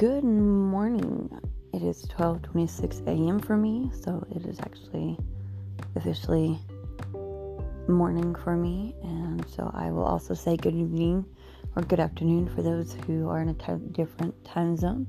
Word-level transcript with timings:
Good 0.00 0.24
morning. 0.24 1.28
It 1.74 1.82
is 1.82 2.06
12:26 2.06 3.06
a.m. 3.06 3.38
for 3.38 3.54
me, 3.54 3.90
so 3.92 4.26
it 4.34 4.46
is 4.46 4.58
actually 4.60 5.18
officially 5.94 6.58
morning 7.86 8.34
for 8.34 8.56
me, 8.56 8.94
and 9.02 9.44
so 9.46 9.70
I 9.74 9.90
will 9.90 10.06
also 10.06 10.32
say 10.32 10.56
good 10.56 10.74
evening 10.74 11.26
or 11.76 11.82
good 11.82 12.00
afternoon 12.00 12.48
for 12.48 12.62
those 12.62 12.96
who 13.06 13.28
are 13.28 13.42
in 13.42 13.50
a 13.50 13.52
t- 13.52 13.92
different 13.92 14.42
time 14.42 14.74
zone. 14.74 15.06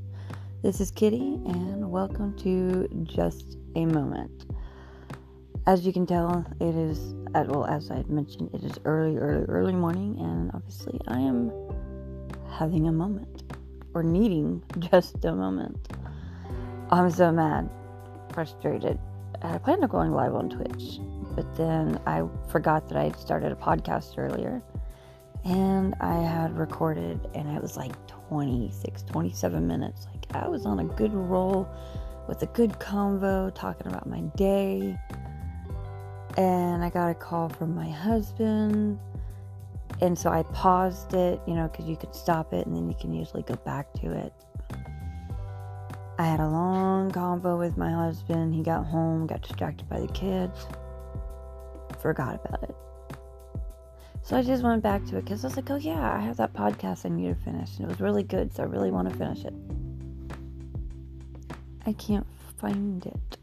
This 0.62 0.82
is 0.82 0.92
Kitty, 0.92 1.40
and 1.46 1.90
welcome 1.90 2.36
to 2.40 2.90
Just 3.04 3.60
a 3.78 3.86
Moment. 3.86 4.46
As 5.68 5.86
you 5.86 5.94
can 5.94 6.06
tell, 6.06 6.46
it 6.60 6.76
is, 6.76 7.16
uh, 7.34 7.46
well, 7.48 7.64
as 7.64 7.90
I 7.92 8.04
mentioned, 8.10 8.50
it 8.54 8.66
is 8.66 8.78
early, 8.84 9.16
early, 9.16 9.46
early 9.46 9.74
morning, 9.74 10.20
and 10.20 10.52
obviously 10.54 11.00
I 11.08 11.22
am 11.22 11.50
having 12.50 12.90
a 12.90 12.92
moment 12.92 13.41
or 13.94 14.04
needing 14.04 14.64
just 14.80 15.24
a 15.26 15.34
moment. 15.34 15.90
I'm 16.90 17.10
so 17.10 17.32
mad, 17.32 17.70
frustrated. 18.34 19.00
I 19.42 19.58
planned 19.58 19.84
on 19.84 19.90
going 19.90 20.12
live 20.12 20.36
on 20.36 20.50
Twitch, 20.50 21.00
but 21.36 21.56
then 21.56 22.00
I 22.06 22.24
forgot 22.50 22.88
that 22.90 22.98
I 22.98 23.06
had 23.06 23.16
started 23.16 23.52
a 23.52 23.56
podcast 23.56 24.18
earlier 24.18 24.62
and 25.44 25.96
I 26.00 26.22
had 26.22 26.56
recorded, 26.58 27.20
and 27.34 27.50
it 27.50 27.62
was 27.62 27.76
like 27.76 27.94
26, 28.08 29.04
27 29.04 29.68
minutes. 29.68 30.06
Like 30.06 30.44
I 30.44 30.48
was 30.48 30.66
on 30.66 30.80
a 30.80 30.84
good 30.84 31.14
roll 31.14 31.68
with 32.28 32.44
a 32.44 32.46
good 32.48 32.72
convo 32.74 33.54
talking 33.54 33.88
about 33.88 34.08
my 34.08 34.22
day. 34.36 34.98
And 36.38 36.84
I 36.84 36.90
got 36.90 37.10
a 37.10 37.14
call 37.14 37.50
from 37.50 37.76
my 37.76 37.90
husband 37.90 39.00
and 40.02 40.18
so 40.18 40.30
I 40.32 40.44
paused 40.44 41.14
it, 41.14 41.40
you 41.48 41.54
know, 41.54 41.68
because 41.68 41.86
you 41.86 41.96
could 41.96 42.16
stop 42.16 42.54
it 42.54 42.66
and 42.66 42.76
then 42.76 42.90
you 42.90 42.96
can 43.00 43.14
usually 43.14 43.44
go 43.44 43.56
back 43.56 43.94
to 44.02 44.12
it. 44.12 44.34
I 46.18 46.26
had 46.26 46.40
a 46.40 46.48
long 46.48 47.12
convo 47.12 47.58
with 47.58 47.78
my 47.78 47.92
husband. 47.92 48.54
He 48.54 48.64
got 48.64 48.86
home, 48.86 49.28
got 49.28 49.42
distracted 49.42 49.88
by 49.90 50.00
the 50.00 50.08
kids, 50.08 50.68
forgot 52.00 52.42
about 52.46 52.64
it. 52.64 52.76
So 54.24 54.38
I 54.38 54.44
just 54.44 54.64
went 54.64 54.84
back 54.84 55.06
to 55.08 55.18
it 55.18 55.26
because 55.26 55.44
I 55.44 55.48
was 55.48 55.56
like, 55.56 55.70
oh 55.72 55.78
yeah, 55.78 56.16
I 56.16 56.20
have 56.20 56.38
that 56.38 56.54
podcast 56.54 57.06
I 57.06 57.10
need 57.10 57.28
to 57.28 57.36
finish. 57.44 57.78
And 57.78 57.86
it 57.86 57.90
was 57.90 58.00
really 58.00 58.24
good, 58.24 58.54
so 58.54 58.64
I 58.64 58.66
really 58.68 58.92
want 58.92 59.10
to 59.10 59.16
finish 59.16 59.46
it. 59.46 59.54
I 61.86 61.94
can't 61.94 62.28
find 62.58 63.06
it. 63.06 63.38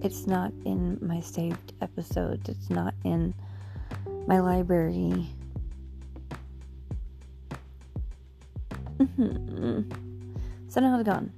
It's 0.00 0.26
not 0.26 0.52
in 0.64 0.98
my 1.00 1.20
saved 1.20 1.72
episodes. 1.80 2.48
It's 2.48 2.70
not 2.70 2.94
in 3.04 3.34
my 4.26 4.40
library. 4.40 5.28
Mm-hmm. 8.98 9.90
so 10.68 10.80
now 10.80 10.98
it's 10.98 11.08
gone. 11.08 11.32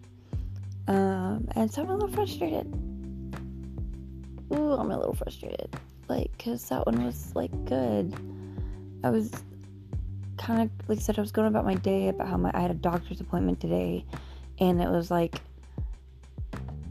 Um, 0.87 1.49
and 1.57 1.71
so 1.71 1.83
I'm 1.83 1.89
a 1.89 1.95
little 1.95 2.09
frustrated. 2.09 2.67
Ooh, 4.53 4.73
I'm 4.73 4.91
a 4.91 4.99
little 4.99 5.15
frustrated. 5.15 5.75
Like, 6.09 6.31
because 6.37 6.69
that 6.69 6.85
one 6.85 7.05
was, 7.05 7.35
like, 7.35 7.51
good. 7.65 8.15
I 9.03 9.11
was 9.11 9.31
kind 10.37 10.63
of, 10.63 10.89
like 10.89 11.01
said, 11.01 11.19
I 11.19 11.23
was 11.23 11.33
going 11.33 11.49
about 11.49 11.65
my 11.65 11.75
day, 11.75 12.09
about 12.09 12.29
how 12.29 12.37
my, 12.37 12.51
I 12.53 12.61
had 12.61 12.71
a 12.71 12.75
doctor's 12.75 13.21
appointment 13.21 13.61
today, 13.61 14.05
and 14.59 14.83
it 14.83 14.91
was, 14.91 15.11
like, 15.11 15.41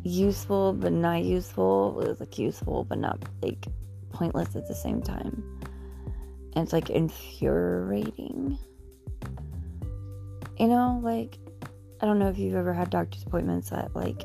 useful 0.02 0.74
but 0.74 0.92
not 0.92 1.24
useful. 1.24 2.02
It 2.02 2.08
was, 2.08 2.20
like, 2.20 2.40
useful 2.40 2.84
but 2.84 2.98
not, 2.98 3.24
like, 3.44 3.68
pointless 4.12 4.56
at 4.56 4.68
the 4.68 4.76
same 4.76 5.02
time 5.02 5.44
and 6.56 6.64
it's 6.64 6.73
like 6.73 6.90
infuriating. 6.90 8.58
You 10.58 10.68
know, 10.68 11.00
like 11.04 11.38
I 12.02 12.06
don't 12.06 12.20
know 12.20 12.30
if 12.30 12.38
you've 12.38 12.56
ever 12.56 12.73
had 12.73 12.90
doctor's 12.90 13.24
appointments 13.24 13.69
that 13.69 13.96
like 13.96 14.24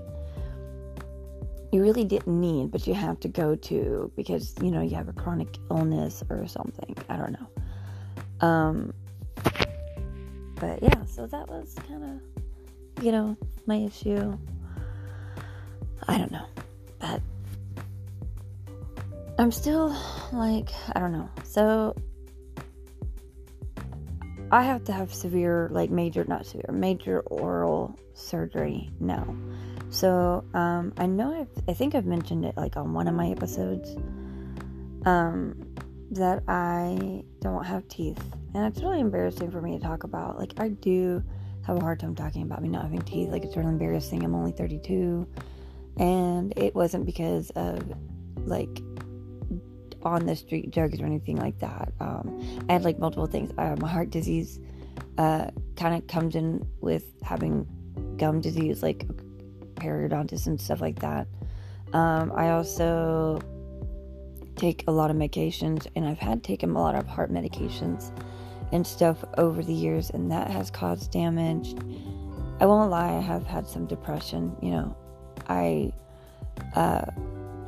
you 1.72 1.82
really 1.82 2.04
didn't 2.04 2.40
need, 2.40 2.70
but 2.70 2.86
you 2.86 2.94
have 2.94 3.20
to 3.20 3.28
go 3.28 3.54
to 3.54 4.10
because 4.16 4.54
you 4.62 4.70
know 4.70 4.82
you 4.82 4.96
have 4.96 5.08
a 5.08 5.12
chronic 5.12 5.58
illness 5.70 6.22
or 6.30 6.46
something. 6.46 6.96
I 7.08 7.16
don't 7.16 7.32
know. 7.32 8.46
Um, 8.46 8.94
but 10.56 10.82
yeah, 10.82 11.04
so 11.06 11.26
that 11.26 11.48
was 11.48 11.74
kind 11.86 12.04
of 12.04 13.04
you 13.04 13.12
know 13.12 13.36
my 13.66 13.76
issue. 13.76 14.36
I 16.06 16.18
don't 16.18 16.32
know, 16.32 16.46
but 16.98 17.20
I'm 19.38 19.52
still 19.52 19.94
like 20.32 20.70
I 20.94 21.00
don't 21.00 21.12
know. 21.12 21.28
So 21.44 21.94
I 24.50 24.62
have 24.62 24.84
to 24.84 24.92
have 24.92 25.12
severe, 25.12 25.68
like 25.70 25.90
major, 25.90 26.24
not 26.24 26.46
severe, 26.46 26.70
major 26.72 27.20
oral 27.20 27.98
surgery 28.14 28.90
now. 28.98 29.36
So 29.90 30.44
um, 30.54 30.92
I 30.96 31.06
know 31.06 31.40
I've, 31.40 31.64
I 31.68 31.74
think 31.74 31.94
I've 31.94 32.06
mentioned 32.06 32.44
it 32.44 32.56
like 32.56 32.76
on 32.76 32.94
one 32.94 33.08
of 33.08 33.14
my 33.14 33.30
episodes 33.30 33.96
um, 35.04 35.74
that 36.10 36.42
I 36.48 37.24
don't 37.40 37.64
have 37.64 37.86
teeth, 37.88 38.22
and 38.54 38.66
it's 38.66 38.82
really 38.82 39.00
embarrassing 39.00 39.50
for 39.50 39.60
me 39.60 39.78
to 39.78 39.82
talk 39.82 40.04
about. 40.04 40.38
Like 40.38 40.54
I 40.58 40.68
do 40.68 41.22
have 41.66 41.76
a 41.76 41.80
hard 41.80 42.00
time 42.00 42.14
talking 42.14 42.42
about 42.42 42.62
me 42.62 42.68
not 42.68 42.82
having 42.82 43.02
teeth. 43.02 43.28
Like 43.30 43.44
it's 43.44 43.56
really 43.56 43.68
embarrassing. 43.68 44.24
I'm 44.24 44.34
only 44.34 44.52
32, 44.52 45.26
and 45.98 46.52
it 46.56 46.74
wasn't 46.74 47.04
because 47.04 47.50
of 47.50 47.82
like 48.46 48.80
on 50.02 50.26
the 50.26 50.36
street 50.36 50.70
drugs 50.70 51.00
or 51.00 51.06
anything 51.06 51.36
like 51.36 51.58
that. 51.58 51.92
Um, 52.00 52.64
I 52.68 52.74
had 52.74 52.84
like 52.84 52.98
multiple 52.98 53.26
things. 53.26 53.52
My 53.56 53.88
heart 53.88 54.10
disease 54.10 54.60
uh, 55.16 55.50
kind 55.76 55.94
of 55.94 56.06
comes 56.06 56.34
in 56.34 56.66
with 56.80 57.04
having 57.22 57.66
gum 58.16 58.40
disease, 58.40 58.82
like 58.82 59.06
periodontitis 59.74 60.46
and 60.46 60.60
stuff 60.60 60.80
like 60.80 60.98
that. 61.00 61.26
Um, 61.92 62.32
I 62.34 62.50
also 62.50 63.40
take 64.56 64.84
a 64.88 64.90
lot 64.90 65.10
of 65.10 65.16
medications, 65.16 65.86
and 65.96 66.06
I've 66.06 66.18
had 66.18 66.42
taken 66.42 66.70
a 66.70 66.80
lot 66.80 66.94
of 66.94 67.06
heart 67.06 67.32
medications 67.32 68.12
and 68.72 68.86
stuff 68.86 69.24
over 69.38 69.62
the 69.62 69.72
years, 69.72 70.10
and 70.10 70.30
that 70.30 70.50
has 70.50 70.70
caused 70.70 71.10
damage. 71.10 71.74
I 72.60 72.66
won't 72.66 72.90
lie, 72.90 73.16
I 73.16 73.20
have 73.20 73.46
had 73.46 73.66
some 73.66 73.86
depression. 73.86 74.54
You 74.60 74.70
know, 74.72 74.96
I 75.48 75.92
uh, 76.74 77.06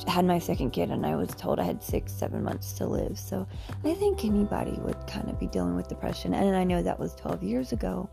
had 0.08 0.24
my 0.24 0.38
second 0.38 0.70
kid 0.70 0.90
and 0.90 1.04
I 1.04 1.16
was 1.16 1.28
told 1.30 1.58
I 1.58 1.64
had 1.64 1.82
six, 1.82 2.12
seven 2.12 2.42
months 2.42 2.72
to 2.74 2.86
live. 2.86 3.18
So 3.18 3.46
I 3.84 3.94
think 3.94 4.24
anybody 4.24 4.78
would 4.82 5.06
kind 5.06 5.28
of 5.28 5.38
be 5.38 5.46
dealing 5.46 5.76
with 5.76 5.88
depression. 5.88 6.34
And 6.34 6.56
I 6.56 6.64
know 6.64 6.82
that 6.82 6.98
was 6.98 7.14
12 7.14 7.42
years 7.42 7.72
ago, 7.72 8.08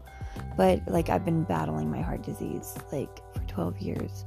but 0.55 0.81
like 0.87 1.09
I've 1.09 1.25
been 1.25 1.43
battling 1.43 1.89
my 1.89 2.01
heart 2.01 2.23
disease 2.23 2.77
like 2.91 3.21
for 3.33 3.41
12 3.47 3.79
years. 3.79 4.25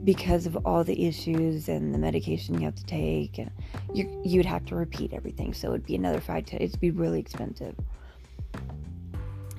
because 0.03 0.45
of 0.45 0.55
all 0.67 0.83
the 0.83 1.07
issues 1.07 1.67
and 1.67 1.91
the 1.93 1.97
medication 1.97 2.53
you 2.59 2.65
have 2.65 2.75
to 2.75 2.85
take 2.85 3.39
and 3.39 3.49
you 3.91 4.21
you'd 4.23 4.45
have 4.45 4.65
to 4.65 4.75
repeat 4.75 5.13
everything. 5.13 5.53
So 5.53 5.69
it'd 5.69 5.85
be 5.85 5.95
another 5.95 6.21
5 6.21 6.45
to 6.45 6.63
it'd 6.63 6.79
be 6.79 6.91
really 6.91 7.19
expensive. 7.19 7.75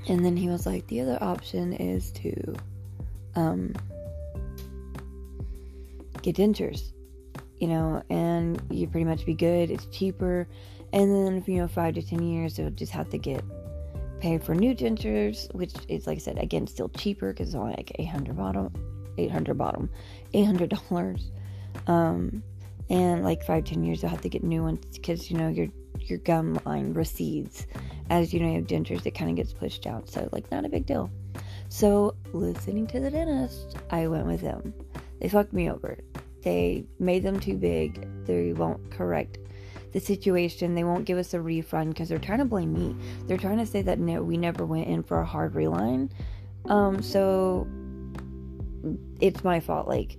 And 0.08 0.24
then 0.24 0.36
he 0.36 0.48
was 0.48 0.66
like 0.66 0.86
the 0.86 1.00
other 1.00 1.18
option 1.20 1.72
is 1.72 2.12
to 2.12 2.54
um 3.34 3.74
get 6.22 6.36
dentures 6.36 6.92
you 7.58 7.68
know 7.68 8.02
and 8.10 8.60
you 8.70 8.86
pretty 8.86 9.04
much 9.04 9.26
be 9.26 9.34
good. 9.34 9.70
It's 9.70 9.86
cheaper. 9.86 10.46
And 10.92 11.12
then 11.12 11.44
you 11.46 11.60
know 11.60 11.68
5 11.68 11.94
to 11.94 12.02
10 12.02 12.22
years 12.22 12.58
you'll 12.58 12.70
just 12.70 12.92
have 12.92 13.10
to 13.10 13.18
get 13.18 13.42
pay 14.26 14.38
for 14.38 14.54
new 14.54 14.74
dentures, 14.74 15.52
which 15.54 15.72
is 15.88 16.06
like 16.06 16.16
I 16.16 16.20
said 16.20 16.38
again 16.38 16.66
still 16.66 16.88
cheaper 16.88 17.32
because 17.32 17.48
it's 17.48 17.54
only 17.54 17.74
like 17.76 17.92
800 17.96 18.36
bottom, 18.36 18.72
800 19.18 19.56
bottom, 19.56 19.88
800 20.34 20.70
dollars. 20.90 21.30
Um, 21.86 22.42
and 22.88 23.24
like 23.24 23.44
five 23.44 23.64
ten 23.64 23.84
years 23.84 24.02
you'll 24.02 24.10
have 24.10 24.22
to 24.22 24.28
get 24.28 24.42
new 24.42 24.62
ones 24.62 24.84
because 24.92 25.30
you 25.30 25.36
know 25.36 25.48
your 25.48 25.68
your 26.00 26.18
gum 26.18 26.58
line 26.64 26.92
recedes 26.92 27.66
as 28.10 28.32
you 28.32 28.38
know 28.38 28.46
you 28.46 28.54
have 28.54 28.66
dentures 28.66 29.04
it 29.04 29.10
kind 29.10 29.28
of 29.28 29.36
gets 29.36 29.52
pushed 29.52 29.86
out 29.86 30.08
so 30.08 30.28
like 30.30 30.48
not 30.52 30.64
a 30.64 30.68
big 30.68 30.86
deal 30.86 31.10
So, 31.68 32.14
listening 32.32 32.86
to 32.88 33.00
the 33.00 33.10
dentist, 33.10 33.76
I 33.90 34.06
went 34.06 34.26
with 34.26 34.40
them. 34.40 34.72
They 35.20 35.28
fucked 35.28 35.52
me 35.52 35.68
over. 35.68 35.98
They 36.42 36.84
made 37.00 37.22
them 37.24 37.40
too 37.40 37.56
big. 37.56 38.06
They 38.24 38.52
won't 38.52 38.90
correct 38.90 39.38
the 39.96 40.00
situation. 40.00 40.74
They 40.74 40.84
won't 40.84 41.06
give 41.06 41.16
us 41.16 41.32
a 41.32 41.40
refund 41.40 41.94
because 41.94 42.10
they're 42.10 42.18
trying 42.18 42.40
to 42.40 42.44
blame 42.44 42.74
me. 42.74 42.94
They're 43.26 43.38
trying 43.38 43.56
to 43.56 43.64
say 43.64 43.80
that 43.80 43.98
no, 43.98 44.22
we 44.22 44.36
never 44.36 44.66
went 44.66 44.88
in 44.88 45.02
for 45.02 45.20
a 45.20 45.24
hard 45.24 45.54
reline. 45.54 46.10
Um, 46.66 47.00
so 47.00 47.66
it's 49.22 49.42
my 49.42 49.58
fault. 49.58 49.88
Like, 49.88 50.18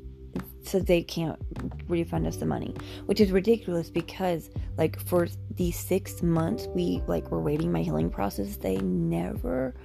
so 0.64 0.80
they 0.80 1.04
can't 1.04 1.40
refund 1.88 2.26
us 2.26 2.38
the 2.38 2.48
money, 2.48 2.74
which 3.06 3.22
is 3.22 3.32
ridiculous 3.32 3.92
because, 3.92 4.50
like, 4.78 5.00
for 5.00 5.28
these 5.52 5.78
six 5.78 6.24
months 6.24 6.66
we 6.74 7.04
like 7.06 7.30
were 7.30 7.40
waiting 7.40 7.72
my 7.72 7.84
healing 7.84 8.10
process, 8.10 8.58
they 8.58 8.78
never 8.78 9.76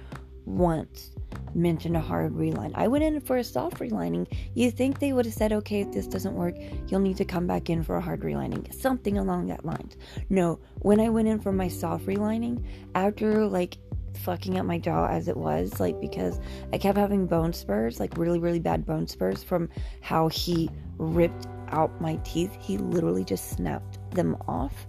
once 0.45 1.11
mentioned 1.55 1.95
a 1.95 2.01
hard 2.01 2.35
reline. 2.35 2.71
I 2.75 2.87
went 2.87 3.03
in 3.03 3.19
for 3.21 3.37
a 3.37 3.43
soft 3.43 3.77
relining. 3.79 4.27
You 4.55 4.71
think 4.71 4.99
they 4.99 5.13
would 5.13 5.25
have 5.25 5.33
said, 5.33 5.53
okay, 5.53 5.81
if 5.81 5.91
this 5.91 6.07
doesn't 6.07 6.33
work, 6.33 6.55
you'll 6.87 6.99
need 6.99 7.17
to 7.17 7.25
come 7.25 7.47
back 7.47 7.69
in 7.69 7.83
for 7.83 7.95
a 7.95 8.01
hard 8.01 8.21
relining. 8.21 8.73
Something 8.73 9.17
along 9.17 9.47
that 9.47 9.65
lines. 9.65 9.97
No, 10.29 10.59
when 10.79 10.99
I 10.99 11.09
went 11.09 11.27
in 11.27 11.39
for 11.39 11.51
my 11.51 11.67
soft 11.67 12.05
relining, 12.05 12.63
after 12.95 13.45
like 13.45 13.77
fucking 14.17 14.57
up 14.59 14.65
my 14.65 14.77
jaw 14.77 15.07
as 15.07 15.27
it 15.27 15.37
was, 15.37 15.79
like 15.79 15.99
because 15.99 16.39
I 16.71 16.77
kept 16.77 16.97
having 16.97 17.27
bone 17.27 17.53
spurs, 17.53 17.99
like 17.99 18.17
really, 18.17 18.39
really 18.39 18.59
bad 18.59 18.85
bone 18.85 19.07
spurs 19.07 19.43
from 19.43 19.69
how 20.01 20.29
he 20.29 20.69
ripped 20.97 21.47
out 21.69 21.99
my 22.01 22.15
teeth. 22.23 22.55
He 22.59 22.77
literally 22.77 23.23
just 23.23 23.49
snapped 23.49 23.99
them 24.11 24.37
off. 24.47 24.87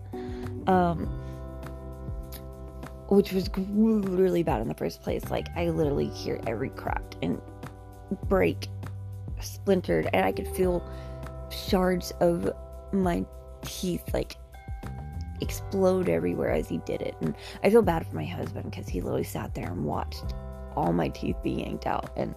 Um, 0.66 1.23
which 3.14 3.32
was 3.32 3.48
really 3.56 4.42
bad 4.42 4.60
in 4.60 4.68
the 4.68 4.74
first 4.74 5.02
place. 5.02 5.30
Like 5.30 5.48
I 5.56 5.68
literally 5.68 6.08
hear 6.08 6.40
every 6.46 6.70
crack 6.70 7.14
and 7.22 7.40
break, 8.28 8.68
splintered, 9.40 10.08
and 10.12 10.24
I 10.24 10.32
could 10.32 10.48
feel 10.48 10.86
shards 11.50 12.12
of 12.20 12.50
my 12.92 13.24
teeth 13.62 14.02
like 14.12 14.36
explode 15.40 16.08
everywhere 16.08 16.50
as 16.50 16.68
he 16.68 16.78
did 16.78 17.02
it. 17.02 17.14
And 17.20 17.34
I 17.62 17.70
feel 17.70 17.82
bad 17.82 18.06
for 18.06 18.16
my 18.16 18.24
husband 18.24 18.70
because 18.70 18.88
he 18.88 19.00
literally 19.00 19.24
sat 19.24 19.54
there 19.54 19.70
and 19.70 19.84
watched 19.84 20.34
all 20.76 20.92
my 20.92 21.08
teeth 21.08 21.36
being 21.42 21.60
yanked 21.60 21.86
out. 21.86 22.10
And 22.16 22.34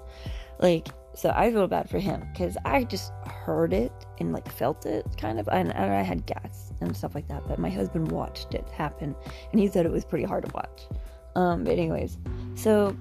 like, 0.60 0.88
so 1.16 1.32
I 1.36 1.52
feel 1.52 1.68
bad 1.68 1.90
for 1.90 2.00
him 2.00 2.28
because 2.32 2.58
I 2.66 2.84
just 2.84 3.12
heard 3.26 3.74
it 3.74 3.92
and 4.20 4.34
like 4.34 4.52
felt 4.52 4.86
it 4.86 5.06
kind 5.18 5.40
of. 5.40 5.48
And, 5.48 5.74
and 5.76 5.94
I 5.94 6.02
had 6.02 6.26
gas 6.26 6.67
and 6.82 6.96
stuff 6.96 7.16
like 7.16 7.28
that. 7.28 7.48
But 7.48 7.60
my 7.60 7.70
husband 7.70 8.12
watched 8.12 8.54
it 8.54 8.68
happen 8.70 9.16
and 9.52 9.60
he 9.60 9.68
said 9.68 9.86
it 9.86 9.92
was 9.92 10.06
pretty 10.06 10.26
hard 10.26 10.46
to 10.46 10.52
watch. 10.54 10.88
Um, 11.36 11.64
but, 11.64 11.74
anyways, 11.74 12.18
so 12.56 12.96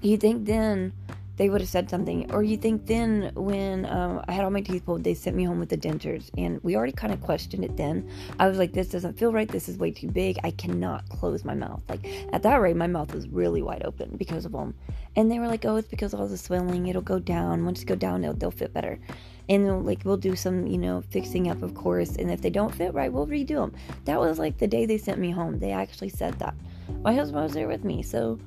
you 0.00 0.16
think 0.16 0.46
then 0.46 0.92
they 1.36 1.48
would 1.48 1.62
have 1.62 1.70
said 1.70 1.88
something. 1.88 2.30
Or 2.32 2.42
you 2.42 2.58
think 2.58 2.86
then 2.86 3.30
when 3.34 3.86
um, 3.86 4.22
I 4.28 4.32
had 4.32 4.44
all 4.44 4.50
my 4.50 4.60
teeth 4.60 4.84
pulled, 4.84 5.04
they 5.04 5.14
sent 5.14 5.34
me 5.34 5.44
home 5.44 5.58
with 5.58 5.70
the 5.70 5.76
dentures, 5.78 6.30
and 6.36 6.62
we 6.62 6.76
already 6.76 6.92
kind 6.92 7.14
of 7.14 7.22
questioned 7.22 7.64
it 7.64 7.78
then. 7.78 8.10
I 8.38 8.46
was 8.46 8.58
like, 8.58 8.74
this 8.74 8.88
doesn't 8.88 9.18
feel 9.18 9.32
right. 9.32 9.48
This 9.48 9.66
is 9.66 9.78
way 9.78 9.90
too 9.90 10.08
big. 10.08 10.38
I 10.44 10.50
cannot 10.50 11.08
close 11.08 11.42
my 11.42 11.54
mouth. 11.54 11.82
Like 11.88 12.06
at 12.34 12.42
that 12.42 12.56
rate, 12.56 12.76
my 12.76 12.86
mouth 12.86 13.14
was 13.14 13.26
really 13.28 13.62
wide 13.62 13.82
open 13.86 14.16
because 14.18 14.44
of 14.44 14.52
them. 14.52 14.74
And 15.16 15.30
they 15.30 15.38
were 15.38 15.48
like, 15.48 15.64
oh, 15.64 15.76
it's 15.76 15.88
because 15.88 16.12
all 16.12 16.26
the 16.26 16.36
swelling. 16.36 16.86
It'll 16.88 17.00
go 17.00 17.18
down. 17.18 17.64
Once 17.64 17.82
it 17.82 17.86
go 17.86 17.94
down, 17.94 18.20
they'll, 18.20 18.34
they'll 18.34 18.50
fit 18.50 18.74
better. 18.74 18.98
And 19.48 19.84
like 19.84 20.02
we'll 20.04 20.16
do 20.16 20.36
some, 20.36 20.66
you 20.66 20.78
know, 20.78 21.02
fixing 21.10 21.50
up, 21.50 21.62
of 21.62 21.74
course. 21.74 22.16
And 22.16 22.30
if 22.30 22.40
they 22.40 22.50
don't 22.50 22.74
fit 22.74 22.94
right, 22.94 23.12
we'll 23.12 23.26
redo 23.26 23.56
them. 23.56 23.72
That 24.04 24.20
was 24.20 24.38
like 24.38 24.58
the 24.58 24.68
day 24.68 24.86
they 24.86 24.98
sent 24.98 25.18
me 25.18 25.30
home. 25.30 25.58
They 25.58 25.72
actually 25.72 26.10
said 26.10 26.38
that. 26.38 26.54
My 27.02 27.14
husband 27.14 27.42
was 27.42 27.52
there 27.52 27.68
with 27.68 27.84
me, 27.84 28.02
so 28.02 28.38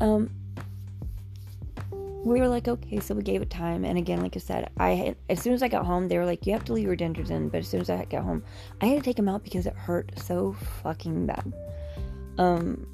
um, 0.00 0.30
we 2.24 2.40
were 2.40 2.48
like, 2.48 2.68
okay, 2.68 3.00
so 3.00 3.14
we 3.14 3.22
gave 3.22 3.42
it 3.42 3.50
time. 3.50 3.84
And 3.84 3.96
again, 3.96 4.20
like 4.20 4.36
I 4.36 4.40
said, 4.40 4.70
I 4.78 4.90
had, 4.90 5.16
as 5.28 5.40
soon 5.40 5.54
as 5.54 5.62
I 5.62 5.68
got 5.68 5.86
home, 5.86 6.08
they 6.08 6.18
were 6.18 6.24
like, 6.24 6.46
you 6.46 6.52
have 6.52 6.64
to 6.66 6.72
leave 6.72 6.86
your 6.86 6.96
dentures 6.96 7.30
in. 7.30 7.48
But 7.48 7.58
as 7.58 7.68
soon 7.68 7.80
as 7.80 7.90
I 7.90 8.04
got 8.04 8.24
home, 8.24 8.42
I 8.80 8.86
had 8.86 8.98
to 8.98 9.04
take 9.04 9.16
them 9.16 9.28
out 9.28 9.44
because 9.44 9.66
it 9.66 9.74
hurt 9.74 10.12
so 10.18 10.56
fucking 10.82 11.26
bad. 11.26 11.52
Um, 12.38 12.86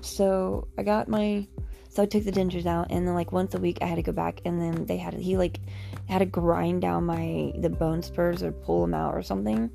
so 0.00 0.68
I 0.78 0.82
got 0.82 1.08
my, 1.08 1.46
so 1.94 2.02
I 2.02 2.06
took 2.06 2.24
the 2.24 2.32
dentures 2.32 2.66
out, 2.66 2.88
and 2.90 3.06
then 3.06 3.14
like 3.14 3.30
once 3.30 3.54
a 3.54 3.58
week 3.58 3.78
I 3.80 3.86
had 3.86 3.94
to 3.94 4.02
go 4.02 4.10
back, 4.10 4.40
and 4.44 4.60
then 4.60 4.84
they 4.84 4.96
had 4.96 5.14
he 5.14 5.36
like 5.36 5.60
had 6.08 6.18
to 6.18 6.26
grind 6.26 6.82
down 6.82 7.04
my 7.04 7.52
the 7.58 7.70
bone 7.70 8.02
spurs 8.02 8.42
or 8.42 8.50
pull 8.50 8.80
them 8.80 8.94
out 8.94 9.14
or 9.14 9.22
something. 9.22 9.70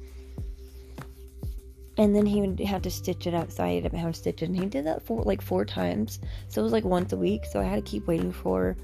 And 1.97 2.13
then 2.13 2.25
he 2.25 2.41
would 2.41 2.59
have 2.59 2.81
to 2.81 2.91
stitch 2.91 3.25
it 3.25 3.33
up 3.33 3.51
so 3.51 3.63
i 3.63 3.79
to 3.79 3.97
have 3.97 4.13
to 4.13 4.17
stitch 4.17 4.41
it 4.41 4.49
and 4.49 4.57
he 4.57 4.65
did 4.65 4.85
that 4.85 5.01
for 5.05 5.23
like 5.23 5.41
four 5.41 5.63
times. 5.63 6.19
So 6.49 6.59
it 6.61 6.63
was 6.63 6.73
like 6.73 6.83
once 6.83 7.13
a 7.13 7.17
week 7.17 7.45
so 7.45 7.61
i 7.61 7.63
had 7.63 7.85
to 7.85 7.89
keep 7.89 8.05
waiting 8.05 8.33
for 8.33 8.75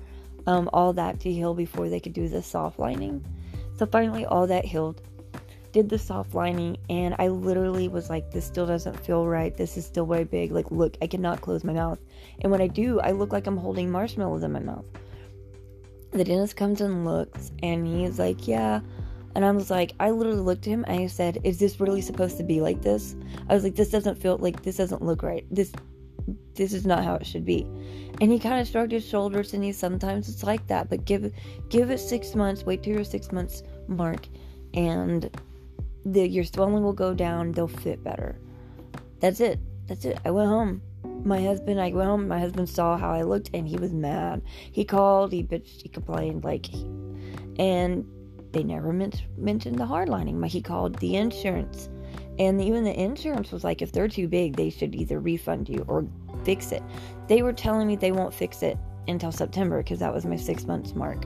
um, 0.47 0.69
all 0.71 0.93
that 0.93 1.19
to 1.21 1.31
heal 1.31 1.53
before 1.53 1.89
they 1.89 1.99
could 1.99 2.13
do 2.13 2.29
the 2.29 2.41
soft 2.41 2.79
lining. 2.79 3.25
So 3.77 3.85
finally 3.85 4.25
all 4.25 4.47
that 4.47 4.63
healed 4.63 5.01
did 5.75 5.89
the 5.89 5.99
soft 5.99 6.33
lining 6.33 6.77
and 6.89 7.13
i 7.19 7.27
literally 7.27 7.89
was 7.89 8.09
like 8.09 8.31
this 8.31 8.45
still 8.45 8.65
doesn't 8.65 8.97
feel 9.05 9.27
right 9.27 9.57
this 9.57 9.75
is 9.75 9.85
still 9.85 10.05
way 10.05 10.23
big 10.23 10.49
like 10.49 10.71
look 10.71 10.95
i 11.01 11.07
cannot 11.07 11.41
close 11.41 11.65
my 11.65 11.73
mouth 11.73 11.99
and 12.39 12.49
when 12.49 12.61
i 12.61 12.67
do 12.67 13.01
i 13.01 13.11
look 13.11 13.33
like 13.33 13.45
i'm 13.45 13.57
holding 13.57 13.91
marshmallows 13.91 14.41
in 14.41 14.53
my 14.53 14.59
mouth 14.59 14.85
the 16.11 16.23
dentist 16.23 16.55
comes 16.55 16.79
and 16.79 17.03
looks 17.03 17.51
and 17.61 17.85
he's 17.85 18.17
like 18.17 18.47
yeah 18.47 18.79
and 19.35 19.43
I 19.43 19.51
was 19.51 19.69
like, 19.69 19.91
I 19.99 20.11
literally 20.11 20.39
looked 20.39 20.65
at 20.65 20.71
him 20.71 20.85
and 20.87 21.01
I 21.01 21.07
said, 21.07 21.39
Is 21.43 21.59
this 21.59 21.81
really 21.81 21.99
supposed 21.99 22.37
to 22.37 22.43
be 22.43 22.61
like 22.61 22.81
this? 22.81 23.17
I 23.49 23.53
was 23.53 23.65
like, 23.65 23.75
This 23.75 23.89
doesn't 23.89 24.15
feel 24.15 24.37
like 24.37 24.63
this 24.63 24.77
doesn't 24.77 25.01
look 25.01 25.23
right. 25.23 25.45
This 25.51 25.73
this 26.55 26.71
is 26.71 26.85
not 26.85 27.03
how 27.03 27.15
it 27.15 27.25
should 27.25 27.43
be. 27.43 27.67
And 28.21 28.31
he 28.31 28.39
kind 28.39 28.61
of 28.61 28.67
shrugged 28.67 28.93
his 28.93 29.05
shoulders 29.05 29.53
and 29.53 29.61
he 29.61 29.73
sometimes 29.73 30.29
it's 30.29 30.43
like 30.43 30.65
that, 30.67 30.89
but 30.89 31.03
give 31.03 31.33
give 31.67 31.91
it 31.91 31.97
six 31.97 32.33
months, 32.33 32.63
wait 32.63 32.81
till 32.81 32.93
your 32.93 33.03
six 33.03 33.33
months 33.33 33.61
mark, 33.87 34.25
and 34.73 35.29
the 36.05 36.27
your 36.27 36.43
swelling 36.43 36.83
will 36.83 36.93
go 36.93 37.13
down, 37.13 37.51
they'll 37.51 37.67
fit 37.67 38.03
better. 38.03 38.37
That's 39.19 39.39
it. 39.39 39.59
That's 39.87 40.05
it. 40.05 40.19
I 40.25 40.31
went 40.31 40.49
home. 40.49 40.81
My 41.23 41.41
husband, 41.41 41.79
I 41.81 41.91
went 41.91 42.07
home. 42.07 42.27
My 42.27 42.39
husband 42.39 42.69
saw 42.69 42.97
how 42.97 43.11
I 43.11 43.23
looked, 43.23 43.49
and 43.53 43.67
he 43.67 43.77
was 43.77 43.93
mad. 43.93 44.41
He 44.71 44.85
called. 44.85 45.31
He 45.31 45.43
bitched. 45.43 45.81
He 45.81 45.89
complained. 45.89 46.43
Like, 46.43 46.67
and 47.57 48.05
they 48.51 48.63
never 48.63 48.93
mentioned 49.37 49.79
the 49.79 49.85
hard 49.85 50.09
lining. 50.09 50.41
He 50.43 50.61
called 50.61 50.95
the 50.99 51.15
insurance. 51.15 51.89
And 52.37 52.61
even 52.61 52.83
the 52.83 52.99
insurance 52.99 53.51
was 53.51 53.63
like, 53.63 53.81
if 53.81 53.91
they're 53.91 54.07
too 54.07 54.27
big, 54.27 54.55
they 54.55 54.69
should 54.69 54.93
either 54.93 55.19
refund 55.19 55.69
you 55.69 55.85
or 55.87 56.05
fix 56.43 56.71
it. 56.71 56.83
They 57.27 57.41
were 57.41 57.53
telling 57.53 57.87
me 57.87 57.95
they 57.95 58.11
won't 58.11 58.33
fix 58.33 58.61
it 58.61 58.77
until 59.07 59.31
September 59.31 59.81
because 59.81 59.99
that 59.99 60.13
was 60.13 60.25
my 60.25 60.35
six 60.35 60.65
months 60.65 60.95
mark. 60.95 61.25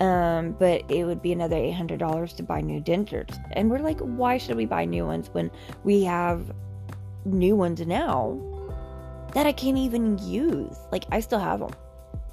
Um, 0.00 0.52
but 0.52 0.90
it 0.90 1.04
would 1.04 1.20
be 1.20 1.32
another 1.32 1.56
$800 1.56 2.36
to 2.36 2.42
buy 2.42 2.62
new 2.62 2.80
dentures. 2.80 3.38
And 3.52 3.70
we're 3.70 3.80
like, 3.80 4.00
why 4.00 4.38
should 4.38 4.56
we 4.56 4.64
buy 4.64 4.86
new 4.86 5.04
ones 5.04 5.28
when 5.32 5.50
we 5.84 6.04
have 6.04 6.52
new 7.26 7.54
ones 7.54 7.80
now 7.86 8.40
that 9.34 9.46
I 9.46 9.52
can't 9.52 9.76
even 9.76 10.16
use? 10.18 10.76
Like, 10.90 11.04
I 11.10 11.20
still 11.20 11.38
have 11.38 11.60
them. 11.60 11.70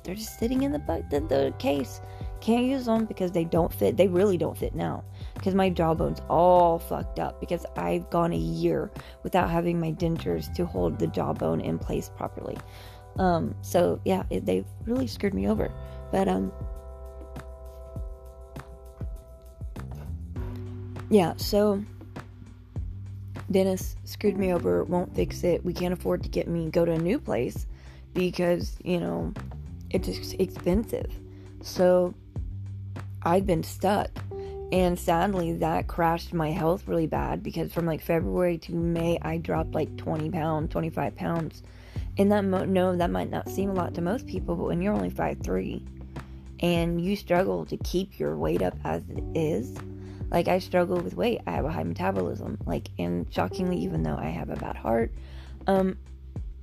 They're 0.04 0.16
just 0.16 0.40
sitting 0.40 0.64
in 0.64 0.72
the, 0.72 1.04
the, 1.10 1.20
the 1.20 1.54
case. 1.60 2.00
Can't 2.40 2.66
use 2.66 2.86
them 2.86 3.04
because 3.04 3.34
they 3.34 3.44
don't 3.44 3.74
fit. 3.74 3.98
They 3.98 4.08
really 4.08 4.38
don't 4.38 4.58
fit 4.58 4.74
now 4.74 5.04
because 5.34 5.54
my 5.54 5.70
jawbone's 5.70 6.22
all 6.30 6.80
fucked 6.80 7.20
up 7.20 7.42
because 7.42 7.66
I've 7.76 8.10
gone 8.10 8.32
a 8.32 8.38
year 8.38 8.90
without 9.24 9.50
having 9.50 9.80
my 9.80 9.92
dentures 9.92 10.54
to 10.54 10.66
hold 10.66 11.00
the 11.00 11.08
jawbone 11.08 11.60
in 11.60 11.78
place 11.78 12.10
properly. 12.16 12.58
Um, 13.20 13.56
so 13.62 14.00
yeah, 14.06 14.24
it, 14.30 14.46
they 14.46 14.64
really 14.86 15.08
screwed 15.08 15.34
me 15.34 15.50
over. 15.50 15.72
But 16.12 16.30
um, 16.30 16.54
yeah. 21.10 21.34
So 21.38 21.84
Dennis 23.52 23.96
screwed 24.04 24.38
me 24.38 24.54
over. 24.54 24.84
Won't 24.84 25.16
fix 25.16 25.44
it. 25.44 25.64
We 25.64 25.74
can't 25.74 25.94
afford 25.94 26.24
to 26.24 26.30
get 26.30 26.48
me 26.48 26.70
go 26.70 26.86
to 26.86 26.92
a 26.92 27.00
new 27.00 27.20
place 27.20 27.66
because 28.14 28.78
you 28.84 29.00
know 29.00 29.34
it's 29.90 30.34
expensive. 30.34 31.12
So 31.62 32.14
I've 33.24 33.46
been 33.46 33.64
stuck. 33.64 34.10
And 34.72 35.00
sadly, 35.00 35.54
that 35.54 35.88
crashed 35.88 36.34
my 36.34 36.52
health 36.52 36.88
really 36.88 37.08
bad 37.08 37.42
because 37.42 37.72
from 37.72 37.86
like 37.86 38.02
February 38.02 38.58
to 38.60 38.74
May, 38.74 39.18
I 39.22 39.38
dropped 39.38 39.74
like 39.74 39.96
20 39.96 40.30
pounds, 40.30 40.72
25 40.72 41.16
pounds. 41.16 41.64
And 42.18 42.32
that, 42.32 42.44
mo- 42.44 42.66
no, 42.66 42.96
that 42.96 43.10
might 43.10 43.30
not 43.30 43.48
seem 43.48 43.70
a 43.70 43.74
lot 43.74 43.94
to 43.94 44.02
most 44.02 44.28
people, 44.28 44.56
but 44.56 44.66
when 44.66 44.82
you're 44.82 44.94
only 44.94 45.10
5'3 45.10 45.82
and 46.60 47.00
you 47.00 47.16
struggle 47.16 47.66
to 47.66 47.78
keep 47.78 48.20
your 48.20 48.36
weight 48.36 48.62
up 48.62 48.76
as 48.84 49.04
it 49.10 49.24
is, 49.36 49.78
like 50.30 50.48
I 50.48 50.60
struggle 50.60 51.00
with 51.00 51.16
weight. 51.16 51.42
I 51.48 51.52
have 51.52 51.66
a 51.66 51.72
high 51.72 51.84
metabolism. 51.84 52.58
Like, 52.66 52.90
and 53.00 53.32
shockingly, 53.34 53.78
even 53.78 54.04
though 54.04 54.18
I 54.18 54.30
have 54.30 54.50
a 54.50 54.56
bad 54.56 54.76
heart, 54.76 55.12
um, 55.68 55.98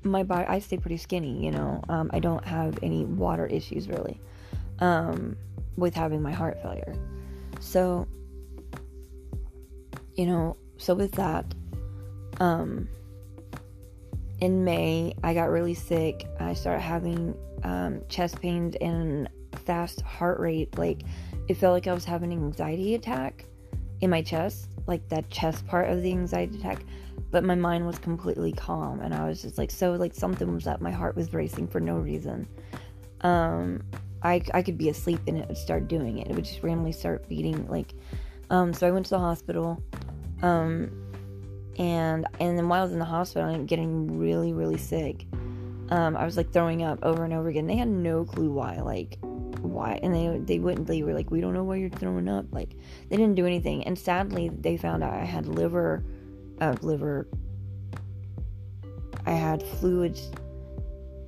my 0.02 0.22
body, 0.22 0.46
I 0.46 0.58
stay 0.58 0.76
pretty 0.76 0.98
skinny, 0.98 1.44
you 1.44 1.50
know. 1.50 1.82
Um, 1.88 2.10
I 2.12 2.18
don't 2.18 2.44
have 2.44 2.78
any 2.82 3.04
water 3.04 3.46
issues 3.46 3.88
really. 3.88 4.20
Um, 4.80 5.36
with 5.76 5.94
having 5.94 6.22
my 6.22 6.32
heart 6.32 6.60
failure. 6.62 6.94
So, 7.60 8.06
you 10.14 10.26
know, 10.26 10.56
so 10.76 10.94
with 10.94 11.12
that, 11.12 11.46
um, 12.40 12.88
in 14.40 14.64
May, 14.64 15.14
I 15.22 15.34
got 15.34 15.44
really 15.44 15.74
sick. 15.74 16.26
I 16.38 16.54
started 16.54 16.80
having 16.80 17.34
um, 17.62 18.02
chest 18.08 18.40
pains 18.40 18.76
and 18.80 19.28
fast 19.64 20.00
heart 20.02 20.38
rate. 20.38 20.76
Like, 20.78 21.02
it 21.48 21.54
felt 21.54 21.72
like 21.72 21.86
I 21.86 21.94
was 21.94 22.04
having 22.04 22.32
an 22.32 22.38
anxiety 22.38 22.94
attack 22.94 23.46
in 24.04 24.10
my 24.10 24.22
chest, 24.22 24.68
like 24.86 25.08
that 25.08 25.28
chest 25.30 25.66
part 25.66 25.90
of 25.90 26.02
the 26.02 26.10
anxiety 26.10 26.58
attack. 26.58 26.84
But 27.30 27.42
my 27.42 27.54
mind 27.54 27.86
was 27.86 27.98
completely 27.98 28.52
calm, 28.52 29.00
and 29.00 29.12
I 29.12 29.26
was 29.26 29.42
just 29.42 29.58
like, 29.58 29.70
so 29.70 29.92
like 29.92 30.14
something 30.14 30.52
was 30.54 30.66
up. 30.66 30.80
My 30.80 30.92
heart 30.92 31.16
was 31.16 31.32
racing 31.34 31.66
for 31.66 31.80
no 31.80 31.96
reason. 31.96 32.46
Um, 33.22 33.82
I 34.22 34.42
I 34.52 34.62
could 34.62 34.78
be 34.78 34.88
asleep 34.88 35.20
and 35.26 35.38
it 35.38 35.48
would 35.48 35.58
start 35.58 35.88
doing 35.88 36.18
it. 36.18 36.28
It 36.28 36.34
would 36.34 36.44
just 36.44 36.62
randomly 36.62 36.92
start 36.92 37.28
beating. 37.28 37.66
Like, 37.68 37.94
um, 38.50 38.72
so 38.72 38.86
I 38.86 38.90
went 38.90 39.06
to 39.06 39.10
the 39.10 39.18
hospital. 39.18 39.82
Um, 40.42 40.90
and 41.78 42.26
and 42.38 42.56
then 42.56 42.68
while 42.68 42.80
I 42.80 42.82
was 42.84 42.92
in 42.92 42.98
the 42.98 43.04
hospital, 43.04 43.48
I'm 43.48 43.66
getting 43.66 44.18
really 44.18 44.52
really 44.52 44.78
sick. 44.78 45.26
Um, 45.90 46.16
I 46.16 46.24
was 46.24 46.36
like 46.36 46.52
throwing 46.52 46.82
up 46.82 46.98
over 47.02 47.24
and 47.24 47.32
over 47.32 47.48
again. 47.48 47.66
They 47.66 47.76
had 47.76 47.88
no 47.88 48.24
clue 48.24 48.50
why, 48.50 48.80
like 48.80 49.18
why, 49.64 49.98
and 50.02 50.14
they 50.14 50.38
they 50.38 50.58
wouldn't. 50.58 50.86
They 50.86 51.02
were 51.02 51.14
like, 51.14 51.30
we 51.30 51.40
don't 51.40 51.54
know 51.54 51.64
why 51.64 51.76
you're 51.76 51.90
throwing 51.90 52.28
up. 52.28 52.46
Like 52.52 52.74
they 53.08 53.16
didn't 53.16 53.34
do 53.34 53.46
anything. 53.46 53.84
And 53.84 53.98
sadly, 53.98 54.50
they 54.50 54.76
found 54.76 55.02
out 55.02 55.14
I 55.14 55.24
had 55.24 55.46
liver, 55.46 56.04
uh, 56.60 56.76
liver. 56.82 57.26
I 59.26 59.32
had 59.32 59.62
fluids 59.62 60.30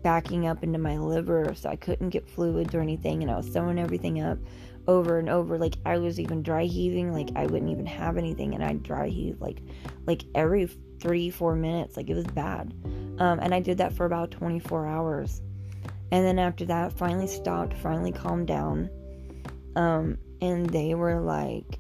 backing 0.03 0.47
up 0.47 0.63
into 0.63 0.79
my 0.79 0.97
liver, 0.99 1.53
so 1.57 1.69
I 1.69 1.77
couldn't 1.77 2.11
get 2.11 2.29
fluids 2.29 2.75
or 2.75 2.81
anything, 2.81 3.23
and 3.23 3.31
I 3.31 3.37
was 3.37 3.49
throwing 3.49 3.79
everything 3.79 4.21
up 4.21 4.39
over 4.87 5.19
and 5.19 5.29
over. 5.29 5.59
Like 5.59 5.77
I 5.85 5.99
was 5.99 6.21
even 6.21 6.43
dry 6.43 6.65
heaving, 6.65 7.13
like 7.13 7.31
I 7.35 7.47
wouldn't 7.47 7.71
even 7.71 7.87
have 7.87 8.17
anything, 8.17 8.55
and 8.55 8.63
I'd 8.63 8.83
dry 8.83 9.09
heave 9.09 9.41
like 9.41 9.61
like 10.07 10.23
every 10.35 10.67
three 11.01 11.31
four 11.31 11.57
minutes. 11.57 11.97
Like 11.97 12.09
it 12.09 12.15
was 12.15 12.27
bad, 12.27 12.73
um, 13.19 13.41
and 13.41 13.55
I 13.55 13.61
did 13.61 13.79
that 13.79 13.93
for 13.93 14.07
about 14.07 14.31
24 14.31 14.87
hours, 14.87 15.43
and 16.13 16.25
then 16.25 16.39
after 16.39 16.65
that, 16.67 16.93
finally 16.93 17.27
stopped, 17.27 17.75
finally 17.75 18.13
calmed 18.13 18.47
down, 18.47 18.91
um, 19.75 20.19
and 20.41 20.69
they 20.71 20.95
were 20.95 21.21
like, 21.21 21.79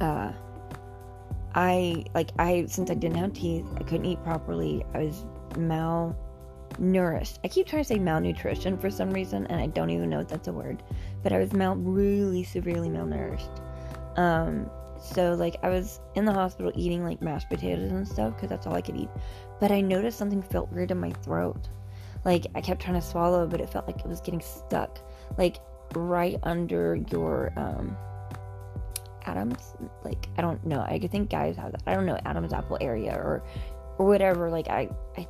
uh. 0.00 0.32
I 1.54 2.04
like 2.14 2.30
I 2.38 2.64
since 2.66 2.90
I 2.90 2.94
didn't 2.94 3.18
have 3.18 3.34
teeth, 3.34 3.66
I 3.76 3.82
couldn't 3.82 4.06
eat 4.06 4.22
properly. 4.24 4.84
I 4.94 5.00
was 5.00 5.26
malnourished. 5.50 7.38
I 7.44 7.48
keep 7.48 7.66
trying 7.66 7.82
to 7.82 7.88
say 7.88 7.98
malnutrition 7.98 8.78
for 8.78 8.90
some 8.90 9.10
reason, 9.10 9.46
and 9.48 9.60
I 9.60 9.66
don't 9.66 9.90
even 9.90 10.08
know 10.08 10.20
if 10.20 10.28
that's 10.28 10.48
a 10.48 10.52
word. 10.52 10.82
But 11.22 11.32
I 11.32 11.38
was 11.38 11.52
mal 11.52 11.76
really 11.76 12.42
severely 12.42 12.88
malnourished. 12.88 13.60
Um, 14.16 14.70
so 14.98 15.34
like 15.34 15.56
I 15.62 15.68
was 15.68 16.00
in 16.14 16.24
the 16.24 16.32
hospital 16.32 16.72
eating 16.74 17.04
like 17.04 17.20
mashed 17.20 17.50
potatoes 17.50 17.90
and 17.90 18.08
stuff 18.08 18.34
because 18.34 18.48
that's 18.48 18.66
all 18.66 18.74
I 18.74 18.80
could 18.80 18.96
eat. 18.96 19.10
But 19.60 19.70
I 19.70 19.80
noticed 19.80 20.16
something 20.18 20.42
felt 20.42 20.72
weird 20.72 20.90
in 20.90 21.00
my 21.00 21.10
throat. 21.10 21.68
Like 22.24 22.46
I 22.54 22.60
kept 22.60 22.82
trying 22.82 23.00
to 23.00 23.06
swallow, 23.06 23.46
but 23.46 23.60
it 23.60 23.70
felt 23.70 23.86
like 23.86 24.00
it 24.00 24.06
was 24.06 24.20
getting 24.20 24.40
stuck, 24.40 24.98
like 25.36 25.58
right 25.94 26.38
under 26.42 26.96
your 27.10 27.52
um 27.56 27.96
Adam's. 29.24 29.74
Like 30.04 30.28
I 30.36 30.42
don't 30.42 30.64
know. 30.64 30.80
I 30.80 30.98
think 30.98 31.30
guys 31.30 31.56
have 31.56 31.72
that. 31.72 31.82
I 31.86 31.94
don't 31.94 32.06
know 32.06 32.18
Adam's 32.24 32.52
apple 32.52 32.78
area 32.80 33.14
or 33.14 33.42
or 33.98 34.06
whatever. 34.06 34.50
Like 34.50 34.68
I 34.68 34.88
I 35.16 35.26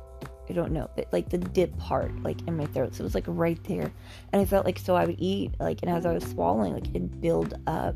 I 0.49 0.53
don't 0.53 0.71
know, 0.71 0.89
but 0.95 1.07
like 1.11 1.29
the 1.29 1.37
dip 1.37 1.77
part, 1.77 2.11
like 2.21 2.45
in 2.47 2.57
my 2.57 2.65
throat. 2.65 2.95
So 2.95 3.01
it 3.01 3.05
was 3.05 3.15
like 3.15 3.25
right 3.27 3.61
there. 3.63 3.91
And 4.31 4.41
I 4.41 4.45
felt 4.45 4.65
like 4.65 4.77
so 4.77 4.95
I 4.95 5.05
would 5.05 5.15
eat, 5.17 5.51
like, 5.59 5.81
and 5.83 5.91
as 5.91 6.05
I 6.05 6.13
was 6.13 6.23
swallowing, 6.25 6.73
like 6.73 6.89
it'd 6.89 7.21
build 7.21 7.53
up. 7.67 7.95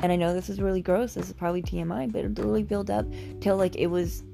And 0.00 0.12
I 0.12 0.16
know 0.16 0.34
this 0.34 0.48
is 0.48 0.60
really 0.60 0.82
gross. 0.82 1.14
This 1.14 1.28
is 1.28 1.32
probably 1.32 1.62
TMI, 1.62 2.10
but 2.12 2.20
it'd 2.20 2.36
literally 2.36 2.62
build 2.62 2.90
up 2.90 3.06
till 3.40 3.56
like 3.56 3.76
it 3.76 3.86
was 3.86 4.24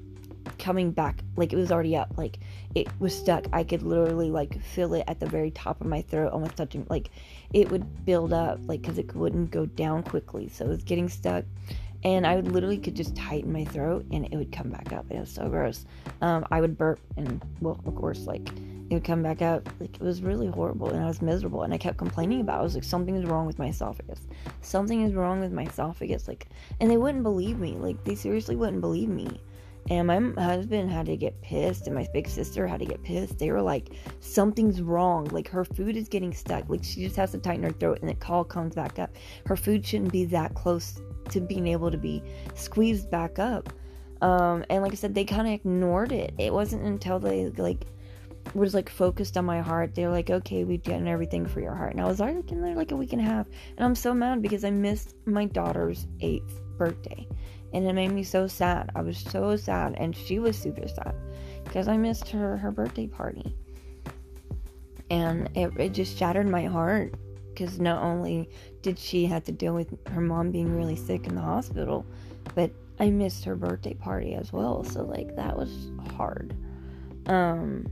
coming 0.59 0.91
back. 0.91 1.21
Like 1.35 1.53
it 1.53 1.55
was 1.55 1.71
already 1.71 1.95
up. 1.95 2.17
Like 2.17 2.39
it 2.77 2.87
was 2.99 3.17
stuck. 3.17 3.47
I 3.51 3.63
could 3.63 3.81
literally 3.81 4.29
like 4.29 4.61
feel 4.61 4.93
it 4.93 5.03
at 5.07 5.19
the 5.19 5.25
very 5.25 5.49
top 5.49 5.81
of 5.81 5.87
my 5.87 6.03
throat, 6.03 6.31
almost 6.31 6.57
touching. 6.57 6.85
Like 6.89 7.09
it 7.51 7.71
would 7.71 8.05
build 8.05 8.33
up, 8.33 8.59
like, 8.67 8.81
because 8.83 8.99
it 8.99 9.15
wouldn't 9.15 9.49
go 9.49 9.65
down 9.65 10.03
quickly. 10.03 10.47
So 10.49 10.65
it 10.65 10.69
was 10.69 10.83
getting 10.83 11.09
stuck 11.09 11.43
and 12.03 12.27
I 12.27 12.35
would 12.35 12.51
literally 12.51 12.77
could 12.77 12.95
just 12.95 13.15
tighten 13.15 13.51
my 13.51 13.65
throat 13.65 14.05
and 14.11 14.25
it 14.25 14.37
would 14.37 14.51
come 14.51 14.69
back 14.69 14.93
up. 14.93 15.07
It 15.09 15.19
was 15.19 15.31
so 15.31 15.49
gross. 15.49 15.85
Um, 16.21 16.45
I 16.51 16.61
would 16.61 16.77
burp 16.77 16.99
and 17.17 17.43
well, 17.61 17.79
of 17.87 17.95
course, 17.95 18.27
like 18.27 18.47
it 18.47 18.93
would 18.93 19.03
come 19.03 19.23
back 19.23 19.41
up. 19.41 19.67
Like 19.79 19.95
it 19.95 20.01
was 20.01 20.21
really 20.21 20.45
horrible 20.45 20.89
and 20.89 21.03
I 21.03 21.07
was 21.07 21.23
miserable 21.23 21.63
and 21.63 21.73
I 21.73 21.79
kept 21.79 21.97
complaining 21.97 22.41
about. 22.41 22.57
it. 22.57 22.59
I 22.59 22.63
was 22.63 22.75
like, 22.75 22.83
something 22.83 23.15
is 23.15 23.25
wrong 23.25 23.47
with 23.47 23.57
my 23.57 23.69
esophagus. 23.69 24.19
Something 24.61 25.01
is 25.01 25.15
wrong 25.15 25.39
with 25.39 25.51
my 25.51 25.63
esophagus. 25.63 26.27
Like, 26.27 26.47
and 26.79 26.91
they 26.91 26.97
wouldn't 26.97 27.23
believe 27.23 27.57
me. 27.57 27.71
Like 27.71 28.03
they 28.03 28.13
seriously 28.13 28.55
wouldn't 28.55 28.81
believe 28.81 29.09
me. 29.09 29.41
And 29.89 30.07
my 30.07 30.19
husband 30.43 30.91
had 30.91 31.05
to 31.05 31.15
get 31.15 31.41
pissed, 31.41 31.87
and 31.87 31.95
my 31.95 32.07
big 32.13 32.27
sister 32.27 32.67
had 32.67 32.79
to 32.81 32.85
get 32.85 33.03
pissed. 33.03 33.39
They 33.39 33.51
were 33.51 33.61
like, 33.61 33.93
something's 34.19 34.81
wrong. 34.81 35.25
Like, 35.25 35.47
her 35.49 35.63
food 35.63 35.95
is 35.95 36.09
getting 36.09 36.33
stuck. 36.33 36.67
Like, 36.69 36.83
she 36.83 37.01
just 37.01 37.15
has 37.15 37.31
to 37.31 37.37
tighten 37.37 37.63
her 37.63 37.71
throat, 37.71 37.99
and 38.01 38.09
the 38.09 38.15
call 38.15 38.43
comes 38.43 38.75
back 38.75 38.99
up. 38.99 39.15
Her 39.45 39.55
food 39.55 39.85
shouldn't 39.85 40.11
be 40.11 40.25
that 40.25 40.55
close 40.55 41.01
to 41.29 41.39
being 41.39 41.67
able 41.67 41.91
to 41.91 41.97
be 41.97 42.21
squeezed 42.55 43.09
back 43.09 43.39
up. 43.39 43.69
Um, 44.21 44.65
and 44.69 44.81
like 44.81 44.91
I 44.91 44.95
said, 44.95 45.13
they 45.13 45.25
kind 45.25 45.47
of 45.47 45.53
ignored 45.53 46.11
it. 46.11 46.33
It 46.37 46.53
wasn't 46.53 46.83
until 46.83 47.19
they 47.19 47.47
like 47.49 47.85
was 48.53 48.73
like 48.73 48.89
focused 48.89 49.37
on 49.37 49.45
my 49.45 49.61
heart. 49.61 49.93
They 49.93 50.05
were 50.05 50.11
like, 50.11 50.29
"Okay, 50.29 50.63
we've 50.63 50.81
done 50.81 51.07
everything 51.07 51.45
for 51.45 51.59
your 51.59 51.75
heart." 51.75 51.91
And 51.91 52.01
I 52.01 52.05
was 52.05 52.19
like 52.19 52.51
in 52.51 52.61
there 52.61 52.75
like 52.75 52.91
a 52.91 52.95
week 52.95 53.13
and 53.13 53.21
a 53.21 53.25
half, 53.25 53.47
and 53.77 53.85
I'm 53.85 53.95
so 53.95 54.13
mad 54.13 54.41
because 54.41 54.63
I 54.63 54.71
missed 54.71 55.15
my 55.25 55.45
daughter's 55.45 56.07
eighth 56.21 56.59
birthday, 56.77 57.27
and 57.73 57.85
it 57.85 57.93
made 57.93 58.11
me 58.11 58.23
so 58.23 58.47
sad. 58.47 58.91
I 58.95 59.01
was 59.01 59.17
so 59.17 59.55
sad, 59.55 59.95
and 59.97 60.15
she 60.15 60.39
was 60.39 60.57
super 60.57 60.87
sad 60.87 61.15
because 61.63 61.87
I 61.87 61.97
missed 61.97 62.29
her 62.29 62.57
her 62.57 62.71
birthday 62.71 63.07
party, 63.07 63.55
and 65.09 65.49
it, 65.55 65.71
it 65.77 65.93
just 65.93 66.17
shattered 66.17 66.47
my 66.47 66.65
heart 66.65 67.13
because 67.49 67.79
not 67.79 68.03
only 68.03 68.49
did 68.81 68.99
she 68.99 69.25
have 69.25 69.43
to 69.45 69.51
deal 69.51 69.73
with 69.73 69.97
her 70.09 70.21
mom 70.21 70.51
being 70.51 70.75
really 70.75 70.95
sick 70.95 71.25
in 71.25 71.35
the 71.35 71.41
hospital, 71.41 72.05
but 72.53 72.71
I 72.99 73.09
missed 73.09 73.43
her 73.45 73.55
birthday 73.55 73.93
party 73.95 74.35
as 74.35 74.53
well. 74.53 74.83
So 74.83 75.03
like 75.03 75.35
that 75.35 75.57
was 75.57 75.91
hard. 76.15 76.55
Um 77.25 77.87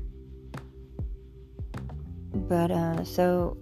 but 2.34 2.70
uh 2.70 3.04
so 3.04 3.58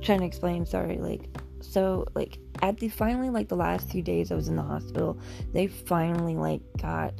trying 0.00 0.20
to 0.20 0.26
explain, 0.26 0.64
sorry, 0.64 0.98
like 0.98 1.35
so 1.70 2.06
like 2.14 2.38
at 2.62 2.78
the 2.78 2.88
finally 2.88 3.30
like 3.30 3.48
the 3.48 3.56
last 3.56 3.90
few 3.90 4.02
days 4.02 4.30
I 4.30 4.34
was 4.34 4.48
in 4.48 4.56
the 4.56 4.62
hospital, 4.62 5.18
they 5.52 5.66
finally 5.66 6.36
like 6.36 6.62
got 6.80 7.14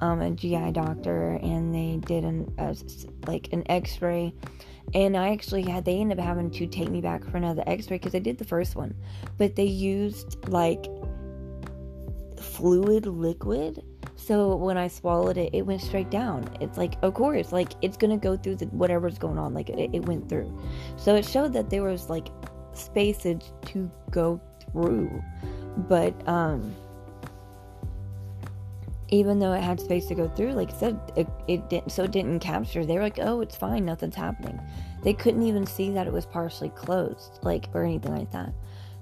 um, 0.00 0.20
a 0.20 0.30
GI 0.30 0.72
doctor 0.72 1.38
and 1.42 1.74
they 1.74 1.98
did 2.06 2.24
an 2.24 2.52
a, 2.58 2.76
like 3.26 3.52
an 3.52 3.62
X-ray, 3.70 4.34
and 4.92 5.16
I 5.16 5.30
actually 5.30 5.62
had 5.62 5.84
they 5.84 6.00
ended 6.00 6.18
up 6.18 6.24
having 6.24 6.50
to 6.50 6.66
take 6.66 6.90
me 6.90 7.00
back 7.00 7.24
for 7.24 7.36
another 7.36 7.62
X-ray 7.66 7.96
because 7.96 8.14
I 8.14 8.18
did 8.18 8.38
the 8.38 8.44
first 8.44 8.76
one, 8.76 8.94
but 9.38 9.56
they 9.56 9.64
used 9.64 10.48
like 10.48 10.86
fluid 12.40 13.06
liquid. 13.06 13.82
So 14.16 14.56
when 14.56 14.78
I 14.78 14.88
swallowed 14.88 15.36
it, 15.36 15.50
it 15.52 15.62
went 15.62 15.82
straight 15.82 16.10
down. 16.10 16.48
It's 16.60 16.78
like, 16.78 16.94
of 17.02 17.14
course, 17.14 17.52
like 17.52 17.72
it's 17.82 17.96
gonna 17.96 18.16
go 18.16 18.36
through 18.36 18.56
the 18.56 18.66
whatever's 18.66 19.18
going 19.18 19.38
on. 19.38 19.54
Like 19.54 19.70
it, 19.70 19.90
it 19.92 20.06
went 20.06 20.28
through. 20.28 20.56
So 20.96 21.14
it 21.14 21.24
showed 21.26 21.52
that 21.52 21.70
there 21.70 21.82
was 21.82 22.08
like 22.08 22.28
spacage 22.74 23.44
to 23.66 23.90
go 24.10 24.40
through, 24.72 25.22
but 25.88 26.14
um 26.28 26.74
even 29.08 29.38
though 29.38 29.52
it 29.52 29.62
had 29.62 29.78
space 29.78 30.06
to 30.06 30.14
go 30.14 30.28
through, 30.28 30.52
like 30.52 30.72
I 30.72 30.76
said, 30.76 30.98
it, 31.14 31.28
it 31.46 31.68
didn't, 31.68 31.92
so 31.92 32.04
it 32.04 32.10
didn't 32.10 32.40
capture. 32.40 32.84
They 32.84 32.94
were 32.94 33.02
like, 33.02 33.18
oh, 33.20 33.42
it's 33.42 33.54
fine, 33.54 33.84
nothing's 33.84 34.14
happening. 34.16 34.60
They 35.04 35.12
couldn't 35.12 35.42
even 35.42 35.66
see 35.66 35.90
that 35.90 36.06
it 36.06 36.12
was 36.12 36.26
partially 36.26 36.70
closed, 36.70 37.38
like, 37.42 37.68
or 37.74 37.84
anything 37.84 38.16
like 38.16 38.32
that. 38.32 38.52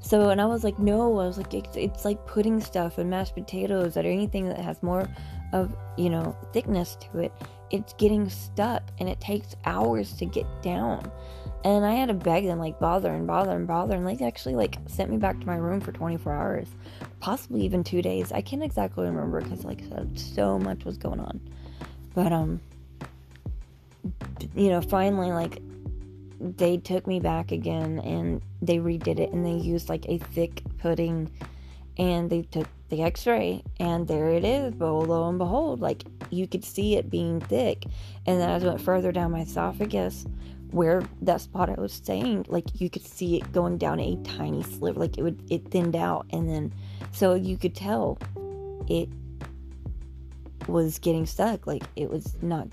So, 0.00 0.30
and 0.30 0.40
I 0.40 0.46
was 0.46 0.64
like, 0.64 0.78
no, 0.78 1.18
I 1.18 1.26
was 1.26 1.38
like, 1.38 1.54
it's, 1.54 1.76
it's 1.76 2.04
like 2.04 2.26
pudding 2.26 2.60
stuff 2.60 2.98
and 2.98 3.08
mashed 3.08 3.34
potatoes 3.34 3.96
or 3.96 4.00
anything 4.00 4.48
that 4.48 4.58
has 4.58 4.82
more 4.82 5.08
of, 5.52 5.74
you 5.96 6.10
know, 6.10 6.36
thickness 6.52 6.96
to 6.96 7.20
it. 7.20 7.32
It's 7.70 7.92
getting 7.94 8.28
stuck 8.28 8.82
and 8.98 9.08
it 9.08 9.20
takes 9.20 9.54
hours 9.64 10.12
to 10.14 10.26
get 10.26 10.46
down. 10.62 11.10
And 11.64 11.86
I 11.86 11.92
had 11.92 12.08
to 12.08 12.14
beg 12.14 12.46
them, 12.46 12.58
like, 12.58 12.80
bother 12.80 13.12
and 13.12 13.26
bother 13.26 13.52
and 13.52 13.66
bother. 13.66 13.94
And, 13.94 14.04
like, 14.04 14.20
actually, 14.20 14.56
like, 14.56 14.78
sent 14.86 15.10
me 15.10 15.16
back 15.16 15.38
to 15.38 15.46
my 15.46 15.56
room 15.56 15.80
for 15.80 15.92
24 15.92 16.32
hours 16.32 16.68
possibly 17.22 17.62
even 17.62 17.84
two 17.84 18.02
days. 18.02 18.32
I 18.32 18.42
can't 18.42 18.62
exactly 18.62 19.04
remember 19.04 19.40
because, 19.40 19.64
like 19.64 19.80
so 20.16 20.58
much 20.58 20.84
was 20.84 20.98
going 20.98 21.20
on. 21.20 21.40
But 22.14 22.32
um, 22.32 22.60
you 24.54 24.68
know, 24.68 24.82
finally, 24.82 25.32
like 25.32 25.62
they 26.40 26.76
took 26.76 27.06
me 27.06 27.20
back 27.20 27.52
again 27.52 28.00
and 28.00 28.42
they 28.60 28.78
redid 28.78 29.20
it 29.20 29.32
and 29.32 29.46
they 29.46 29.52
used 29.54 29.88
like 29.88 30.04
a 30.08 30.18
thick 30.18 30.62
pudding 30.78 31.30
and 31.98 32.28
they 32.28 32.42
took 32.42 32.66
the 32.88 33.02
x-ray 33.02 33.62
and 33.78 34.08
there 34.08 34.30
it 34.30 34.44
is 34.44 34.74
but 34.74 34.92
lo 34.92 35.28
and 35.28 35.38
behold 35.38 35.80
like 35.80 36.02
you 36.30 36.48
could 36.48 36.64
see 36.64 36.96
it 36.96 37.08
being 37.08 37.38
thick 37.40 37.84
and 38.26 38.40
then 38.40 38.50
I 38.50 38.58
went 38.58 38.80
further 38.80 39.12
down 39.12 39.30
my 39.30 39.42
esophagus 39.42 40.26
where 40.72 41.02
that 41.20 41.40
spot 41.40 41.70
I 41.70 41.80
was 41.80 41.92
saying 41.92 42.46
like 42.48 42.80
you 42.80 42.90
could 42.90 43.06
see 43.06 43.36
it 43.36 43.52
going 43.52 43.78
down 43.78 44.00
a 44.00 44.16
tiny 44.24 44.62
sliver 44.62 44.98
like 44.98 45.18
it 45.18 45.22
would 45.22 45.42
it 45.50 45.70
thinned 45.70 45.94
out 45.94 46.26
and 46.30 46.48
then 46.48 46.72
so 47.12 47.34
you 47.34 47.56
could 47.56 47.74
tell 47.74 48.18
it 48.88 49.08
was 50.68 50.98
getting 50.98 51.26
stuck. 51.26 51.66
Like 51.66 51.84
it 51.96 52.10
was 52.10 52.36
not 52.42 52.68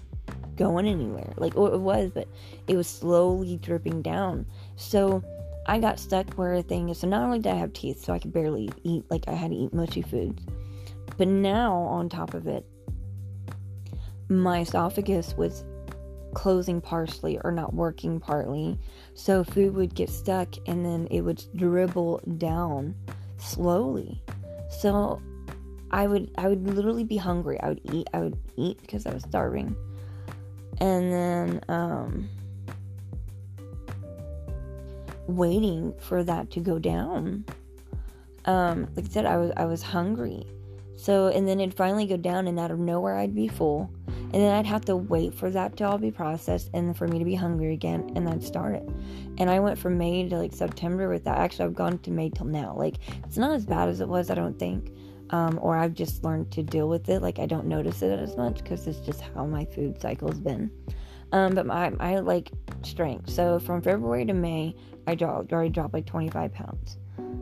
going 0.55 0.87
anywhere. 0.87 1.33
Like 1.37 1.53
it 1.55 1.79
was, 1.79 2.11
but 2.13 2.27
it 2.67 2.75
was 2.75 2.87
slowly 2.87 3.57
dripping 3.57 4.01
down. 4.01 4.45
So 4.75 5.23
I 5.67 5.79
got 5.79 5.99
stuck 5.99 6.33
where 6.33 6.53
a 6.53 6.61
thing 6.61 6.89
is. 6.89 6.99
So 6.99 7.07
not 7.07 7.23
only 7.23 7.39
did 7.39 7.51
I 7.51 7.55
have 7.55 7.73
teeth, 7.73 8.03
so 8.03 8.13
I 8.13 8.19
could 8.19 8.33
barely 8.33 8.69
eat. 8.83 9.05
Like 9.09 9.27
I 9.27 9.33
had 9.33 9.51
to 9.51 9.57
eat 9.57 9.73
mushy 9.73 10.01
foods. 10.01 10.43
But 11.17 11.27
now 11.27 11.73
on 11.73 12.09
top 12.09 12.33
of 12.33 12.47
it, 12.47 12.65
my 14.29 14.61
esophagus 14.61 15.35
was 15.35 15.63
closing 16.33 16.81
partially 16.81 17.39
or 17.43 17.51
not 17.51 17.73
working 17.73 18.19
partly. 18.19 18.77
So 19.13 19.43
food 19.43 19.73
would 19.75 19.95
get 19.95 20.09
stuck 20.09 20.55
and 20.67 20.85
then 20.85 21.07
it 21.11 21.21
would 21.21 21.43
dribble 21.55 22.21
down 22.37 22.95
slowly. 23.37 24.21
So 24.69 25.21
I 25.91 26.07
would 26.07 26.31
I 26.37 26.47
would 26.47 26.65
literally 26.67 27.03
be 27.03 27.17
hungry. 27.17 27.59
I 27.61 27.69
would 27.69 27.81
eat 27.91 28.07
I 28.13 28.19
would 28.19 28.37
eat 28.55 28.79
because 28.81 29.05
I 29.05 29.13
was 29.13 29.23
starving. 29.23 29.75
And 30.79 31.11
then 31.11 31.61
um 31.67 32.29
waiting 35.27 35.93
for 35.99 36.23
that 36.23 36.51
to 36.51 36.59
go 36.59 36.79
down. 36.79 37.45
Um 38.45 38.87
like 38.95 39.05
I 39.05 39.09
said 39.09 39.25
I 39.25 39.37
was 39.37 39.51
I 39.57 39.65
was 39.65 39.81
hungry. 39.81 40.45
So 40.95 41.27
and 41.27 41.47
then 41.47 41.59
it'd 41.59 41.73
finally 41.73 42.05
go 42.05 42.17
down 42.17 42.47
and 42.47 42.59
out 42.59 42.71
of 42.71 42.79
nowhere 42.79 43.15
I'd 43.15 43.35
be 43.35 43.47
full. 43.47 43.89
And 44.31 44.43
then 44.43 44.55
I'd 44.55 44.65
have 44.65 44.85
to 44.85 44.95
wait 44.95 45.33
for 45.33 45.49
that 45.49 45.75
to 45.77 45.85
all 45.85 45.97
be 45.97 46.11
processed 46.11 46.69
and 46.73 46.95
for 46.95 47.07
me 47.07 47.17
to 47.17 47.25
be 47.25 47.35
hungry 47.35 47.73
again 47.73 48.11
and 48.15 48.29
I'd 48.29 48.43
start 48.43 48.75
it. 48.75 48.87
And 49.39 49.49
I 49.49 49.59
went 49.59 49.79
from 49.79 49.97
May 49.97 50.29
to 50.29 50.37
like 50.37 50.53
September 50.53 51.09
with 51.09 51.23
that. 51.23 51.37
Actually 51.37 51.65
I've 51.65 51.75
gone 51.75 51.97
to 51.99 52.11
May 52.11 52.29
till 52.29 52.45
now. 52.45 52.75
Like 52.77 52.97
it's 53.25 53.37
not 53.37 53.55
as 53.55 53.65
bad 53.65 53.89
as 53.89 54.01
it 54.01 54.07
was, 54.07 54.29
I 54.29 54.35
don't 54.35 54.59
think 54.59 54.91
um, 55.31 55.59
or 55.61 55.77
I've 55.77 55.93
just 55.93 56.23
learned 56.23 56.51
to 56.51 56.63
deal 56.63 56.89
with 56.89 57.09
it. 57.09 57.21
Like 57.21 57.39
I 57.39 57.45
don't 57.45 57.67
notice 57.67 58.01
it 58.01 58.19
as 58.19 58.35
much 58.37 58.57
because 58.57 58.87
it's 58.87 58.99
just 58.99 59.21
how 59.21 59.45
my 59.45 59.65
food 59.65 60.01
cycle's 60.01 60.39
been. 60.39 60.71
Um, 61.31 61.53
but 61.53 61.65
my 61.65 61.91
I 61.99 62.19
like 62.19 62.51
strength. 62.81 63.29
So 63.29 63.59
from 63.59 63.81
February 63.81 64.25
to 64.25 64.33
May, 64.33 64.75
I 65.05 65.15
dropped 65.15 65.53
already 65.53 65.69
dropped 65.69 65.93
like 65.93 66.05
25 66.05 66.53
pounds. 66.53 66.97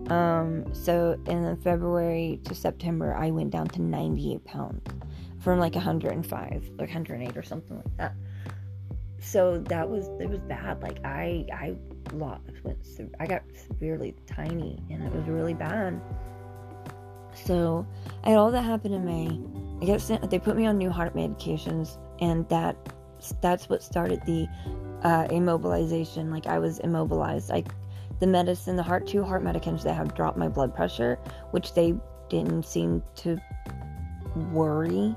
Um, 0.09 0.73
so 0.73 1.19
in 1.27 1.55
February 1.57 2.39
to 2.45 2.55
September, 2.55 3.15
I 3.15 3.31
went 3.31 3.51
down 3.51 3.67
to 3.67 3.81
98 3.81 4.43
pounds 4.45 4.81
from 5.39 5.59
like 5.59 5.75
105, 5.75 6.69
like 6.77 6.89
108 6.89 7.37
or 7.37 7.43
something 7.43 7.77
like 7.77 7.97
that. 7.97 8.13
So 9.19 9.59
that 9.59 9.89
was 9.89 10.07
it 10.19 10.29
was 10.29 10.39
bad. 10.39 10.81
Like 10.81 10.99
I 11.03 11.45
I 11.51 11.75
lost 12.13 12.43
went 12.63 12.77
I 13.19 13.25
got 13.25 13.43
severely 13.67 14.15
tiny 14.25 14.81
and 14.89 15.03
it 15.03 15.11
was 15.11 15.27
really 15.27 15.53
bad. 15.53 15.99
So 17.33 17.85
I 18.23 18.31
had 18.31 18.37
all 18.37 18.51
that 18.51 18.63
happen 18.63 18.93
in 18.93 19.05
May. 19.05 19.39
I 19.81 19.85
got 19.85 20.01
sent. 20.01 20.29
They 20.29 20.39
put 20.39 20.55
me 20.55 20.65
on 20.65 20.77
new 20.77 20.89
heart 20.89 21.15
medications, 21.15 21.97
and 22.19 22.47
that 22.49 22.75
that's 23.41 23.69
what 23.69 23.83
started 23.83 24.21
the 24.25 24.47
uh, 25.03 25.27
immobilization. 25.27 26.31
Like 26.31 26.47
I 26.47 26.59
was 26.59 26.79
immobilized. 26.79 27.49
Like 27.49 27.67
the 28.19 28.27
medicine, 28.27 28.75
the 28.75 28.83
heart 28.83 29.07
two 29.07 29.23
heart 29.23 29.43
medications 29.43 29.83
that 29.83 29.93
have 29.93 30.15
dropped 30.15 30.37
my 30.37 30.47
blood 30.47 30.73
pressure, 30.73 31.19
which 31.51 31.73
they 31.73 31.93
didn't 32.29 32.65
seem 32.65 33.03
to 33.17 33.37
worry. 34.51 35.15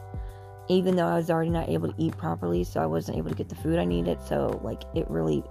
Even 0.71 0.95
though 0.95 1.09
I 1.09 1.17
was 1.17 1.31
already 1.31 1.50
not 1.50 1.69
able 1.69 1.93
to 1.93 1.95
eat 1.99 2.17
properly, 2.17 2.62
so 2.62 2.81
I 2.81 2.87
wasn't 2.87 3.19
able 3.19 3.31
to 3.31 3.35
get 3.37 3.49
the 3.49 3.57
food 3.57 3.79
I 3.79 3.85
needed. 3.85 4.23
So 4.23 4.61
like 4.62 4.83
it 4.95 5.11
really 5.11 5.43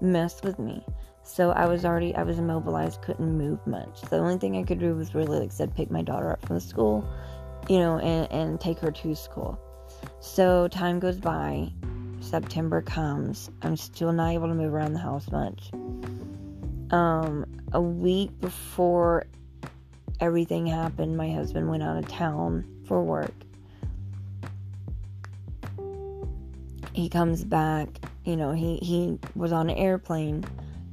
messed 0.00 0.44
with 0.44 0.58
me. 0.58 0.82
So 1.22 1.50
I 1.50 1.66
was 1.66 1.84
already 1.84 2.14
I 2.14 2.22
was 2.22 2.38
immobilized, 2.38 3.02
couldn't 3.02 3.36
move 3.36 3.64
much. 3.66 4.00
So 4.00 4.06
the 4.06 4.18
only 4.18 4.38
thing 4.38 4.56
I 4.56 4.62
could 4.62 4.80
do 4.80 4.94
was 4.94 5.14
really 5.14 5.38
like 5.38 5.52
said, 5.52 5.76
pick 5.76 5.90
my 5.90 6.02
daughter 6.02 6.30
up 6.30 6.46
from 6.46 6.58
school, 6.58 7.06
you 7.68 7.78
know, 7.78 7.98
and, 7.98 8.30
and 8.32 8.60
take 8.60 8.78
her 8.78 8.90
to 8.90 9.14
school. 9.14 9.58
So 10.20 10.68
time 10.68 11.00
goes 11.00 11.18
by, 11.18 11.70
September 12.20 12.80
comes, 12.80 13.50
I'm 13.60 13.76
still 13.76 14.12
not 14.12 14.32
able 14.32 14.48
to 14.48 14.54
move 14.54 14.72
around 14.72 14.94
the 14.94 15.00
house 15.00 15.30
much. 15.30 15.70
Um, 16.90 17.44
a 17.72 17.80
week 17.80 18.30
before 18.40 19.26
everything 20.20 20.66
happened, 20.66 21.16
my 21.16 21.30
husband 21.30 21.68
went 21.68 21.82
out 21.82 21.98
of 21.98 22.08
town 22.08 22.64
for 22.86 23.02
work. 23.02 23.34
He 26.94 27.08
comes 27.08 27.44
back, 27.44 27.88
you 28.24 28.36
know, 28.36 28.52
he, 28.52 28.76
he 28.76 29.18
was 29.34 29.52
on 29.52 29.68
an 29.68 29.76
airplane 29.76 30.44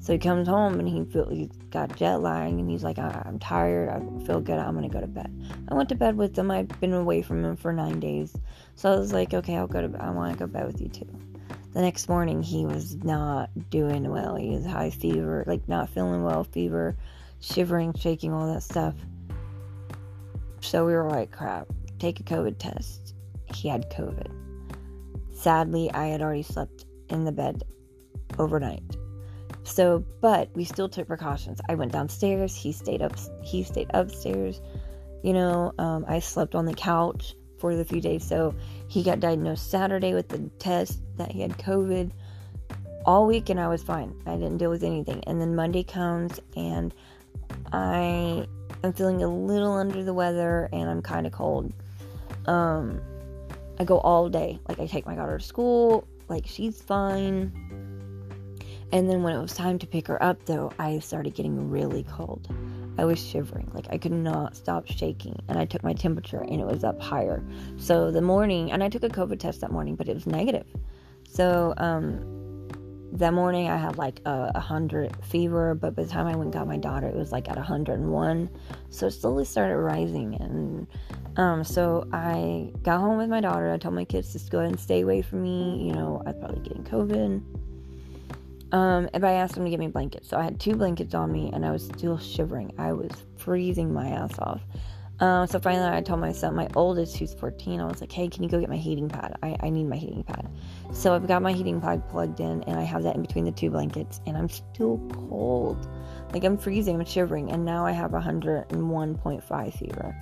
so 0.02 0.14
he 0.14 0.20
comes 0.20 0.48
home 0.48 0.80
and 0.80 0.90
he 0.90 1.06
feel 1.06 1.30
he's 1.30 1.52
got 1.70 1.96
jet 1.96 2.22
lag 2.22 2.52
and 2.52 2.68
he's 2.68 2.84
like, 2.84 2.98
I'm 2.98 3.38
tired. 3.38 3.88
I 3.88 4.00
feel 4.26 4.42
good. 4.42 4.58
I'm 4.58 4.74
gonna 4.74 4.90
go 4.90 5.00
to 5.00 5.06
bed. 5.06 5.32
I 5.70 5.76
went 5.76 5.90
to 5.90 5.96
bed 5.96 6.18
with 6.18 6.36
him. 6.36 6.50
I've 6.50 6.68
been 6.82 6.94
away 6.94 7.22
from 7.22 7.46
him 7.46 7.56
for 7.56 7.72
nine 7.72 8.00
days, 8.00 8.36
so 8.76 8.92
I 8.92 8.96
was 8.96 9.14
like, 9.14 9.36
okay, 9.36 9.56
I'll 9.56 9.68
go 9.68 9.80
to. 9.80 9.88
bed. 9.88 10.02
I 10.02 10.10
want 10.10 10.34
to 10.34 10.40
go 10.40 10.48
to 10.48 10.52
bed 10.52 10.66
with 10.66 10.82
you 10.82 10.88
too. 10.88 11.08
The 11.74 11.82
next 11.82 12.10
morning, 12.10 12.42
he 12.42 12.66
was 12.66 12.96
not 13.04 13.52
doing 13.70 14.10
well. 14.10 14.36
He 14.36 14.50
was 14.50 14.66
high 14.66 14.90
fever, 14.90 15.44
like 15.46 15.68
not 15.70 15.88
feeling 15.88 16.24
well, 16.24 16.46
fever, 16.46 16.98
shivering, 17.40 17.94
shaking, 17.94 18.34
all 18.34 18.52
that 18.52 18.64
stuff. 18.64 18.96
So 20.62 20.84
we 20.84 20.94
were 20.94 21.08
like, 21.08 21.30
crap, 21.30 21.68
take 22.00 22.20
a 22.20 22.24
COVID 22.24 22.58
test. 22.58 23.14
He 23.54 23.70
had 23.70 23.92
COVID. 23.92 24.41
Sadly, 25.42 25.90
I 25.92 26.06
had 26.06 26.22
already 26.22 26.44
slept 26.44 26.86
in 27.10 27.26
the 27.26 27.32
bed 27.32 27.64
overnight. 28.38 28.84
So, 29.64 30.06
but 30.22 30.50
we 30.54 30.66
still 30.66 30.88
took 30.88 31.08
precautions. 31.08 31.60
I 31.68 31.74
went 31.74 31.92
downstairs. 31.92 32.56
He 32.56 32.72
stayed 32.72 33.02
up. 33.02 33.14
He 33.42 33.64
stayed 33.64 33.90
upstairs. 33.92 34.62
You 35.24 35.34
know, 35.34 35.74
um, 35.80 36.06
I 36.08 36.20
slept 36.20 36.54
on 36.54 36.66
the 36.66 36.76
couch 36.76 37.34
for 37.58 37.76
the 37.76 37.84
few 37.84 38.00
days. 38.00 38.24
So 38.24 38.54
he 38.88 39.02
got 39.02 39.20
diagnosed 39.20 39.72
Saturday 39.72 40.14
with 40.14 40.30
the 40.30 40.40
test 40.60 41.02
that 41.18 41.32
he 41.32 41.42
had 41.42 41.58
COVID. 41.58 42.12
All 43.04 43.26
week, 43.26 43.50
and 43.50 43.60
I 43.60 43.68
was 43.68 43.82
fine. 43.82 44.14
I 44.28 44.36
didn't 44.36 44.58
deal 44.58 44.70
with 44.70 44.84
anything. 44.84 45.24
And 45.26 45.42
then 45.42 45.56
Monday 45.56 45.84
comes, 45.84 46.40
and 46.56 46.94
I 47.74 48.46
am 48.84 48.94
feeling 48.94 49.24
a 49.24 49.28
little 49.28 49.74
under 49.74 50.04
the 50.04 50.14
weather, 50.14 50.70
and 50.72 50.88
I'm 50.88 51.02
kind 51.02 51.26
of 51.26 51.34
cold. 51.34 51.74
Um, 52.46 53.02
I 53.82 53.84
go 53.84 54.00
all 54.00 54.30
day. 54.30 54.60
Like 54.70 54.80
I 54.80 54.86
take 54.86 55.06
my 55.06 55.16
daughter 55.16 55.38
to 55.38 55.44
school. 55.44 56.08
Like 56.30 56.46
she's 56.48 56.82
fine 56.82 57.52
and 58.94 59.10
then 59.10 59.24
when 59.24 59.36
it 59.36 59.42
was 59.42 59.54
time 59.54 59.80
to 59.80 59.88
pick 59.88 60.08
her 60.08 60.22
up, 60.22 60.46
though, 60.46 60.72
I 60.78 61.00
started 61.00 61.34
getting 61.34 61.70
really 61.70 62.04
cold. 62.04 62.54
I 62.98 63.06
was 63.06 63.26
shivering, 63.26 63.72
like 63.74 63.88
I 63.90 63.98
could 63.98 64.12
not 64.12 64.56
stop 64.56 64.86
shaking, 64.86 65.42
and 65.48 65.58
I 65.58 65.66
took 65.66 65.82
my 65.82 65.94
temperature 65.94 66.42
and 66.42 66.60
it 66.60 66.68
was 66.68 66.84
up 66.84 67.02
higher. 67.02 67.42
So 67.78 68.12
the 68.12 68.22
morning, 68.22 68.72
and 68.72 68.84
I 68.84 68.90
took 68.90 69.04
a 69.04 69.10
COVID 69.10 69.40
test 69.40 69.62
that 69.62 69.72
morning, 69.72 69.96
but 69.96 70.10
it 70.10 70.14
was 70.14 70.28
negative. 70.28 70.66
So 71.28 71.74
um, 71.78 72.41
that 73.14 73.34
morning 73.34 73.70
I 73.70 73.78
had 73.78 73.98
like 73.98 74.22
a, 74.26 74.52
a 74.56 74.60
hundred 74.60 75.16
fever, 75.26 75.76
but 75.76 75.96
by 75.96 76.04
the 76.04 76.10
time 76.10 76.28
I 76.28 76.36
went 76.36 76.52
got 76.52 76.68
my 76.68 76.78
daughter, 76.78 77.08
it 77.08 77.16
was 77.16 77.32
like 77.32 77.50
at 77.50 77.58
101. 77.58 78.50
So 78.90 79.08
it 79.08 79.12
slowly 79.12 79.46
started 79.46 79.78
rising, 79.78 80.36
and 80.36 80.88
um, 81.38 81.64
so 81.64 82.08
I 82.12 82.72
got 82.84 83.00
home 83.00 83.18
with 83.18 83.30
my 83.30 83.42
daughter. 83.42 83.72
I 83.72 83.78
told 83.78 83.96
my 83.96 84.06
kids 84.06 84.34
to 84.34 84.52
go 84.52 84.60
ahead 84.60 84.72
and 84.72 84.80
stay 84.80 85.02
away 85.02 85.22
from 85.22 85.42
me. 85.42 85.86
You 85.86 85.94
know, 85.94 86.22
I'd 86.26 86.40
probably 86.40 86.62
getting 86.62 86.84
COVID. 86.84 87.42
Um, 88.74 89.10
and 89.14 89.26
I 89.26 89.34
asked 89.34 89.56
them 89.56 89.66
to 89.66 89.70
get 89.70 89.80
me 89.80 89.88
blankets. 89.88 90.30
So 90.30 90.38
I 90.38 90.44
had 90.44 90.60
two 90.60 90.76
blankets 90.76 91.14
on 91.14 91.32
me 91.32 91.52
and 91.54 91.66
I 91.66 91.72
was 91.72 91.84
still 91.84 92.18
shivering. 92.18 92.74
I 92.78 92.94
was 92.94 93.12
freezing 93.38 93.94
my 93.94 94.08
ass 94.08 94.38
off. 94.40 94.62
Um, 95.22 95.46
so 95.46 95.60
finally, 95.60 95.88
I 95.88 96.02
told 96.02 96.20
my 96.20 96.32
son, 96.32 96.56
my 96.56 96.68
oldest, 96.76 97.16
who's 97.16 97.36
14, 97.36 97.80
I 97.80 97.86
was 97.86 98.02
like, 98.02 98.12
hey, 98.12 98.28
can 98.28 98.42
you 98.42 98.50
go 98.50 98.60
get 98.60 98.70
my 98.70 98.76
heating 98.76 99.08
pad? 99.08 99.38
I, 99.44 99.56
I 99.60 99.70
need 99.70 99.84
my 99.84 99.96
heating 99.96 100.24
pad. 100.24 100.50
So 100.94 101.14
I've 101.14 101.28
got 101.28 101.44
my 101.44 101.54
heating 101.54 101.80
pad 101.80 102.10
plugged 102.10 102.40
in 102.40 102.64
and 102.64 102.76
I 102.76 102.82
have 102.82 103.04
that 103.04 103.16
in 103.16 103.22
between 103.22 103.46
the 103.46 103.52
two 103.52 103.70
blankets 103.70 104.20
and 104.26 104.36
I'm 104.36 104.50
still 104.50 104.98
cold. 105.30 105.88
Like 106.34 106.44
I'm 106.44 106.58
freezing, 106.58 107.00
I'm 107.00 107.06
shivering, 107.06 107.52
and 107.52 107.64
now 107.64 107.86
I 107.86 107.92
have 107.92 108.12
101.5 108.12 109.74
fever. 109.78 110.16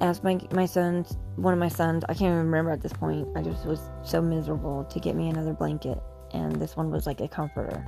Asked 0.00 0.22
my 0.22 0.38
my 0.52 0.66
son's 0.66 1.16
one 1.36 1.52
of 1.52 1.58
my 1.58 1.68
sons, 1.68 2.04
I 2.04 2.14
can't 2.14 2.32
even 2.32 2.38
remember 2.38 2.70
at 2.70 2.80
this 2.80 2.92
point. 2.92 3.28
I 3.36 3.42
just 3.42 3.64
was 3.66 3.80
so 4.04 4.22
miserable 4.22 4.84
to 4.84 5.00
get 5.00 5.16
me 5.16 5.28
another 5.28 5.52
blanket 5.52 6.00
and 6.32 6.56
this 6.56 6.76
one 6.76 6.90
was 6.90 7.06
like 7.06 7.20
a 7.20 7.28
comforter. 7.28 7.84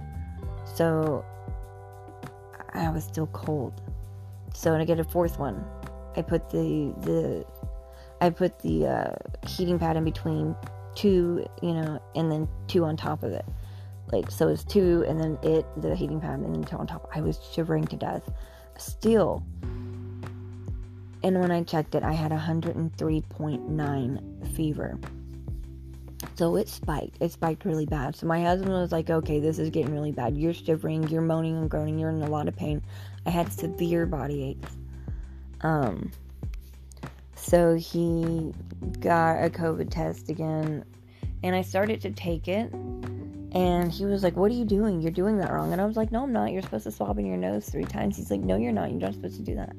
So 0.64 1.24
I 2.72 2.88
was 2.90 3.04
still 3.04 3.28
cold. 3.28 3.80
So 4.54 4.72
when 4.72 4.80
I 4.80 4.84
get 4.84 4.98
a 4.98 5.04
fourth 5.04 5.38
one, 5.38 5.64
I 6.16 6.22
put 6.22 6.50
the 6.50 6.92
the 7.00 7.46
I 8.20 8.30
put 8.30 8.58
the 8.60 8.86
uh, 8.86 9.14
heating 9.46 9.78
pad 9.78 9.96
in 9.96 10.04
between 10.04 10.56
two, 10.94 11.44
you 11.60 11.74
know, 11.74 12.00
and 12.14 12.30
then 12.30 12.48
two 12.68 12.84
on 12.84 12.96
top 12.96 13.22
of 13.22 13.32
it. 13.32 13.44
Like 14.12 14.30
so, 14.30 14.48
it's 14.48 14.64
two, 14.64 15.04
and 15.08 15.20
then 15.20 15.38
it 15.42 15.66
the 15.80 15.94
heating 15.94 16.20
pad, 16.20 16.40
and 16.40 16.54
then 16.54 16.64
two 16.64 16.76
on 16.76 16.86
top. 16.86 17.10
I 17.14 17.20
was 17.20 17.38
shivering 17.52 17.86
to 17.88 17.96
death. 17.96 18.30
Still, 18.76 19.42
and 21.22 21.40
when 21.40 21.50
I 21.50 21.62
checked 21.62 21.94
it, 21.94 22.02
I 22.02 22.12
had 22.12 22.32
103.9 22.32 24.54
fever. 24.54 24.98
So 26.36 26.56
it 26.56 26.68
spiked. 26.68 27.16
It 27.20 27.32
spiked 27.32 27.64
really 27.64 27.86
bad. 27.86 28.14
So 28.16 28.26
my 28.26 28.42
husband 28.42 28.72
was 28.72 28.92
like, 28.92 29.08
okay, 29.08 29.40
this 29.40 29.58
is 29.58 29.70
getting 29.70 29.94
really 29.94 30.12
bad. 30.12 30.36
You're 30.36 30.52
shivering, 30.52 31.08
you're 31.08 31.22
moaning 31.22 31.56
and 31.56 31.70
groaning, 31.70 31.98
you're 31.98 32.10
in 32.10 32.20
a 32.22 32.28
lot 32.28 32.48
of 32.48 32.56
pain. 32.56 32.82
I 33.26 33.30
had 33.30 33.52
severe 33.52 34.06
body 34.06 34.44
aches. 34.44 34.76
Um, 35.60 36.10
so 37.34 37.74
he 37.74 38.52
got 39.00 39.44
a 39.44 39.50
COVID 39.50 39.90
test 39.90 40.28
again, 40.28 40.84
and 41.42 41.54
I 41.54 41.62
started 41.62 42.00
to 42.02 42.10
take 42.10 42.48
it. 42.48 42.72
And 43.52 43.92
he 43.92 44.04
was 44.04 44.24
like, 44.24 44.34
What 44.34 44.50
are 44.50 44.54
you 44.54 44.64
doing? 44.64 45.00
You're 45.00 45.12
doing 45.12 45.38
that 45.38 45.52
wrong. 45.52 45.72
And 45.72 45.80
I 45.80 45.84
was 45.84 45.96
like, 45.96 46.10
No, 46.10 46.24
I'm 46.24 46.32
not. 46.32 46.50
You're 46.50 46.62
supposed 46.62 46.84
to 46.84 46.90
swab 46.90 47.18
in 47.18 47.26
your 47.26 47.36
nose 47.36 47.68
three 47.68 47.84
times. 47.84 48.16
He's 48.16 48.30
like, 48.30 48.40
No, 48.40 48.56
you're 48.56 48.72
not. 48.72 48.90
You're 48.90 49.00
not 49.00 49.14
supposed 49.14 49.36
to 49.36 49.42
do 49.42 49.54
that. 49.54 49.76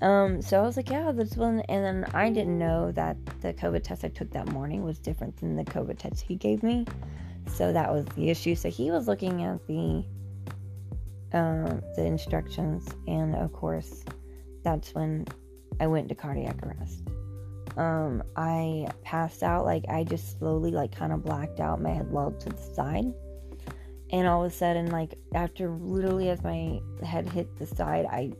Um, 0.00 0.42
so 0.42 0.58
I 0.58 0.62
was 0.62 0.76
like, 0.76 0.90
Yeah, 0.90 1.12
this 1.12 1.36
one. 1.36 1.60
And 1.68 1.84
then 1.84 2.10
I 2.12 2.28
didn't 2.30 2.58
know 2.58 2.90
that 2.92 3.16
the 3.40 3.54
COVID 3.54 3.84
test 3.84 4.04
I 4.04 4.08
took 4.08 4.30
that 4.32 4.48
morning 4.48 4.82
was 4.82 4.98
different 4.98 5.36
than 5.36 5.54
the 5.54 5.64
COVID 5.64 5.98
test 5.98 6.22
he 6.22 6.34
gave 6.34 6.64
me. 6.64 6.86
So 7.46 7.72
that 7.72 7.92
was 7.92 8.04
the 8.16 8.30
issue. 8.30 8.56
So 8.56 8.68
he 8.68 8.90
was 8.90 9.06
looking 9.06 9.44
at 9.44 9.64
the 9.68 10.04
uh, 11.32 11.76
the 11.96 12.04
instructions, 12.04 12.88
and 13.06 13.34
of 13.34 13.52
course, 13.52 14.04
that's 14.62 14.94
when 14.94 15.26
I 15.80 15.86
went 15.86 16.08
to 16.08 16.14
cardiac 16.14 16.62
arrest. 16.62 17.08
Um, 17.76 18.22
I 18.36 18.88
passed 19.02 19.42
out, 19.42 19.64
like 19.64 19.84
I 19.88 20.04
just 20.04 20.38
slowly, 20.38 20.70
like 20.70 20.94
kind 20.94 21.12
of 21.12 21.22
blacked 21.22 21.60
out. 21.60 21.80
My 21.80 21.90
head 21.90 22.10
lolled 22.10 22.40
to 22.40 22.48
the 22.48 22.74
side, 22.74 23.12
and 24.10 24.26
all 24.26 24.44
of 24.44 24.52
a 24.52 24.54
sudden, 24.54 24.90
like 24.90 25.14
after 25.34 25.70
literally 25.70 26.30
as 26.30 26.42
my 26.42 26.80
head 27.04 27.28
hit 27.28 27.56
the 27.56 27.66
side, 27.66 28.06
I 28.06 28.32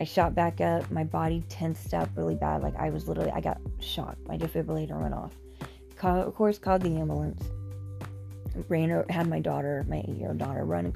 I 0.00 0.04
shot 0.04 0.34
back 0.34 0.60
up. 0.60 0.90
My 0.90 1.04
body 1.04 1.44
tensed 1.48 1.94
up 1.94 2.08
really 2.16 2.34
bad. 2.34 2.62
Like 2.62 2.74
I 2.76 2.90
was 2.90 3.06
literally, 3.06 3.30
I 3.30 3.40
got 3.40 3.58
shocked. 3.80 4.26
My 4.26 4.36
defibrillator 4.36 5.00
went 5.00 5.14
off. 5.14 5.32
Call, 5.96 6.20
of 6.20 6.34
course, 6.34 6.58
called 6.58 6.82
the 6.82 6.96
ambulance. 6.96 7.44
Ran, 8.68 9.04
had 9.08 9.28
my 9.28 9.38
daughter, 9.38 9.86
my 9.88 9.98
eight-year-old 9.98 10.38
daughter, 10.38 10.64
run 10.64 10.92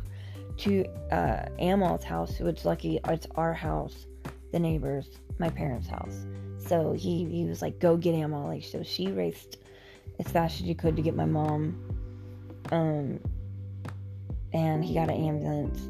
to 0.59 0.85
uh, 1.11 1.47
Amal's 1.59 2.05
house, 2.05 2.39
which 2.41 2.65
lucky 2.65 3.01
it's 3.09 3.27
our 3.35 3.53
house, 3.55 4.07
the 4.53 4.59
neighbors, 4.59 5.09
my 5.39 5.51
parents' 5.51 5.89
house. 5.89 6.27
So 6.59 6.93
he 6.93 7.25
he 7.27 7.45
was 7.45 7.63
like, 7.63 7.79
"Go 7.79 7.97
get 7.97 8.15
Amal!" 8.15 8.49
Like 8.49 8.65
so, 8.65 8.83
she 8.83 9.09
raced 9.09 9.59
as 10.19 10.29
fast 10.29 10.61
as 10.61 10.67
she 10.67 10.75
could 10.75 10.97
to 10.97 11.03
get 11.03 11.15
my 11.15 11.25
mom. 11.25 11.81
Um, 12.73 13.21
and 14.53 14.85
he 14.85 14.95
got 14.95 15.11
an 15.11 15.17
ambulance. 15.17 15.89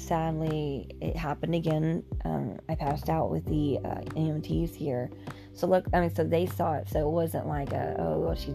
Sadly, 0.00 0.88
it 1.00 1.16
happened 1.16 1.54
again. 1.54 2.04
Um, 2.24 2.58
I 2.68 2.74
passed 2.76 3.08
out 3.08 3.30
with 3.30 3.44
the 3.46 3.78
uh, 3.84 4.00
EMTs 4.14 4.74
here. 4.74 5.10
So 5.52 5.66
look, 5.66 5.86
I 5.92 6.00
mean, 6.00 6.14
so 6.14 6.22
they 6.22 6.46
saw 6.46 6.74
it. 6.74 6.88
So 6.88 7.00
it 7.00 7.10
wasn't 7.10 7.48
like 7.48 7.72
a, 7.72 7.96
oh, 7.98 8.20
well, 8.20 8.34
she's 8.36 8.54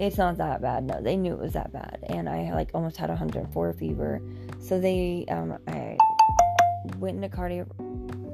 it's 0.00 0.16
not 0.16 0.38
that 0.38 0.62
bad. 0.62 0.84
No, 0.84 0.98
they 1.02 1.14
knew 1.14 1.34
it 1.34 1.38
was 1.38 1.52
that 1.52 1.72
bad, 1.74 1.98
and 2.08 2.26
I 2.26 2.54
like 2.54 2.70
almost 2.72 2.96
had 2.96 3.10
104 3.10 3.72
fever. 3.74 4.22
So 4.58 4.80
they, 4.80 5.26
um, 5.28 5.58
I 5.68 5.98
went 6.98 7.16
into 7.16 7.28
cardiac 7.28 7.66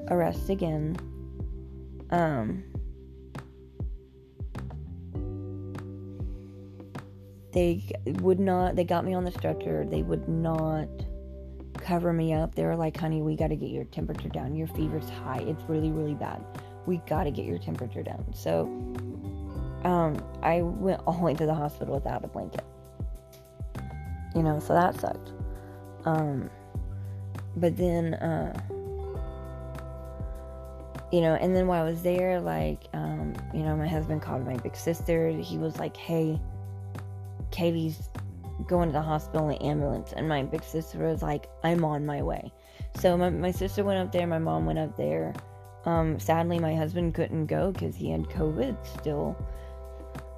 arrest 0.08 0.48
again. 0.48 0.96
Um, 2.10 2.62
they 7.52 7.84
would 8.20 8.38
not. 8.38 8.76
They 8.76 8.84
got 8.84 9.04
me 9.04 9.14
on 9.14 9.24
the 9.24 9.32
stretcher. 9.32 9.84
They 9.84 10.02
would 10.02 10.28
not 10.28 10.88
cover 11.78 12.12
me 12.12 12.32
up. 12.32 12.54
They 12.54 12.64
were 12.64 12.76
like, 12.76 12.96
"Honey, 12.96 13.22
we 13.22 13.34
got 13.34 13.48
to 13.48 13.56
get 13.56 13.70
your 13.70 13.86
temperature 13.86 14.28
down. 14.28 14.54
Your 14.54 14.68
fever's 14.68 15.08
high. 15.08 15.40
It's 15.40 15.64
really, 15.64 15.90
really 15.90 16.14
bad. 16.14 16.44
We 16.86 16.98
got 17.08 17.24
to 17.24 17.32
get 17.32 17.44
your 17.44 17.58
temperature 17.58 18.04
down." 18.04 18.24
So 18.32 18.66
um, 19.86 20.16
I 20.42 20.62
went 20.62 21.00
all 21.06 21.14
the 21.14 21.22
way 21.22 21.34
to 21.34 21.46
the 21.46 21.54
hospital 21.54 21.94
without 21.94 22.24
a 22.24 22.28
blanket. 22.28 22.64
You 24.34 24.42
know, 24.42 24.58
so 24.58 24.74
that 24.74 25.00
sucked. 25.00 25.32
Um, 26.04 26.50
but 27.56 27.76
then, 27.76 28.14
uh, 28.14 28.60
you 31.12 31.20
know, 31.20 31.34
and 31.34 31.54
then 31.54 31.68
while 31.68 31.84
I 31.84 31.88
was 31.88 32.02
there, 32.02 32.40
like, 32.40 32.84
um, 32.92 33.34
you 33.54 33.62
know, 33.62 33.76
my 33.76 33.86
husband 33.86 34.22
called 34.22 34.44
my 34.44 34.56
big 34.56 34.76
sister. 34.76 35.30
He 35.30 35.56
was 35.56 35.78
like, 35.78 35.96
hey, 35.96 36.40
Katie's 37.52 38.10
going 38.66 38.88
to 38.88 38.92
the 38.92 39.02
hospital 39.02 39.48
in 39.48 39.56
the 39.56 39.64
ambulance. 39.64 40.12
And 40.14 40.28
my 40.28 40.42
big 40.42 40.64
sister 40.64 40.98
was 40.98 41.22
like, 41.22 41.48
I'm 41.62 41.84
on 41.84 42.04
my 42.04 42.22
way. 42.22 42.52
So 42.98 43.16
my, 43.16 43.30
my 43.30 43.52
sister 43.52 43.84
went 43.84 44.00
up 44.00 44.10
there, 44.10 44.26
my 44.26 44.38
mom 44.38 44.66
went 44.66 44.80
up 44.80 44.96
there. 44.96 45.32
Um, 45.84 46.18
sadly, 46.18 46.58
my 46.58 46.74
husband 46.74 47.14
couldn't 47.14 47.46
go 47.46 47.70
because 47.70 47.94
he 47.94 48.10
had 48.10 48.22
COVID 48.24 48.76
still. 48.84 49.36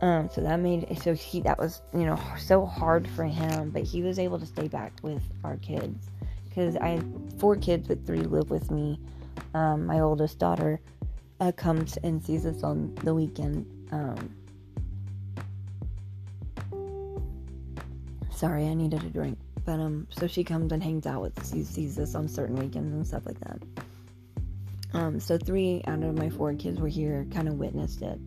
Um, 0.01 0.29
so 0.33 0.41
that 0.43 0.61
made 0.61 0.97
so 1.03 1.15
he 1.15 1.41
that 1.41 1.59
was 1.59 1.83
you 1.93 2.07
know 2.07 2.19
so 2.39 2.65
hard 2.65 3.09
for 3.09 3.25
him, 3.25 3.71
but 3.71 3.83
he 3.83 4.03
was 4.03 4.19
able 4.19 4.39
to 4.39 4.47
stay 4.47 4.69
back 4.69 4.93
with 5.03 5.23
our 5.43 5.57
kids 5.57 6.09
because 6.45 6.77
I 6.77 6.89
have 6.89 7.05
four 7.39 7.57
kids, 7.57 7.89
but 7.89 8.07
three 8.07 8.21
live 8.21 8.51
with 8.51 8.71
me. 8.71 9.01
Um, 9.55 9.87
my 9.87 10.01
oldest 10.01 10.39
daughter 10.39 10.81
uh, 11.41 11.51
comes 11.53 11.97
and 11.99 12.23
sees 12.23 12.47
us 12.47 12.63
on 12.63 12.95
the 13.03 13.13
weekend. 13.13 13.67
Um, 13.91 14.35
sorry, 18.31 18.69
I 18.69 18.75
needed 18.75 19.03
a 19.03 19.11
drink, 19.11 19.39
but 19.65 19.81
um, 19.81 20.07
so 20.11 20.29
she 20.29 20.45
comes 20.45 20.71
and 20.71 20.81
hangs 20.81 21.07
out 21.07 21.23
with 21.23 21.37
us. 21.41 21.53
She 21.53 21.65
sees 21.65 21.99
us 21.99 22.15
on 22.15 22.29
certain 22.29 22.55
weekends 22.55 22.95
and 22.95 23.05
stuff 23.05 23.27
like 23.27 23.41
that. 23.41 23.63
Um, 24.95 25.19
so 25.19 25.37
three 25.37 25.83
out 25.89 26.05
of 26.05 26.17
my 26.17 26.31
four 26.31 26.55
kids 26.55 26.81
were 26.81 26.89
here, 26.89 27.27
kind 27.33 27.49
of 27.49 27.55
witnessed 27.55 28.03
it 28.03 28.21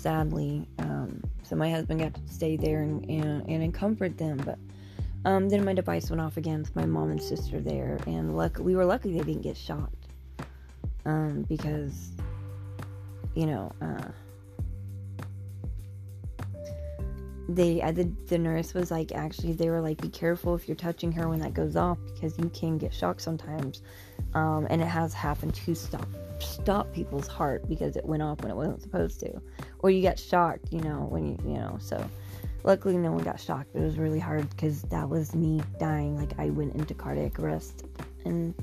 sadly. 0.00 0.66
Um, 0.78 1.22
so 1.42 1.56
my 1.56 1.70
husband 1.70 2.00
got 2.00 2.14
to 2.14 2.32
stay 2.32 2.56
there 2.56 2.82
and, 2.82 3.08
and, 3.08 3.46
and 3.46 3.74
comfort 3.74 4.16
them. 4.18 4.38
But 4.38 4.58
um, 5.24 5.48
then 5.48 5.64
my 5.64 5.74
device 5.74 6.10
went 6.10 6.20
off 6.20 6.36
again 6.36 6.60
with 6.60 6.74
my 6.74 6.86
mom 6.86 7.10
and 7.10 7.22
sister 7.22 7.60
there. 7.60 7.98
And 8.06 8.36
luck, 8.36 8.58
we 8.58 8.74
were 8.74 8.84
lucky 8.84 9.12
they 9.12 9.24
didn't 9.24 9.42
get 9.42 9.56
shocked. 9.56 9.94
Um, 11.04 11.46
because, 11.48 12.12
you 13.34 13.46
know, 13.46 13.72
uh, 13.80 14.08
they 17.48 17.82
uh, 17.82 17.92
the, 17.92 18.04
the 18.28 18.38
nurse 18.38 18.74
was 18.74 18.90
like 18.90 19.12
actually 19.12 19.52
they 19.52 19.70
were 19.70 19.80
like 19.80 20.00
be 20.00 20.08
careful 20.08 20.54
if 20.54 20.68
you're 20.68 20.76
touching 20.76 21.10
her 21.10 21.28
when 21.28 21.40
that 21.40 21.52
goes 21.52 21.74
off 21.74 21.98
because 22.14 22.38
you 22.38 22.48
can 22.50 22.78
get 22.78 22.94
shocked 22.94 23.20
sometimes 23.20 23.82
um, 24.34 24.66
and 24.70 24.80
it 24.80 24.86
has 24.86 25.12
happened 25.12 25.54
to 25.54 25.74
stop 25.74 26.06
stop 26.42 26.92
people's 26.92 27.26
heart 27.26 27.68
because 27.68 27.96
it 27.96 28.04
went 28.04 28.22
off 28.22 28.40
when 28.42 28.50
it 28.50 28.56
wasn't 28.56 28.82
supposed 28.82 29.20
to. 29.20 29.40
Or 29.80 29.90
you 29.90 30.00
get 30.00 30.18
shocked 30.18 30.72
you 30.72 30.80
know 30.80 31.06
when 31.08 31.26
you 31.26 31.38
you 31.44 31.54
know 31.54 31.76
so 31.80 32.04
luckily 32.64 32.96
no 32.96 33.12
one 33.12 33.22
got 33.22 33.40
shocked. 33.40 33.74
It 33.74 33.80
was 33.80 33.98
really 33.98 34.18
hard 34.18 34.48
because 34.50 34.82
that 34.82 35.08
was 35.08 35.34
me 35.34 35.62
dying 35.78 36.16
like 36.16 36.38
i 36.38 36.50
went 36.50 36.74
into 36.74 36.94
cardiac 36.94 37.38
arrest. 37.38 37.84
And 38.24 38.54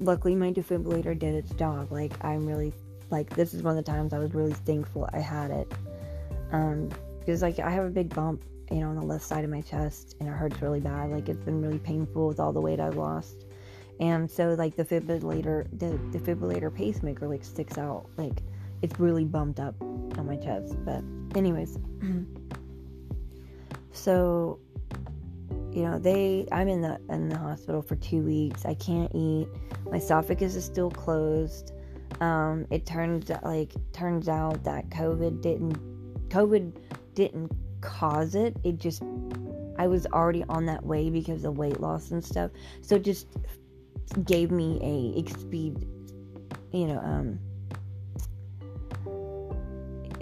luckily 0.00 0.34
my 0.34 0.52
defibrillator 0.52 1.18
did 1.18 1.34
its 1.34 1.52
job. 1.54 1.92
Like 1.92 2.12
i'm 2.24 2.46
really 2.46 2.72
like 3.10 3.30
this 3.30 3.54
is 3.54 3.62
one 3.62 3.76
of 3.76 3.84
the 3.84 3.90
times 3.90 4.14
i 4.14 4.18
was 4.18 4.34
really 4.34 4.54
thankful 4.54 5.08
i 5.12 5.18
had 5.20 5.50
it. 5.50 5.72
Um 6.52 6.88
because 7.20 7.42
like 7.42 7.58
i 7.58 7.70
have 7.70 7.84
a 7.84 7.90
big 7.90 8.14
bump 8.14 8.42
you 8.70 8.78
know 8.78 8.88
on 8.88 8.96
the 8.96 9.04
left 9.04 9.24
side 9.24 9.44
of 9.44 9.50
my 9.50 9.60
chest 9.60 10.16
and 10.20 10.28
it 10.28 10.32
hurts 10.32 10.60
really 10.62 10.80
bad. 10.80 11.10
Like 11.10 11.28
it's 11.28 11.44
been 11.44 11.60
really 11.60 11.78
painful 11.78 12.28
with 12.28 12.40
all 12.40 12.52
the 12.52 12.60
weight 12.60 12.80
i've 12.80 12.96
lost 12.96 13.46
and 14.02 14.28
so 14.28 14.48
like 14.54 14.74
the 14.74 14.84
defibrillator 14.84 15.64
the 15.78 16.18
defibrillator 16.18 16.74
pacemaker 16.74 17.28
like 17.28 17.44
sticks 17.44 17.78
out 17.78 18.04
like 18.16 18.42
it's 18.82 18.98
really 18.98 19.24
bumped 19.24 19.60
up 19.60 19.80
on 19.80 20.26
my 20.26 20.36
chest. 20.36 20.74
But 20.84 21.04
anyways 21.36 21.78
so 23.92 24.58
you 25.70 25.82
know 25.84 25.98
they 25.98 26.46
i'm 26.50 26.68
in 26.68 26.82
the 26.82 27.00
in 27.10 27.28
the 27.28 27.38
hospital 27.38 27.80
for 27.80 27.94
two 27.96 28.22
weeks. 28.22 28.66
I 28.66 28.74
can't 28.74 29.10
eat. 29.14 29.46
My 29.88 29.98
esophagus 29.98 30.56
is 30.56 30.64
still 30.64 30.90
closed. 30.90 31.72
Um, 32.20 32.66
it 32.70 32.84
turns 32.84 33.30
like 33.44 33.70
turns 33.92 34.28
out 34.28 34.64
that 34.64 34.90
covid 34.90 35.40
didn't 35.40 35.78
covid 36.28 36.76
didn't 37.14 37.52
cause 37.80 38.34
it. 38.34 38.56
It 38.64 38.78
just 38.78 39.04
i 39.78 39.86
was 39.86 40.06
already 40.06 40.44
on 40.48 40.66
that 40.66 40.84
way 40.84 41.08
because 41.08 41.44
of 41.44 41.56
weight 41.56 41.80
loss 41.80 42.10
and 42.10 42.24
stuff. 42.24 42.50
So 42.80 42.98
just 42.98 43.28
gave 44.24 44.50
me 44.50 44.78
a 44.82 45.30
speed, 45.38 45.86
you 46.72 46.86
know, 46.86 46.98
um, 46.98 47.38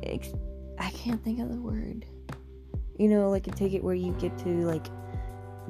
ex- 0.02 0.34
I 0.78 0.90
can't 0.90 1.22
think 1.22 1.40
of 1.40 1.50
the 1.50 1.60
word. 1.60 2.06
You 2.98 3.08
know, 3.08 3.30
like 3.30 3.46
a 3.46 3.50
ticket 3.50 3.82
where 3.82 3.94
you 3.94 4.12
get 4.14 4.36
to 4.38 4.48
like 4.48 4.86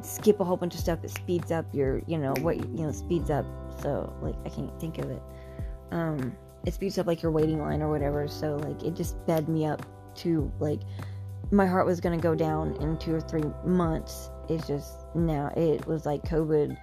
skip 0.02 0.40
a 0.40 0.44
whole 0.44 0.56
bunch 0.56 0.74
of 0.74 0.80
stuff. 0.80 1.04
It 1.04 1.10
speeds 1.10 1.52
up 1.52 1.66
your, 1.74 2.02
you 2.06 2.18
know, 2.18 2.34
what 2.40 2.56
you 2.56 2.84
know 2.84 2.92
speeds 2.92 3.30
up. 3.30 3.46
So 3.80 4.12
like 4.20 4.34
I 4.44 4.48
can't 4.48 4.78
think 4.80 4.98
of 4.98 5.10
it. 5.10 5.22
Um, 5.90 6.36
it 6.66 6.74
speeds 6.74 6.98
up 6.98 7.06
like 7.06 7.22
your 7.22 7.32
waiting 7.32 7.60
line 7.60 7.82
or 7.82 7.90
whatever. 7.90 8.26
So 8.28 8.56
like 8.56 8.82
it 8.82 8.94
just 8.94 9.20
sped 9.22 9.48
me 9.48 9.66
up 9.66 9.84
to 10.16 10.50
like 10.58 10.80
my 11.50 11.66
heart 11.66 11.86
was 11.86 12.00
gonna 12.00 12.18
go 12.18 12.34
down 12.34 12.74
in 12.76 12.96
two 12.98 13.14
or 13.14 13.20
three 13.20 13.44
months. 13.64 14.30
It's 14.48 14.66
just 14.66 14.94
now 15.14 15.52
it 15.56 15.86
was 15.86 16.06
like 16.06 16.22
COVID 16.22 16.76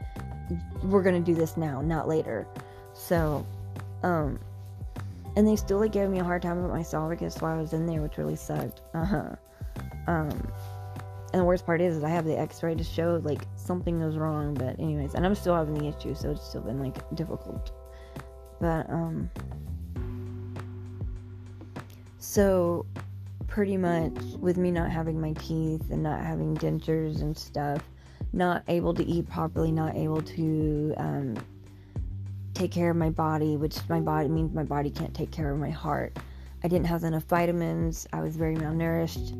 we're 0.84 1.04
gonna 1.04 1.20
do 1.20 1.36
this 1.36 1.58
now, 1.58 1.82
not 1.82 2.08
later. 2.08 2.48
So, 2.94 3.46
um, 4.04 4.40
and 5.36 5.48
they 5.48 5.56
still 5.56 5.80
like 5.80 5.92
gave 5.92 6.10
me 6.10 6.20
a 6.20 6.24
hard 6.24 6.42
time 6.42 6.58
about 6.58 6.72
my 6.72 6.80
esophagus 6.80 7.38
while 7.40 7.58
I 7.58 7.62
was 7.62 7.74
in 7.74 7.86
there, 7.86 8.02
which 8.02 8.18
really 8.18 8.36
sucked. 8.36 8.82
Uh 8.94 9.06
huh. 9.06 9.36
Um, 10.08 10.30
and 11.34 11.42
the 11.42 11.46
worst 11.46 11.66
part 11.66 11.82
is, 11.82 11.98
is 11.98 12.04
I 12.04 12.10
have 12.10 12.26
the 12.26 12.38
X-ray 12.38 12.76
to 12.76 12.84
show 12.84 13.22
like 13.24 13.42
something 13.56 14.00
was 14.00 14.18
wrong. 14.18 14.54
But 14.54 14.80
anyways, 14.80 15.14
and 15.14 15.26
I'm 15.26 15.36
still 15.36 15.56
having 15.56 15.74
the 15.74 15.88
issue, 15.88 16.16
so 16.16 16.32
it's 16.32 16.48
still 16.48 16.62
been 16.62 16.80
like 16.80 16.98
difficult. 17.16 17.72
But 18.60 18.90
um, 18.90 19.30
So, 22.38 22.86
pretty 23.48 23.78
much 23.78 24.14
with 24.40 24.58
me 24.58 24.70
not 24.70 24.92
having 24.92 25.20
my 25.20 25.34
teeth 25.34 25.90
and 25.90 26.04
not 26.04 26.22
having 26.22 26.56
dentures 26.58 27.22
and 27.22 27.36
stuff, 27.36 27.82
not 28.34 28.64
able 28.68 28.94
to 28.94 29.04
eat 29.04 29.30
properly, 29.30 29.72
not 29.72 29.96
able 29.96 30.22
to 30.22 30.94
um, 30.98 31.36
take 32.54 32.72
care 32.72 32.90
of 32.92 32.98
my 32.98 33.10
body, 33.10 33.58
which 33.58 33.78
my 33.90 34.00
body 34.00 34.28
means 34.28 34.54
my 34.54 34.64
body 34.64 34.90
can't 34.90 35.14
take 35.14 35.32
care 35.32 35.52
of 35.52 35.60
my 35.60 35.70
heart. 35.70 36.18
I 36.64 36.68
didn't 36.68 36.88
have 36.88 37.04
enough 37.04 37.24
vitamins. 37.24 38.08
I 38.14 38.22
was 38.22 38.36
very 38.36 38.56
malnourished. 38.56 39.34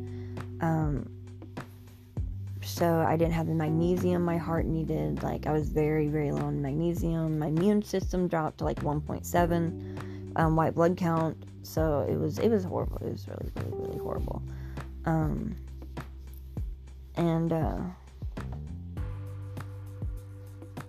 Um, 0.62 1.10
so 2.62 3.00
I 3.00 3.16
didn't 3.16 3.32
have 3.32 3.46
the 3.46 3.54
magnesium 3.54 4.24
my 4.24 4.36
heart 4.36 4.66
needed. 4.66 5.22
Like 5.22 5.46
I 5.46 5.52
was 5.52 5.68
very, 5.68 6.08
very 6.08 6.30
low 6.30 6.48
in 6.48 6.62
magnesium. 6.62 7.38
My 7.38 7.46
immune 7.46 7.82
system 7.82 8.28
dropped 8.28 8.58
to 8.58 8.64
like 8.64 8.80
1.7 8.82 10.36
um, 10.36 10.56
white 10.56 10.74
blood 10.74 10.96
count. 10.96 11.36
So 11.62 12.06
it 12.08 12.16
was 12.16 12.38
it 12.38 12.50
was 12.50 12.64
horrible. 12.64 12.98
It 12.98 13.12
was 13.12 13.26
really, 13.28 13.50
really, 13.56 13.86
really 13.86 13.98
horrible. 13.98 14.42
Um, 15.04 15.56
and 17.16 17.52
uh, 17.52 17.78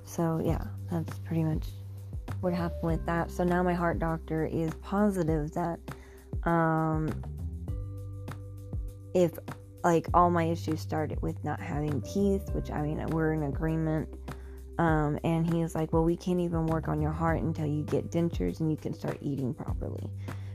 so 0.10 0.41
yeah, 0.43 0.63
that's 0.91 1.19
pretty 1.19 1.43
much 1.43 1.67
what 2.41 2.52
happened 2.52 2.82
with 2.84 3.06
that. 3.06 3.30
So 3.30 3.43
now 3.43 3.62
my 3.62 3.74
heart 3.74 4.00
doctor 4.00 4.45
is 4.45 4.74
positive 4.82 5.52
that 5.54 5.80
um, 6.43 7.10
if 9.13 9.38
like 9.84 10.08
all 10.13 10.30
my 10.30 10.45
issues 10.45 10.82
started 10.82 11.22
with 11.22 11.41
not 11.43 11.60
having 11.60 12.02
teeth, 12.02 12.50
which 12.54 12.72
I 12.72 12.82
mean 12.82 13.06
we're 13.08 13.34
in 13.34 13.43
agreement. 13.43 14.10
Um, 14.80 15.19
and 15.26 15.45
he 15.45 15.62
was 15.62 15.76
like, 15.76 15.91
"Well, 15.91 16.06
we 16.06 16.15
can't 16.15 16.39
even 16.39 16.65
work 16.65 16.88
on 16.88 17.02
your 17.02 17.12
heart 17.12 17.41
until 17.41 17.65
you 17.65 17.84
get 17.84 18.10
dentures 18.10 18.62
and 18.62 18.72
you 18.72 18.78
can 18.78 18.93
start 18.93 19.17
eating 19.22 19.54
properly," 19.54 20.10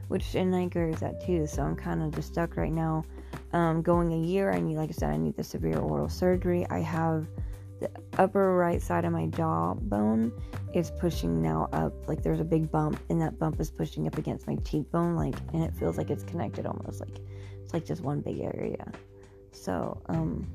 which 0.08 0.34
and 0.34 0.54
I 0.56 0.62
agree 0.62 0.90
with 0.90 1.00
that 1.00 1.24
too. 1.24 1.46
So 1.46 1.62
I'm 1.62 1.76
kind 1.76 2.02
of 2.02 2.10
just 2.12 2.28
stuck 2.28 2.56
right 2.56 2.72
now. 2.72 3.04
Um, 3.52 3.82
going 3.82 4.12
a 4.12 4.18
year, 4.18 4.50
I 4.50 4.60
need, 4.60 4.76
like 4.76 4.88
I 4.88 4.92
said, 4.92 5.10
I 5.10 5.16
need 5.16 5.36
the 5.36 5.44
severe 5.44 5.78
oral 5.78 6.08
surgery. 6.08 6.66
I 6.70 6.80
have 6.80 7.26
the 7.80 7.90
upper 8.18 8.56
right 8.56 8.80
side 8.80 9.04
of 9.04 9.12
my 9.12 9.26
jawbone 9.26 10.32
is 10.74 10.90
pushing 10.98 11.42
now 11.42 11.68
up 11.72 11.92
like 12.08 12.22
there's 12.22 12.40
a 12.40 12.44
big 12.44 12.70
bump 12.70 13.00
and 13.08 13.20
that 13.20 13.38
bump 13.38 13.60
is 13.60 13.70
pushing 13.70 14.06
up 14.06 14.16
against 14.18 14.46
my 14.46 14.56
cheekbone 14.56 15.16
like 15.16 15.34
and 15.52 15.62
it 15.62 15.74
feels 15.74 15.98
like 15.98 16.10
it's 16.10 16.24
connected 16.24 16.66
almost 16.66 17.00
like 17.00 17.18
it's 17.62 17.72
like 17.72 17.84
just 17.84 18.02
one 18.02 18.20
big 18.20 18.40
area. 18.40 18.90
So 19.52 20.00
um 20.08 20.46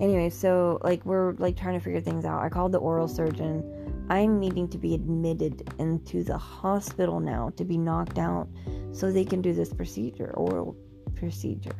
anyway 0.00 0.30
so 0.30 0.78
like 0.82 1.04
we're 1.04 1.32
like 1.34 1.56
trying 1.56 1.74
to 1.74 1.80
figure 1.80 2.00
things 2.00 2.24
out. 2.24 2.42
I 2.42 2.48
called 2.48 2.72
the 2.72 2.78
oral 2.78 3.08
surgeon. 3.08 3.74
I'm 4.10 4.40
needing 4.40 4.68
to 4.68 4.78
be 4.78 4.94
admitted 4.94 5.70
into 5.78 6.24
the 6.24 6.38
hospital 6.38 7.20
now 7.20 7.50
to 7.56 7.64
be 7.64 7.76
knocked 7.76 8.18
out 8.18 8.48
so 8.92 9.12
they 9.12 9.24
can 9.24 9.42
do 9.42 9.52
this 9.52 9.72
procedure 9.72 10.32
oral 10.34 10.74
procedure 11.14 11.76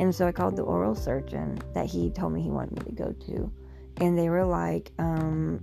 and 0.00 0.14
so 0.14 0.26
I 0.26 0.32
called 0.32 0.56
the 0.56 0.62
oral 0.62 0.94
surgeon 0.94 1.58
that 1.74 1.86
he 1.86 2.10
told 2.10 2.32
me 2.32 2.40
he 2.40 2.50
wanted 2.50 2.78
me 2.78 2.90
to 2.90 2.92
go 2.92 3.12
to. 3.26 3.52
And 4.00 4.16
they 4.16 4.28
were 4.28 4.44
like, 4.44 4.92
um, 4.98 5.60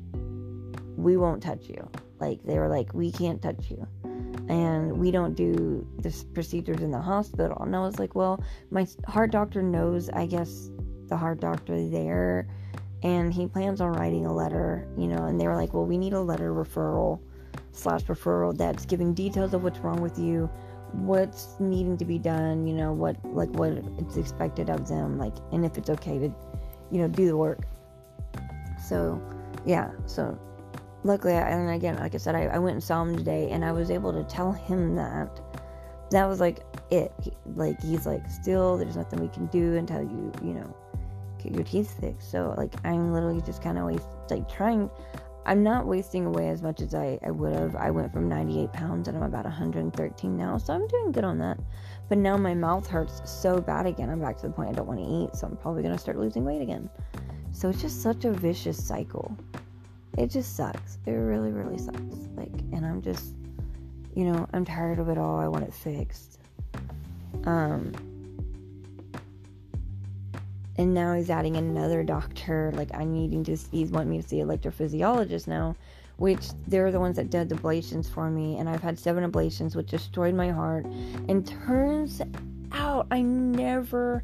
we 0.98 1.16
won't 1.16 1.42
touch 1.42 1.70
you. 1.70 1.90
Like, 2.20 2.44
they 2.44 2.60
were 2.60 2.68
like, 2.68 2.94
we 2.94 3.12
can't 3.12 3.42
touch 3.42 3.70
you. 3.70 3.88
And 4.50 4.98
we 4.98 5.10
don't 5.10 5.36
do 5.36 5.88
this 5.98 6.24
procedures 6.24 6.82
in 6.82 6.92
the 6.92 7.00
hospital. 7.00 7.58
And 7.62 7.76
I 7.76 7.80
was 7.80 7.98
like, 7.98 8.14
well, 8.14 8.44
my 8.72 8.86
heart 9.08 9.32
doctor 9.32 9.62
knows, 9.62 10.10
I 10.10 10.26
guess, 10.26 10.70
the 11.08 11.16
heart 11.16 11.40
doctor 11.40 11.88
there. 11.90 12.48
And 13.04 13.34
he 13.34 13.48
plans 13.48 13.82
on 13.82 13.94
writing 13.94 14.26
a 14.26 14.34
letter, 14.34 14.88
you 14.98 15.08
know. 15.08 15.26
And 15.26 15.40
they 15.40 15.48
were 15.48 15.56
like, 15.56 15.74
well, 15.74 15.86
we 15.86 15.98
need 15.98 16.14
a 16.14 16.22
letter 16.22 16.54
referral 16.54 17.22
slash 17.72 18.04
referral 18.04 18.56
that's 18.58 18.86
giving 18.86 19.14
details 19.14 19.54
of 19.54 19.64
what's 19.64 19.80
wrong 19.80 20.02
with 20.02 20.18
you 20.20 20.50
what's 21.02 21.56
needing 21.60 21.98
to 21.98 22.06
be 22.06 22.18
done, 22.18 22.68
you 22.68 22.74
know, 22.74 22.94
what 22.94 23.18
like 23.26 23.50
what 23.50 23.72
it's 24.00 24.18
expected 24.18 24.70
of 24.70 24.88
them, 24.88 25.18
like 25.18 25.34
and 25.52 25.66
if 25.66 25.78
it's 25.78 25.90
okay 25.90 26.18
to, 26.20 26.34
you 26.92 27.00
know, 27.00 27.08
do 27.08 27.28
the 27.28 27.38
work. 27.38 27.62
So 28.88 29.22
yeah, 29.66 29.92
so 30.06 30.38
luckily 31.04 31.34
I, 31.34 31.50
and 31.50 31.70
again, 31.70 31.98
like 31.98 32.16
I 32.16 32.18
said, 32.18 32.36
I, 32.36 32.46
I 32.46 32.60
went 32.60 32.76
and 32.76 32.84
saw 32.84 33.04
him 33.04 33.16
today 33.16 33.50
and 33.52 33.64
I 33.66 33.72
was 33.72 33.92
able 33.92 34.14
to 34.14 34.24
tell 34.24 34.52
him 34.52 34.96
that 34.96 35.40
that 36.12 36.26
was 36.26 36.40
like 36.40 36.64
it. 36.92 37.12
He, 37.22 37.32
like 37.56 37.82
he's 37.82 38.06
like, 38.06 38.30
still 38.30 38.78
there's 38.78 38.96
nothing 38.96 39.20
we 39.20 39.30
can 39.30 39.48
do 39.48 39.76
until 39.76 40.02
you, 40.02 40.32
you 40.44 40.54
know, 40.54 40.76
get 41.42 41.54
your 41.54 41.64
teeth 41.64 42.00
fixed. 42.00 42.32
So 42.32 42.54
like 42.58 42.74
I'm 42.84 43.14
literally 43.14 43.42
just 43.42 43.62
kind 43.62 43.78
of 43.78 43.86
like 44.30 44.50
trying 44.50 44.90
I'm 45.48 45.62
not 45.62 45.86
wasting 45.86 46.26
away 46.26 46.50
as 46.50 46.64
much 46.64 46.82
as 46.82 46.96
I, 46.96 47.20
I 47.24 47.30
would 47.30 47.54
have. 47.54 47.76
I 47.76 47.92
went 47.92 48.12
from 48.12 48.28
98 48.28 48.74
pounds 48.74 49.08
and 49.08 49.16
I'm 49.16 49.24
about 49.24 49.46
113 49.46 50.36
now, 50.36 50.58
so 50.58 50.74
I'm 50.74 50.88
doing 50.88 51.12
good 51.12 51.24
on 51.24 51.38
that. 51.40 51.60
But 52.10 52.18
now 52.18 52.36
my 52.36 52.56
mouth 52.56 52.88
hurts 52.88 53.22
so 53.26 53.62
bad 53.62 53.86
again. 53.86 54.10
I'm 54.10 54.20
back 54.20 54.38
to 54.38 54.48
the 54.48 54.54
point 54.54 54.70
I 54.70 54.74
don't 54.74 54.88
want 54.88 55.00
to 55.00 55.06
eat, 55.06 55.36
so 55.36 55.46
I'm 55.48 55.58
probably 55.58 55.84
going 55.84 55.94
to 55.94 56.02
start 56.02 56.18
losing 56.18 56.46
weight 56.46 56.62
again. 56.62 56.90
So 57.52 57.70
it's 57.70 57.82
just 57.82 58.02
such 58.02 58.26
a 58.26 58.32
vicious 58.32 58.84
cycle. 58.84 59.38
It 60.18 60.32
just 60.32 60.56
sucks. 60.56 60.98
It 61.06 61.12
really, 61.12 61.52
really 61.52 61.78
sucks. 61.78 62.28
Like, 62.36 62.52
and 62.72 62.86
I'm 62.86 63.02
just, 63.02 63.36
you 64.16 64.26
know, 64.26 64.48
I'm 64.52 64.66
tired 64.66 64.98
of 64.98 65.10
it 65.10 65.18
all. 65.18 65.38
I 65.38 65.48
want 65.48 65.64
it 65.64 65.74
fixed. 65.74 66.40
Um, 67.44 67.94
and 70.78 70.94
now 70.94 71.14
he's 71.14 71.30
adding 71.30 71.56
another 71.58 72.04
doctor 72.04 72.72
like 72.76 72.90
i'm 72.94 73.14
needing 73.14 73.44
to 73.44 73.56
he's 73.72 73.92
wanting 73.92 74.10
me 74.10 74.22
to 74.22 74.28
see 74.28 74.38
electrophysiologist 74.38 75.48
now 75.48 75.76
which 76.18 76.48
they're 76.68 76.92
the 76.92 77.00
ones 77.00 77.18
that 77.18 77.30
did 77.30 77.50
the 77.50 77.56
ablations 77.56 78.10
for 78.10 78.30
me 78.30 78.58
and 78.58 78.70
i've 78.70 78.82
had 78.82 78.98
seven 78.98 79.30
ablations 79.30 79.76
which 79.76 79.88
destroyed 79.88 80.34
my 80.34 80.50
heart. 80.50 80.86
And 81.28 81.46
turns 81.46 82.22
out 82.72 83.08
i 83.12 83.22
never 83.22 84.24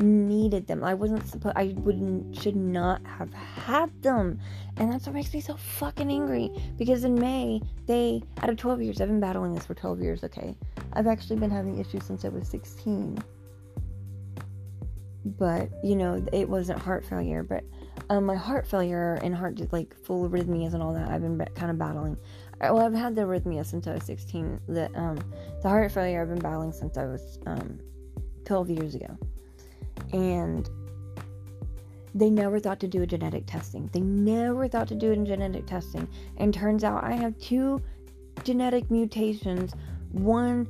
needed 0.00 0.64
them. 0.68 0.84
I 0.84 0.94
wasn't 0.94 1.26
supposed 1.26 1.56
i 1.56 1.74
wouldn't 1.78 2.36
should 2.36 2.56
not 2.56 3.04
have 3.04 3.32
had 3.32 3.90
them. 4.02 4.38
And 4.76 4.92
that's 4.92 5.06
what 5.06 5.14
makes 5.14 5.34
me 5.34 5.40
so 5.40 5.56
fucking 5.56 6.10
angry 6.10 6.50
because 6.76 7.04
in 7.04 7.14
may 7.14 7.60
they 7.86 8.22
out 8.42 8.50
of 8.50 8.56
12 8.56 8.82
years 8.82 9.00
i've 9.00 9.08
been 9.08 9.20
battling 9.20 9.54
this 9.54 9.66
for 9.66 9.74
12 9.74 10.00
years 10.00 10.24
okay? 10.24 10.56
I've 10.92 11.06
actually 11.06 11.36
been 11.36 11.50
having 11.50 11.78
issues 11.78 12.04
since 12.04 12.24
i 12.24 12.28
was 12.28 12.48
16 12.48 13.18
but 15.24 15.68
you 15.82 15.96
know 15.96 16.24
it 16.32 16.48
wasn't 16.48 16.78
heart 16.78 17.04
failure 17.04 17.42
but 17.42 17.64
um, 18.10 18.24
my 18.24 18.36
heart 18.36 18.66
failure 18.66 19.18
and 19.22 19.34
heart 19.34 19.60
like 19.72 19.94
full 20.04 20.28
arrhythmias 20.28 20.74
and 20.74 20.82
all 20.82 20.94
that 20.94 21.08
i've 21.10 21.22
been 21.22 21.38
kind 21.54 21.70
of 21.70 21.78
battling. 21.78 22.16
Well 22.60 22.80
i've 22.80 22.94
had 22.94 23.14
the 23.14 23.22
arrhythmia 23.22 23.66
since 23.66 23.86
i 23.86 23.94
was 23.94 24.04
16 24.04 24.60
the 24.68 24.90
um 24.98 25.18
the 25.62 25.68
heart 25.68 25.92
failure 25.92 26.22
i've 26.22 26.28
been 26.28 26.38
battling 26.38 26.72
since 26.72 26.96
i 26.96 27.04
was 27.04 27.38
um 27.46 27.78
12 28.44 28.70
years 28.70 28.94
ago. 28.94 29.16
And 30.12 30.68
they 32.14 32.30
never 32.30 32.58
thought 32.58 32.80
to 32.80 32.88
do 32.88 33.02
a 33.02 33.06
genetic 33.06 33.44
testing. 33.46 33.90
They 33.92 34.00
never 34.00 34.66
thought 34.66 34.88
to 34.88 34.94
do 34.94 35.10
it 35.10 35.18
in 35.18 35.26
genetic 35.26 35.66
testing. 35.66 36.08
And 36.38 36.52
turns 36.52 36.82
out 36.84 37.04
i 37.04 37.12
have 37.12 37.38
two 37.38 37.82
genetic 38.44 38.90
mutations 38.90 39.74
one 40.12 40.66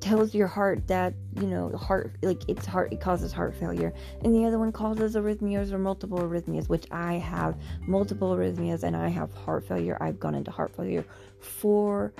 tells 0.00 0.34
your 0.34 0.46
heart 0.46 0.86
that 0.86 1.12
you 1.40 1.46
know 1.46 1.70
heart 1.70 2.12
like 2.22 2.42
it's 2.48 2.64
heart 2.64 2.92
it 2.92 3.00
causes 3.00 3.32
heart 3.32 3.54
failure. 3.54 3.92
And 4.22 4.34
the 4.34 4.44
other 4.44 4.58
one 4.58 4.72
causes 4.72 5.16
arrhythmias 5.16 5.72
or 5.72 5.78
multiple 5.78 6.18
arrhythmias 6.18 6.68
which 6.68 6.86
i 6.90 7.14
have 7.14 7.56
multiple 7.86 8.34
arrhythmias 8.34 8.82
and 8.82 8.96
i 8.96 9.08
have 9.08 9.32
heart 9.34 9.66
failure. 9.66 9.98
I've 10.00 10.20
gone 10.20 10.34
into 10.34 10.50
heart 10.50 10.74
failure 10.76 11.04
four 11.40 12.12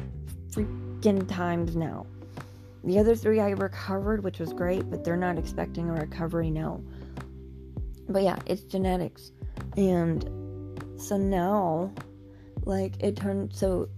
freaking 0.50 1.28
times 1.28 1.76
now. 1.76 2.06
The 2.84 2.98
other 2.98 3.14
three 3.14 3.40
i 3.40 3.50
recovered 3.50 4.24
which 4.24 4.38
was 4.38 4.52
great 4.52 4.90
but 4.90 5.04
they're 5.04 5.16
not 5.16 5.38
expecting 5.38 5.88
a 5.88 5.92
recovery 5.92 6.50
now. 6.50 6.80
But 8.08 8.22
yeah 8.22 8.38
it's 8.46 8.62
genetics. 8.62 9.30
And 9.76 10.24
so 10.96 11.16
now 11.16 11.92
like 12.64 12.94
it 13.00 13.16
turned 13.16 13.54
so 13.54 13.88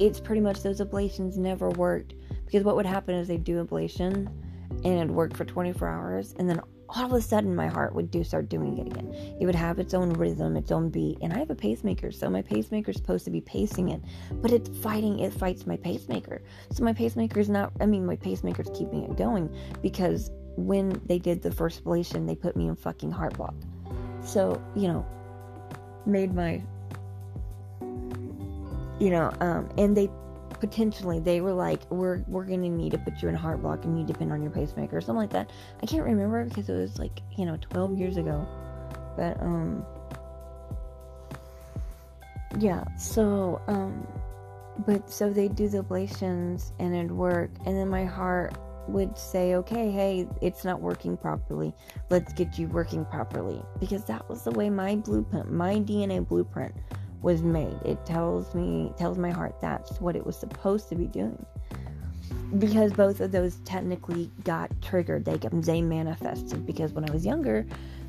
it's 0.00 0.18
pretty 0.18 0.40
much 0.40 0.62
those 0.62 0.80
ablations 0.80 1.36
never 1.36 1.68
worked 1.70 2.14
because 2.52 2.66
what 2.66 2.76
would 2.76 2.84
happen 2.84 3.14
is 3.14 3.28
they'd 3.28 3.44
do 3.44 3.64
ablation 3.64 4.28
and 4.84 4.98
it'd 4.98 5.10
work 5.10 5.34
for 5.34 5.46
24 5.46 5.88
hours, 5.88 6.34
and 6.38 6.48
then 6.48 6.60
all 6.90 7.06
of 7.06 7.12
a 7.14 7.20
sudden 7.22 7.56
my 7.56 7.66
heart 7.66 7.94
would 7.94 8.10
do 8.10 8.22
start 8.22 8.50
doing 8.50 8.76
it 8.76 8.86
again. 8.86 9.10
It 9.40 9.46
would 9.46 9.54
have 9.54 9.78
its 9.78 9.94
own 9.94 10.10
rhythm, 10.10 10.56
its 10.56 10.70
own 10.70 10.90
beat, 10.90 11.16
and 11.22 11.32
I 11.32 11.38
have 11.38 11.48
a 11.48 11.54
pacemaker, 11.54 12.10
so 12.10 12.28
my 12.28 12.42
pacemaker 12.42 12.90
is 12.90 12.98
supposed 12.98 13.24
to 13.24 13.30
be 13.30 13.40
pacing 13.40 13.88
it, 13.88 14.02
but 14.42 14.50
it's 14.50 14.68
fighting. 14.80 15.20
It 15.20 15.32
fights 15.32 15.66
my 15.66 15.78
pacemaker, 15.78 16.42
so 16.70 16.84
my 16.84 16.92
pacemaker 16.92 17.40
is 17.40 17.48
not. 17.48 17.72
I 17.80 17.86
mean, 17.86 18.04
my 18.04 18.16
pacemaker's 18.16 18.68
keeping 18.74 19.04
it 19.04 19.16
going 19.16 19.48
because 19.80 20.30
when 20.56 21.00
they 21.06 21.18
did 21.18 21.40
the 21.40 21.52
first 21.52 21.82
ablation, 21.82 22.26
they 22.26 22.34
put 22.34 22.54
me 22.54 22.68
in 22.68 22.76
fucking 22.76 23.12
heart 23.12 23.34
block. 23.38 23.54
So 24.22 24.62
you 24.76 24.88
know, 24.88 25.06
made 26.04 26.34
my 26.34 26.60
you 29.00 29.10
know, 29.10 29.32
um, 29.40 29.70
and 29.78 29.96
they 29.96 30.10
potentially 30.62 31.18
they 31.18 31.40
were 31.40 31.52
like, 31.52 31.80
we're 31.90 32.22
we're 32.28 32.44
gonna 32.44 32.68
need 32.68 32.92
to 32.92 32.98
put 32.98 33.20
you 33.20 33.28
in 33.28 33.34
a 33.34 33.38
heart 33.38 33.60
block 33.60 33.84
and 33.84 33.98
you 33.98 34.06
depend 34.06 34.32
on 34.32 34.40
your 34.40 34.52
pacemaker 34.52 34.96
or 34.96 35.00
something 35.00 35.16
like 35.16 35.30
that. 35.30 35.50
I 35.82 35.86
can't 35.86 36.04
remember 36.04 36.44
because 36.44 36.68
it 36.68 36.74
was 36.74 37.00
like 37.00 37.20
you 37.36 37.44
know 37.44 37.56
12 37.56 37.98
years 37.98 38.16
ago, 38.16 38.46
but 39.16 39.42
um 39.42 39.84
yeah. 42.60 42.84
So 42.96 43.60
um 43.66 44.06
but 44.86 45.10
so 45.10 45.30
they 45.30 45.48
do 45.48 45.68
the 45.68 45.82
ablations 45.82 46.70
and 46.78 46.94
it'd 46.94 47.10
work, 47.10 47.50
and 47.66 47.76
then 47.76 47.88
my 47.88 48.04
heart 48.04 48.56
would 48.86 49.18
say, 49.18 49.56
okay, 49.56 49.90
hey, 49.90 50.28
it's 50.40 50.64
not 50.64 50.80
working 50.80 51.16
properly. 51.16 51.74
Let's 52.08 52.32
get 52.34 52.56
you 52.56 52.68
working 52.68 53.04
properly. 53.04 53.60
Because 53.80 54.04
that 54.04 54.28
was 54.28 54.44
the 54.44 54.52
way 54.52 54.70
my 54.70 54.94
blueprint, 54.94 55.52
my 55.52 55.74
DNA 55.74 56.26
blueprint 56.26 56.74
was 57.22 57.42
made. 57.42 57.78
It 57.84 58.04
tells 58.04 58.54
me, 58.54 58.92
tells 58.98 59.18
my 59.18 59.30
heart 59.30 59.60
that's 59.60 60.00
what 60.00 60.16
it 60.16 60.26
was 60.26 60.36
supposed 60.36 60.88
to 60.90 60.94
be 60.94 61.06
doing. 61.06 61.44
Because 62.58 62.92
both 62.92 63.20
of 63.20 63.32
those 63.32 63.56
technically 63.64 64.30
got 64.44 64.70
triggered, 64.82 65.24
they 65.24 65.38
they 65.38 65.80
manifested. 65.80 66.66
Because 66.66 66.92
when 66.92 67.08
I 67.08 67.12
was 67.12 67.24
younger, 67.24 67.66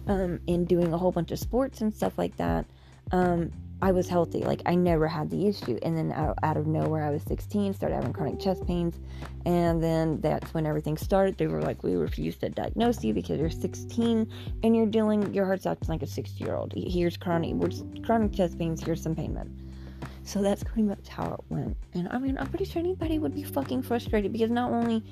um, 0.07 0.39
and 0.47 0.67
doing 0.67 0.93
a 0.93 0.97
whole 0.97 1.11
bunch 1.11 1.31
of 1.31 1.39
sports 1.39 1.81
and 1.81 1.93
stuff 1.93 2.17
like 2.17 2.35
that, 2.37 2.65
um, 3.11 3.51
I 3.83 3.91
was 3.91 4.07
healthy. 4.07 4.39
Like 4.39 4.61
I 4.65 4.75
never 4.75 5.09
had 5.09 5.29
the 5.29 5.45
issue. 5.45 5.77
And 5.83 5.97
then 5.97 6.13
out, 6.13 6.37
out, 6.41 6.55
of 6.55 6.67
nowhere, 6.67 7.03
I 7.03 7.09
was 7.09 7.21
16, 7.23 7.73
started 7.73 7.95
having 7.95 8.13
chronic 8.13 8.39
chest 8.39 8.65
pains, 8.65 8.97
and 9.45 9.83
then 9.83 10.21
that's 10.21 10.53
when 10.53 10.65
everything 10.65 10.95
started. 10.95 11.37
They 11.37 11.47
were 11.47 11.61
like, 11.61 11.83
"We 11.83 11.95
refuse 11.95 12.37
to 12.37 12.49
diagnose 12.49 13.03
you 13.03 13.13
because 13.13 13.41
you're 13.41 13.49
16 13.49 14.31
and 14.63 14.73
you're 14.73 14.85
dealing. 14.85 15.33
Your 15.33 15.45
heart's 15.45 15.65
acting 15.65 15.89
like 15.89 16.01
a 16.01 16.07
60 16.07 16.41
year 16.41 16.55
old. 16.55 16.71
Here's 16.77 17.17
chronic, 17.17 17.55
chronic 18.05 18.31
chest 18.31 18.57
pains. 18.57 18.81
Here's 18.81 19.01
some 19.03 19.15
pain 19.15 19.33
med." 19.33 19.51
So 20.23 20.41
that's 20.41 20.63
pretty 20.63 20.83
much 20.83 21.09
how 21.09 21.33
it 21.33 21.41
went. 21.49 21.75
And 21.93 22.07
I 22.07 22.19
mean, 22.19 22.37
I'm 22.37 22.47
pretty 22.47 22.63
sure 22.63 22.79
anybody 22.79 23.19
would 23.19 23.35
be 23.35 23.43
fucking 23.43 23.81
frustrated 23.81 24.31
because 24.31 24.49
not 24.49 24.71
only 24.71 25.03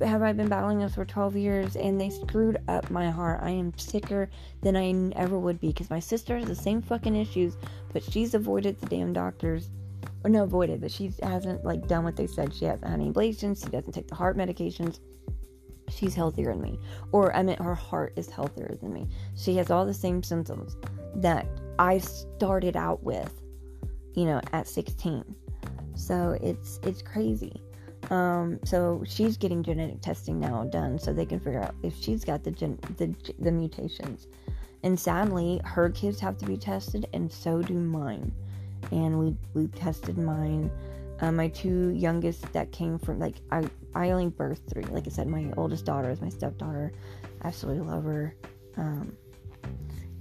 have 0.00 0.22
I 0.22 0.32
been 0.32 0.48
battling 0.48 0.78
this 0.78 0.94
for 0.94 1.04
12 1.04 1.36
years 1.36 1.76
and 1.76 2.00
they 2.00 2.10
screwed 2.10 2.58
up 2.68 2.90
my 2.90 3.10
heart, 3.10 3.40
I 3.42 3.50
am 3.50 3.76
sicker 3.78 4.30
than 4.62 4.76
I 4.76 4.92
ever 5.18 5.38
would 5.38 5.60
be 5.60 5.68
because 5.68 5.90
my 5.90 6.00
sister 6.00 6.36
has 6.38 6.46
the 6.46 6.54
same 6.54 6.82
fucking 6.82 7.16
issues, 7.16 7.56
but 7.92 8.02
she's 8.02 8.34
avoided 8.34 8.80
the 8.80 8.86
damn 8.86 9.12
doctors. 9.12 9.70
Or 10.22 10.30
no, 10.30 10.44
avoided, 10.44 10.80
but 10.80 10.90
she 10.90 11.12
hasn't 11.22 11.64
like 11.64 11.86
done 11.86 12.04
what 12.04 12.16
they 12.16 12.26
said. 12.26 12.54
She 12.54 12.64
hasn't 12.64 12.88
had 12.88 13.00
any 13.00 13.10
ablations. 13.10 13.62
She 13.62 13.70
doesn't 13.70 13.92
take 13.92 14.08
the 14.08 14.14
heart 14.14 14.36
medications. 14.36 15.00
She's 15.90 16.14
healthier 16.14 16.52
than 16.52 16.62
me. 16.62 16.78
Or 17.12 17.34
I 17.36 17.42
meant 17.42 17.60
her 17.60 17.74
heart 17.74 18.14
is 18.16 18.30
healthier 18.30 18.74
than 18.80 18.92
me. 18.92 19.06
She 19.36 19.56
has 19.56 19.70
all 19.70 19.84
the 19.84 19.92
same 19.92 20.22
symptoms 20.22 20.76
that 21.16 21.46
I 21.78 21.98
started 21.98 22.76
out 22.76 23.02
with 23.02 23.32
you 24.14 24.24
know, 24.24 24.40
at 24.52 24.66
16. 24.66 25.24
So 25.94 26.36
it's 26.42 26.80
it's 26.82 27.02
crazy. 27.02 27.60
Um, 28.10 28.58
so 28.64 29.02
she's 29.06 29.36
getting 29.36 29.62
genetic 29.62 30.00
testing 30.00 30.38
now 30.38 30.64
done, 30.64 30.98
so 30.98 31.12
they 31.12 31.26
can 31.26 31.40
figure 31.40 31.62
out 31.62 31.74
if 31.82 31.96
she's 32.00 32.24
got 32.24 32.44
the 32.44 32.50
gen- 32.50 32.78
the 32.96 33.14
the 33.38 33.50
mutations. 33.50 34.26
And 34.82 35.00
sadly, 35.00 35.60
her 35.64 35.88
kids 35.88 36.20
have 36.20 36.36
to 36.38 36.44
be 36.44 36.58
tested, 36.58 37.08
and 37.14 37.32
so 37.32 37.62
do 37.62 37.74
mine. 37.74 38.30
And 38.92 39.18
we 39.18 39.36
we 39.54 39.68
tested 39.68 40.18
mine. 40.18 40.70
Uh, 41.20 41.32
my 41.32 41.48
two 41.48 41.90
youngest 41.90 42.52
that 42.52 42.70
came 42.72 42.98
from 42.98 43.18
like 43.18 43.36
I 43.50 43.68
I 43.94 44.10
only 44.10 44.30
birthed 44.30 44.66
three. 44.68 44.84
Like 44.84 45.06
I 45.06 45.10
said, 45.10 45.26
my 45.26 45.50
oldest 45.56 45.86
daughter 45.86 46.10
is 46.10 46.20
my 46.20 46.28
stepdaughter. 46.28 46.92
I 47.40 47.48
absolutely 47.48 47.86
love 47.86 48.04
her. 48.04 48.34
Um, 48.76 49.16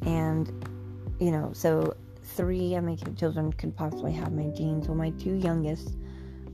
and 0.06 0.66
you 1.20 1.32
know, 1.32 1.52
so 1.54 1.96
three 2.24 2.76
of 2.76 2.84
my 2.84 2.96
children 3.18 3.52
could 3.54 3.76
possibly 3.76 4.14
have 4.14 4.32
my 4.32 4.48
genes. 4.56 4.88
Well, 4.88 4.98
my 4.98 5.10
two 5.12 5.36
youngest, 5.36 5.96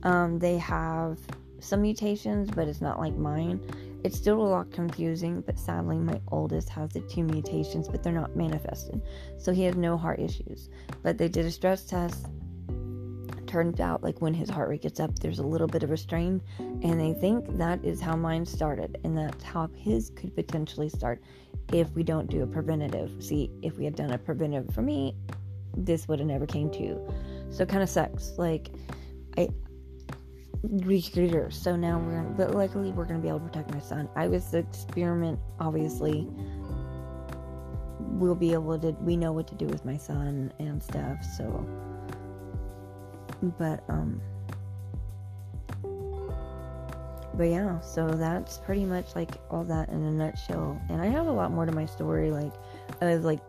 um, 0.02 0.38
they 0.38 0.58
have 0.58 1.18
some 1.60 1.82
mutations, 1.82 2.50
but 2.50 2.68
it's 2.68 2.80
not 2.80 2.98
like 2.98 3.14
mine. 3.14 3.60
It's 4.02 4.16
still 4.16 4.40
a 4.40 4.48
lot 4.48 4.70
confusing, 4.70 5.42
but 5.42 5.58
sadly, 5.58 5.98
my 5.98 6.20
oldest 6.28 6.70
has 6.70 6.90
the 6.90 7.00
two 7.00 7.22
mutations, 7.22 7.86
but 7.86 8.02
they're 8.02 8.12
not 8.12 8.34
manifested. 8.34 9.02
So 9.38 9.52
he 9.52 9.64
has 9.64 9.76
no 9.76 9.98
heart 9.98 10.20
issues. 10.20 10.70
But 11.02 11.18
they 11.18 11.28
did 11.28 11.44
a 11.44 11.50
stress 11.50 11.84
test. 11.84 12.26
Turned 13.46 13.80
out, 13.80 14.02
like 14.02 14.22
when 14.22 14.32
his 14.32 14.48
heart 14.48 14.68
rate 14.68 14.82
gets 14.82 15.00
up, 15.00 15.18
there's 15.18 15.40
a 15.40 15.46
little 15.46 15.66
bit 15.66 15.82
of 15.82 15.90
a 15.90 15.96
strain, 15.96 16.40
and 16.58 17.00
they 17.00 17.12
think 17.12 17.58
that 17.58 17.84
is 17.84 18.00
how 18.00 18.14
mine 18.14 18.46
started, 18.46 18.98
and 19.02 19.18
that's 19.18 19.42
how 19.42 19.68
his 19.74 20.10
could 20.10 20.34
potentially 20.34 20.88
start 20.88 21.20
if 21.72 21.90
we 21.96 22.04
don't 22.04 22.30
do 22.30 22.42
a 22.42 22.46
preventative. 22.46 23.10
See, 23.22 23.50
if 23.60 23.76
we 23.76 23.84
had 23.84 23.96
done 23.96 24.12
a 24.12 24.18
preventative 24.18 24.72
for 24.72 24.82
me, 24.82 25.16
this 25.76 26.06
would 26.08 26.20
have 26.20 26.28
never 26.28 26.46
came 26.46 26.70
to. 26.70 27.00
So 27.50 27.64
it 27.64 27.68
kind 27.68 27.82
of 27.82 27.90
sucks. 27.90 28.38
Like 28.38 28.70
I. 29.36 29.48
So 30.62 31.76
now 31.76 31.98
we're 31.98 32.16
gonna, 32.16 32.34
but 32.36 32.54
luckily 32.54 32.90
we're 32.90 33.06
gonna 33.06 33.20
be 33.20 33.28
able 33.28 33.40
to 33.40 33.46
protect 33.46 33.72
my 33.72 33.80
son. 33.80 34.08
I 34.14 34.28
was 34.28 34.50
the 34.50 34.58
experiment, 34.58 35.38
obviously. 35.58 36.28
We'll 37.98 38.34
be 38.34 38.52
able 38.52 38.78
to. 38.78 38.90
We 39.00 39.16
know 39.16 39.32
what 39.32 39.48
to 39.48 39.54
do 39.54 39.66
with 39.66 39.84
my 39.84 39.96
son 39.96 40.52
and 40.58 40.82
stuff. 40.82 41.24
So, 41.36 41.66
but 43.58 43.82
um. 43.88 44.20
But 47.34 47.44
yeah, 47.44 47.80
so 47.80 48.08
that's 48.08 48.58
pretty 48.58 48.84
much 48.84 49.14
like 49.14 49.30
all 49.50 49.64
that 49.64 49.88
in 49.88 50.02
a 50.02 50.10
nutshell. 50.10 50.78
And 50.90 51.00
I 51.00 51.06
have 51.06 51.26
a 51.26 51.32
lot 51.32 51.52
more 51.52 51.64
to 51.64 51.72
my 51.72 51.86
story, 51.86 52.30
like, 52.30 52.52
of 53.00 53.24
like 53.24 53.40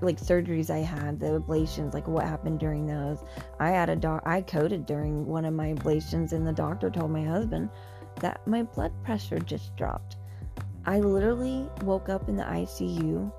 like 0.00 0.20
surgeries 0.20 0.70
I 0.70 0.78
had, 0.78 1.20
the 1.20 1.40
ablations, 1.40 1.94
like 1.94 2.06
what 2.08 2.24
happened 2.24 2.60
during 2.60 2.86
those. 2.86 3.24
I 3.60 3.70
had 3.70 3.88
a 3.88 3.96
doc, 3.96 4.22
I 4.24 4.42
coded 4.42 4.86
during 4.86 5.26
one 5.26 5.44
of 5.44 5.54
my 5.54 5.74
ablations, 5.74 6.32
and 6.32 6.46
the 6.46 6.52
doctor 6.52 6.90
told 6.90 7.10
my 7.10 7.24
husband 7.24 7.70
that 8.20 8.46
my 8.46 8.62
blood 8.62 8.92
pressure 9.04 9.38
just 9.38 9.76
dropped. 9.76 10.16
I 10.84 11.00
literally 11.00 11.68
woke 11.82 12.08
up 12.08 12.28
in 12.28 12.36
the 12.36 12.44
ICU. 12.44 13.30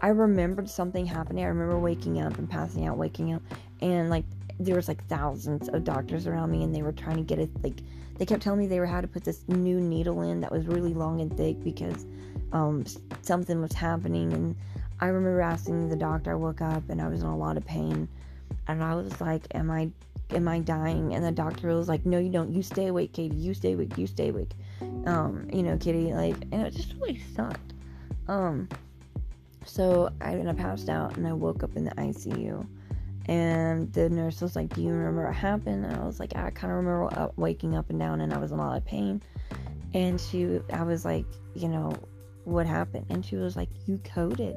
I 0.00 0.08
remembered 0.08 0.68
something 0.68 1.04
happening. 1.04 1.44
I 1.44 1.48
remember 1.48 1.78
waking 1.78 2.20
up 2.20 2.38
and 2.38 2.48
passing 2.48 2.86
out, 2.86 2.96
waking 2.96 3.34
up, 3.34 3.42
and 3.80 4.10
like 4.10 4.24
there 4.58 4.76
was 4.76 4.88
like 4.88 5.04
thousands 5.08 5.68
of 5.68 5.84
doctors 5.84 6.26
around 6.26 6.50
me, 6.50 6.62
and 6.62 6.74
they 6.74 6.82
were 6.82 6.92
trying 6.92 7.16
to 7.16 7.22
get 7.22 7.38
it. 7.38 7.50
Like 7.62 7.80
they 8.16 8.26
kept 8.26 8.42
telling 8.42 8.60
me 8.60 8.66
they 8.66 8.80
were 8.80 8.86
how 8.86 9.00
to 9.00 9.08
put 9.08 9.24
this 9.24 9.44
new 9.48 9.80
needle 9.80 10.22
in 10.22 10.40
that 10.40 10.52
was 10.52 10.66
really 10.66 10.94
long 10.94 11.20
and 11.20 11.36
thick 11.36 11.62
because 11.62 12.06
um, 12.52 12.84
something 13.22 13.60
was 13.60 13.72
happening, 13.72 14.32
and 14.32 14.56
I 15.02 15.08
remember 15.08 15.40
asking 15.40 15.88
the 15.88 15.96
doctor. 15.96 16.30
I 16.30 16.36
woke 16.36 16.60
up 16.60 16.88
and 16.88 17.02
I 17.02 17.08
was 17.08 17.22
in 17.22 17.26
a 17.26 17.36
lot 17.36 17.56
of 17.56 17.66
pain, 17.66 18.06
and 18.68 18.84
I 18.84 18.94
was 18.94 19.20
like, 19.20 19.42
"Am 19.52 19.68
I, 19.68 19.90
am 20.30 20.46
I 20.46 20.60
dying?" 20.60 21.12
And 21.12 21.24
the 21.24 21.32
doctor 21.32 21.74
was 21.74 21.88
like, 21.88 22.06
"No, 22.06 22.20
you 22.20 22.30
don't. 22.30 22.52
You 22.52 22.62
stay 22.62 22.86
awake, 22.86 23.12
Katie. 23.12 23.34
You 23.34 23.52
stay 23.52 23.72
awake. 23.72 23.98
You 23.98 24.06
stay 24.06 24.28
awake." 24.28 24.52
Um, 25.06 25.48
you 25.52 25.64
know, 25.64 25.76
Kitty, 25.76 26.14
like, 26.14 26.36
and 26.52 26.64
it 26.64 26.72
just 26.72 26.94
really 27.00 27.20
sucked. 27.34 27.72
Um, 28.28 28.68
so 29.64 30.08
I 30.20 30.34
and 30.34 30.48
I 30.48 30.52
passed 30.52 30.88
out 30.88 31.16
and 31.16 31.26
I 31.26 31.32
woke 31.32 31.64
up 31.64 31.74
in 31.74 31.84
the 31.84 31.90
ICU, 31.96 32.64
and 33.26 33.92
the 33.94 34.08
nurse 34.08 34.40
was 34.40 34.54
like, 34.54 34.72
"Do 34.72 34.82
you 34.84 34.90
remember 34.92 35.26
what 35.26 35.34
happened?" 35.34 35.84
And 35.84 35.96
I 35.96 36.06
was 36.06 36.20
like, 36.20 36.36
"I 36.36 36.50
kind 36.50 36.70
of 36.72 36.76
remember 36.76 37.32
waking 37.34 37.74
up 37.74 37.90
and 37.90 37.98
down, 37.98 38.20
and 38.20 38.32
I 38.32 38.38
was 38.38 38.52
in 38.52 38.58
a 38.60 38.62
lot 38.62 38.76
of 38.76 38.84
pain." 38.84 39.20
And 39.94 40.20
she, 40.20 40.60
I 40.72 40.84
was 40.84 41.04
like, 41.04 41.26
"You 41.56 41.66
know, 41.70 41.92
what 42.44 42.66
happened?" 42.66 43.06
And 43.10 43.26
she 43.26 43.34
was 43.34 43.56
like, 43.56 43.68
"You 43.88 43.98
coded." 44.04 44.56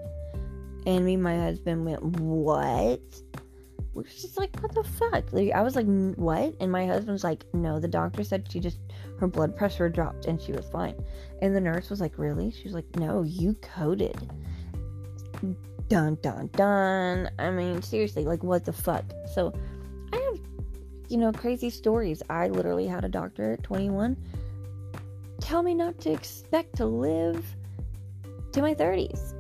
And 0.86 1.06
me 1.06 1.18
my 1.18 1.38
husband 1.38 1.86
went, 1.86 2.04
What? 2.04 3.02
We're 3.94 4.04
just 4.04 4.38
like, 4.38 4.56
What 4.62 4.74
the 4.74 4.84
fuck? 4.84 5.32
Like, 5.32 5.52
I 5.52 5.62
was 5.62 5.76
like, 5.76 5.86
What? 5.86 6.56
And 6.60 6.72
my 6.72 6.86
husband's 6.86 7.24
like, 7.24 7.44
No, 7.54 7.80
the 7.80 7.88
doctor 7.88 8.24
said 8.24 8.48
she 8.52 8.60
just, 8.60 8.80
her 9.20 9.28
blood 9.28 9.56
pressure 9.56 9.90
dropped 9.90 10.26
and 10.26 10.42
she 10.42 10.52
was 10.52 10.68
fine. 10.70 10.96
And 11.42 11.56
the 11.56 11.62
nurse 11.62 11.90
was 11.90 12.02
like, 12.02 12.18
Really? 12.18 12.52
She 12.52 12.64
was 12.64 12.74
like, 12.74 12.96
No, 12.96 13.24
you 13.24 13.56
coded. 13.62 14.18
Dun 15.88 16.18
dun 16.22 16.50
dun. 16.54 17.30
I 17.38 17.52
mean, 17.52 17.82
seriously, 17.82 18.26
like, 18.26 18.44
what 18.44 18.66
the 18.66 18.74
fuck? 18.74 19.06
So, 19.34 19.54
I 20.12 20.18
have, 20.18 20.40
you 21.10 21.18
know, 21.18 21.32
crazy 21.32 21.70
stories. 21.70 22.24
I 22.30 22.48
literally 22.48 22.88
had 22.88 23.06
a 23.06 23.10
doctor 23.10 23.54
at 23.54 23.64
21 23.64 24.18
tell 25.40 25.62
me 25.62 25.76
not 25.76 26.00
to 26.00 26.12
expect 26.12 26.76
to 26.76 26.86
live 26.86 27.46
to 28.52 28.62
my 28.62 28.74
30s 28.74 29.35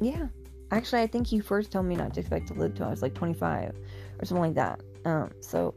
yeah. 0.00 0.28
Actually, 0.70 1.02
I 1.02 1.06
think 1.06 1.26
he 1.26 1.38
first 1.40 1.70
told 1.70 1.86
me 1.86 1.94
not 1.94 2.14
to 2.14 2.20
expect 2.20 2.48
to 2.48 2.54
live 2.54 2.74
till 2.74 2.86
I 2.86 2.90
was 2.90 3.02
like 3.02 3.14
25 3.14 3.74
or 4.18 4.24
something 4.24 4.42
like 4.42 4.54
that. 4.54 4.80
Um, 5.04 5.30
so 5.40 5.74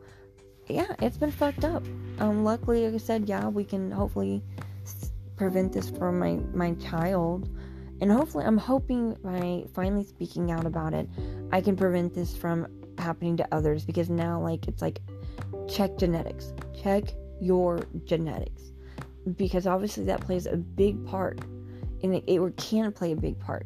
yeah, 0.68 0.96
it's 1.00 1.18
been 1.18 1.32
fucked 1.32 1.66
up. 1.66 1.84
Um, 2.20 2.44
luckily, 2.44 2.86
like 2.86 2.94
I 2.94 2.98
said, 2.98 3.28
yeah, 3.28 3.48
we 3.48 3.64
can 3.64 3.92
hopefully 3.92 4.44
prevent 5.36 5.74
this 5.74 5.90
from 5.90 6.20
my 6.20 6.40
my 6.54 6.74
child, 6.76 7.50
and 8.02 8.12
hopefully, 8.12 8.46
I'm 8.46 8.58
hoping 8.58 9.16
by 9.24 9.66
finally 9.74 10.04
speaking 10.04 10.52
out 10.52 10.66
about 10.66 10.94
it, 10.94 11.10
I 11.52 11.62
can 11.62 11.76
prevent 11.76 12.14
this 12.14 12.36
from 12.36 12.68
happening 12.98 13.38
to 13.38 13.48
others. 13.52 13.84
Because 13.84 14.10
now, 14.10 14.40
like, 14.40 14.68
it's 14.68 14.82
like 14.82 15.00
check 15.68 15.98
genetics, 15.98 16.54
check 16.80 17.04
your 17.42 17.80
genetics, 18.06 18.72
because 19.36 19.66
obviously 19.66 20.04
that 20.06 20.22
plays 20.22 20.46
a 20.46 20.58
big 20.58 21.04
part, 21.06 21.42
and 22.04 22.16
it, 22.16 22.24
it 22.28 22.58
can 22.58 22.92
play 22.92 23.12
a 23.12 23.16
big 23.16 23.40
part 23.40 23.66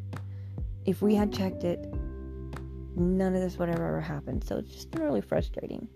if 0.86 1.02
we 1.02 1.14
had 1.14 1.32
checked 1.32 1.64
it, 1.64 1.92
none 2.96 3.34
of 3.34 3.40
this 3.40 3.58
would 3.58 3.68
have 3.68 3.78
ever 3.78 4.00
happened. 4.00 4.44
So 4.44 4.58
it's 4.58 4.72
just 4.72 4.90
been 4.90 5.02
really 5.02 5.20
frustrating. 5.20 5.88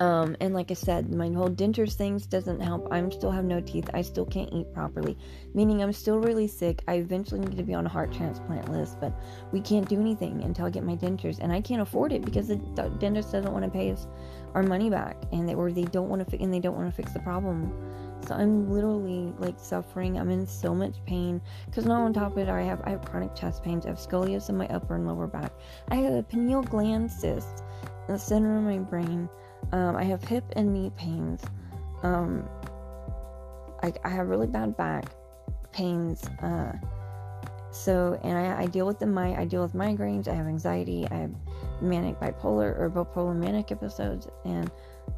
Um, 0.00 0.36
and 0.40 0.52
like 0.52 0.70
I 0.70 0.74
said, 0.74 1.14
my 1.14 1.30
whole 1.30 1.48
dentures 1.48 1.94
things 1.94 2.26
doesn't 2.26 2.60
help. 2.60 2.88
I'm 2.90 3.12
still 3.12 3.30
have 3.30 3.44
no 3.44 3.60
teeth. 3.60 3.88
I 3.94 4.02
still 4.02 4.26
can't 4.26 4.52
eat 4.52 4.72
properly, 4.74 5.16
meaning 5.54 5.82
I'm 5.82 5.92
still 5.92 6.18
really 6.18 6.48
sick. 6.48 6.82
I 6.88 6.94
eventually 6.94 7.40
need 7.40 7.56
to 7.56 7.62
be 7.62 7.74
on 7.74 7.86
a 7.86 7.88
heart 7.88 8.12
transplant 8.12 8.70
list, 8.72 8.98
but 9.00 9.12
we 9.52 9.60
can't 9.60 9.88
do 9.88 10.00
anything 10.00 10.42
until 10.42 10.66
I 10.66 10.70
get 10.70 10.82
my 10.82 10.96
dentures, 10.96 11.38
and 11.38 11.52
I 11.52 11.60
can't 11.60 11.80
afford 11.80 12.12
it 12.12 12.24
because 12.24 12.48
the 12.48 12.56
dentist 12.98 13.30
doesn't 13.30 13.52
want 13.52 13.64
to 13.64 13.70
pay 13.70 13.92
us 13.92 14.08
our 14.54 14.64
money 14.64 14.90
back, 14.90 15.16
and 15.32 15.48
they 15.48 15.54
or 15.54 15.70
they 15.70 15.84
don't 15.84 16.08
want 16.08 16.24
to 16.24 16.30
fi- 16.30 16.42
and 16.42 16.52
they 16.52 16.60
don't 16.60 16.76
want 16.76 16.88
to 16.88 16.94
fix 16.94 17.12
the 17.12 17.20
problem. 17.20 17.72
So 18.26 18.34
I'm 18.34 18.70
literally 18.70 19.32
like 19.38 19.58
suffering. 19.58 20.18
I'm 20.18 20.30
in 20.30 20.46
so 20.46 20.74
much 20.74 20.94
pain 21.06 21.40
because 21.66 21.84
now 21.84 22.02
on 22.02 22.12
top 22.12 22.32
of 22.32 22.38
it, 22.38 22.48
I 22.48 22.62
have 22.62 22.80
I 22.84 22.90
have 22.90 23.04
chronic 23.04 23.34
chest 23.34 23.62
pains. 23.62 23.84
I 23.84 23.90
have 23.90 23.98
scoliosis 23.98 24.48
in 24.48 24.56
my 24.56 24.66
upper 24.68 24.94
and 24.94 25.06
lower 25.06 25.26
back. 25.26 25.52
I 25.90 25.96
have 25.96 26.14
a 26.14 26.22
pineal 26.22 26.62
gland 26.62 27.10
cyst 27.10 27.62
in 28.08 28.14
the 28.14 28.18
center 28.18 28.56
of 28.56 28.62
my 28.62 28.78
brain. 28.78 29.28
Um, 29.72 29.96
I 29.96 30.04
have 30.04 30.22
hip 30.24 30.44
and 30.56 30.72
knee 30.72 30.90
pains. 30.96 31.42
Um, 32.02 32.48
I, 33.82 33.92
I 34.04 34.08
have 34.08 34.28
really 34.28 34.46
bad 34.46 34.76
back 34.76 35.06
pains. 35.72 36.24
Uh, 36.42 36.72
so, 37.70 38.18
and 38.22 38.38
I, 38.38 38.62
I 38.62 38.66
deal 38.66 38.86
with 38.86 38.98
the 39.00 39.06
my 39.06 39.38
I 39.38 39.44
deal 39.44 39.62
with 39.62 39.74
migraines. 39.74 40.28
I 40.28 40.34
have 40.34 40.46
anxiety. 40.46 41.06
I 41.10 41.14
have 41.14 41.34
manic 41.80 42.18
bipolar 42.20 42.78
or 42.78 42.90
bipolar 42.90 43.34
manic 43.34 43.72
episodes 43.72 44.28
and 44.44 44.70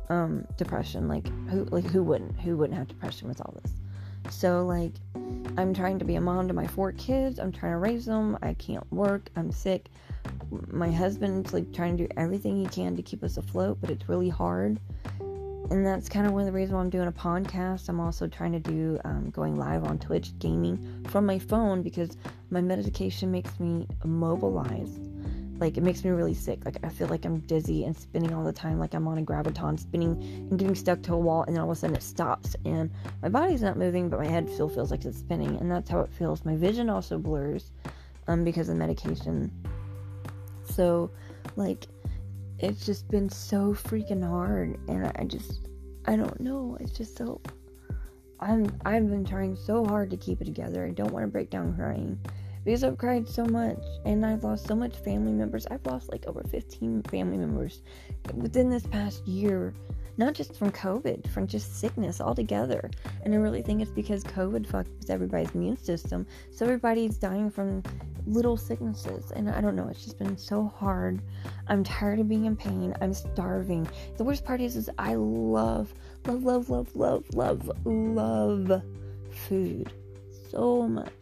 um, 0.09 0.47
depression. 0.57 1.09
Like 1.09 1.29
who 1.49 1.65
like 1.67 1.85
who 1.85 2.03
wouldn't 2.03 2.39
who 2.41 2.57
wouldn't 2.57 2.79
have 2.79 2.89
depression 2.89 3.29
with 3.29 3.41
all 3.41 3.55
this? 3.63 3.73
So 4.31 4.65
like 4.67 4.93
I'm 5.57 5.73
trying 5.73 5.99
to 5.99 6.05
be 6.05 6.17
a 6.17 6.21
mom 6.21 6.49
to 6.49 6.55
my 6.55 6.67
four 6.67 6.93
kids. 6.93 7.39
I'm 7.39 7.53
trying 7.53 7.73
to 7.73 7.79
raise 7.79 8.07
them. 8.07 8.39
I 8.43 8.55
can't 8.55 8.91
work. 8.93 9.31
I'm 9.37 9.51
sick 9.53 9.89
my 10.71 10.91
husband's 10.91 11.53
like 11.53 11.73
trying 11.73 11.97
to 11.97 12.07
do 12.07 12.15
everything 12.17 12.57
he 12.57 12.67
can 12.67 12.97
to 12.97 13.03
keep 13.03 13.23
us 13.23 13.37
afloat, 13.37 13.79
but 13.81 13.91
it's 13.91 14.09
really 14.09 14.29
hard. 14.29 14.81
And 15.71 15.85
that's 15.85 16.09
kind 16.09 16.27
of 16.27 16.33
one 16.33 16.43
of 16.43 16.47
the 16.47 16.53
reasons 16.53 16.75
why 16.75 16.81
I'm 16.81 16.91
doing 16.91 17.09
a 17.09 17.13
podcast. 17.13 17.89
I'm 17.89 17.99
also 17.99 18.29
trying 18.29 18.53
to 18.53 18.61
do 18.61 19.01
um, 19.05 19.31
going 19.31 19.57
live 19.57 19.85
on 19.85 19.99
Twitch 19.99 20.39
gaming 20.39 21.05
from 21.09 21.27
my 21.27 21.41
phone 21.41 21.83
because 21.83 22.17
my 22.51 22.61
medication 22.61 23.33
makes 23.33 23.59
me 23.59 23.89
immobilized. 24.05 25.01
Like 25.59 25.77
it 25.77 25.83
makes 25.83 26.05
me 26.05 26.11
really 26.11 26.35
sick. 26.35 26.65
Like 26.65 26.79
I 26.83 26.89
feel 26.89 27.09
like 27.09 27.25
I'm 27.25 27.39
dizzy 27.41 27.85
and 27.85 27.97
spinning 27.97 28.33
all 28.35 28.45
the 28.45 28.53
time, 28.53 28.79
like 28.79 28.95
I'm 28.95 29.09
on 29.09 29.19
a 29.19 29.23
Gravitron, 29.23 29.79
spinning 29.79 30.13
and 30.51 30.59
getting 30.59 30.75
stuck 30.75 31.03
to 31.03 31.15
a 31.15 31.19
wall, 31.19 31.45
and 31.45 31.57
then 31.57 31.63
all 31.63 31.71
of 31.71 31.77
a 31.77 31.81
sudden 31.81 31.97
it 31.97 32.03
stops, 32.03 32.57
and 32.65 32.91
my 33.23 33.29
body's 33.29 33.63
not 33.63 33.77
moving, 33.77 34.09
but 34.09 34.21
my 34.21 34.27
head 34.27 34.49
still 34.51 34.69
feels 34.69 34.91
like 34.91 35.05
it's 35.05 35.19
spinning, 35.19 35.57
and 35.59 35.71
that's 35.71 35.89
how 35.91 36.01
it 36.01 36.11
feels. 36.11 36.45
My 36.45 36.57
vision 36.57 36.91
also 36.91 37.19
blurs, 37.19 37.73
um, 38.29 38.45
because 38.45 38.69
of 38.69 38.77
medication 38.77 39.51
so, 40.77 41.11
like, 41.57 41.87
it's 42.59 42.85
just 42.85 43.09
been 43.09 43.29
so 43.29 43.73
freaking 43.73 44.27
hard, 44.27 44.79
and 44.89 45.11
I 45.17 45.25
just, 45.25 45.69
I 46.07 46.17
don't 46.17 46.39
know. 46.41 46.77
It's 46.81 46.93
just 46.93 47.17
so. 47.17 47.41
I'm, 48.41 48.71
I've 48.85 49.09
been 49.09 49.25
trying 49.25 49.57
so 49.57 49.85
hard 49.87 50.11
to 50.11 50.17
keep 50.17 50.43
it 50.43 50.45
together. 50.45 50.85
I 50.85 50.91
don't 50.91 51.13
want 51.13 51.25
to 51.25 51.29
break 51.29 51.49
down 51.49 51.75
crying 51.75 52.21
because 52.67 52.83
I've 52.83 52.99
cried 52.99 53.29
so 53.29 53.45
much 53.45 53.79
and 54.05 54.27
I've 54.27 54.43
lost 54.43 54.67
so 54.67 54.75
much 54.75 54.97
family 54.97 55.33
members. 55.33 55.69
I've 55.71 55.87
lost 55.87 56.11
like 56.11 56.27
over 56.27 56.43
15 56.43 57.05
family 57.05 57.39
members 57.39 57.81
within 58.35 58.69
this 58.69 58.85
past 58.85 59.25
year, 59.25 59.73
not 60.17 60.35
just 60.35 60.57
from 60.57 60.73
COVID, 60.73 61.31
from 61.31 61.47
just 61.47 61.79
sickness 61.79 62.21
altogether. 62.21 62.91
And 63.23 63.33
I 63.33 63.37
really 63.37 63.63
think 63.63 63.83
it's 63.83 63.93
because 63.93 64.25
COVID 64.25 64.67
fucked 64.67 64.91
with 64.99 65.11
everybody's 65.11 65.55
immune 65.55 65.77
system. 65.77 66.27
So 66.51 66.65
everybody's 66.65 67.17
dying 67.19 67.51
from 67.51 67.85
little 68.27 68.57
sicknesses. 68.57 69.31
And 69.31 69.49
I 69.49 69.61
don't 69.61 69.77
know, 69.77 69.87
it's 69.87 70.03
just 70.03 70.19
been 70.19 70.37
so 70.37 70.67
hard. 70.77 71.23
I'm 71.69 71.85
tired 71.85 72.19
of 72.19 72.29
being 72.29 72.47
in 72.47 72.57
pain. 72.57 72.97
I'm 73.01 73.15
starving. 73.15 73.87
The 74.17 74.25
worst 74.25 74.45
part 74.45 74.61
is, 74.61 74.75
is 74.75 74.91
I 74.99 75.15
love, 75.15 75.95
love, 76.27 76.43
love, 76.43 76.69
love, 76.69 76.89
love, 76.97 77.33
love, 77.33 77.71
love 77.85 78.83
food 79.31 79.93
so 80.51 80.89
much. 80.89 81.13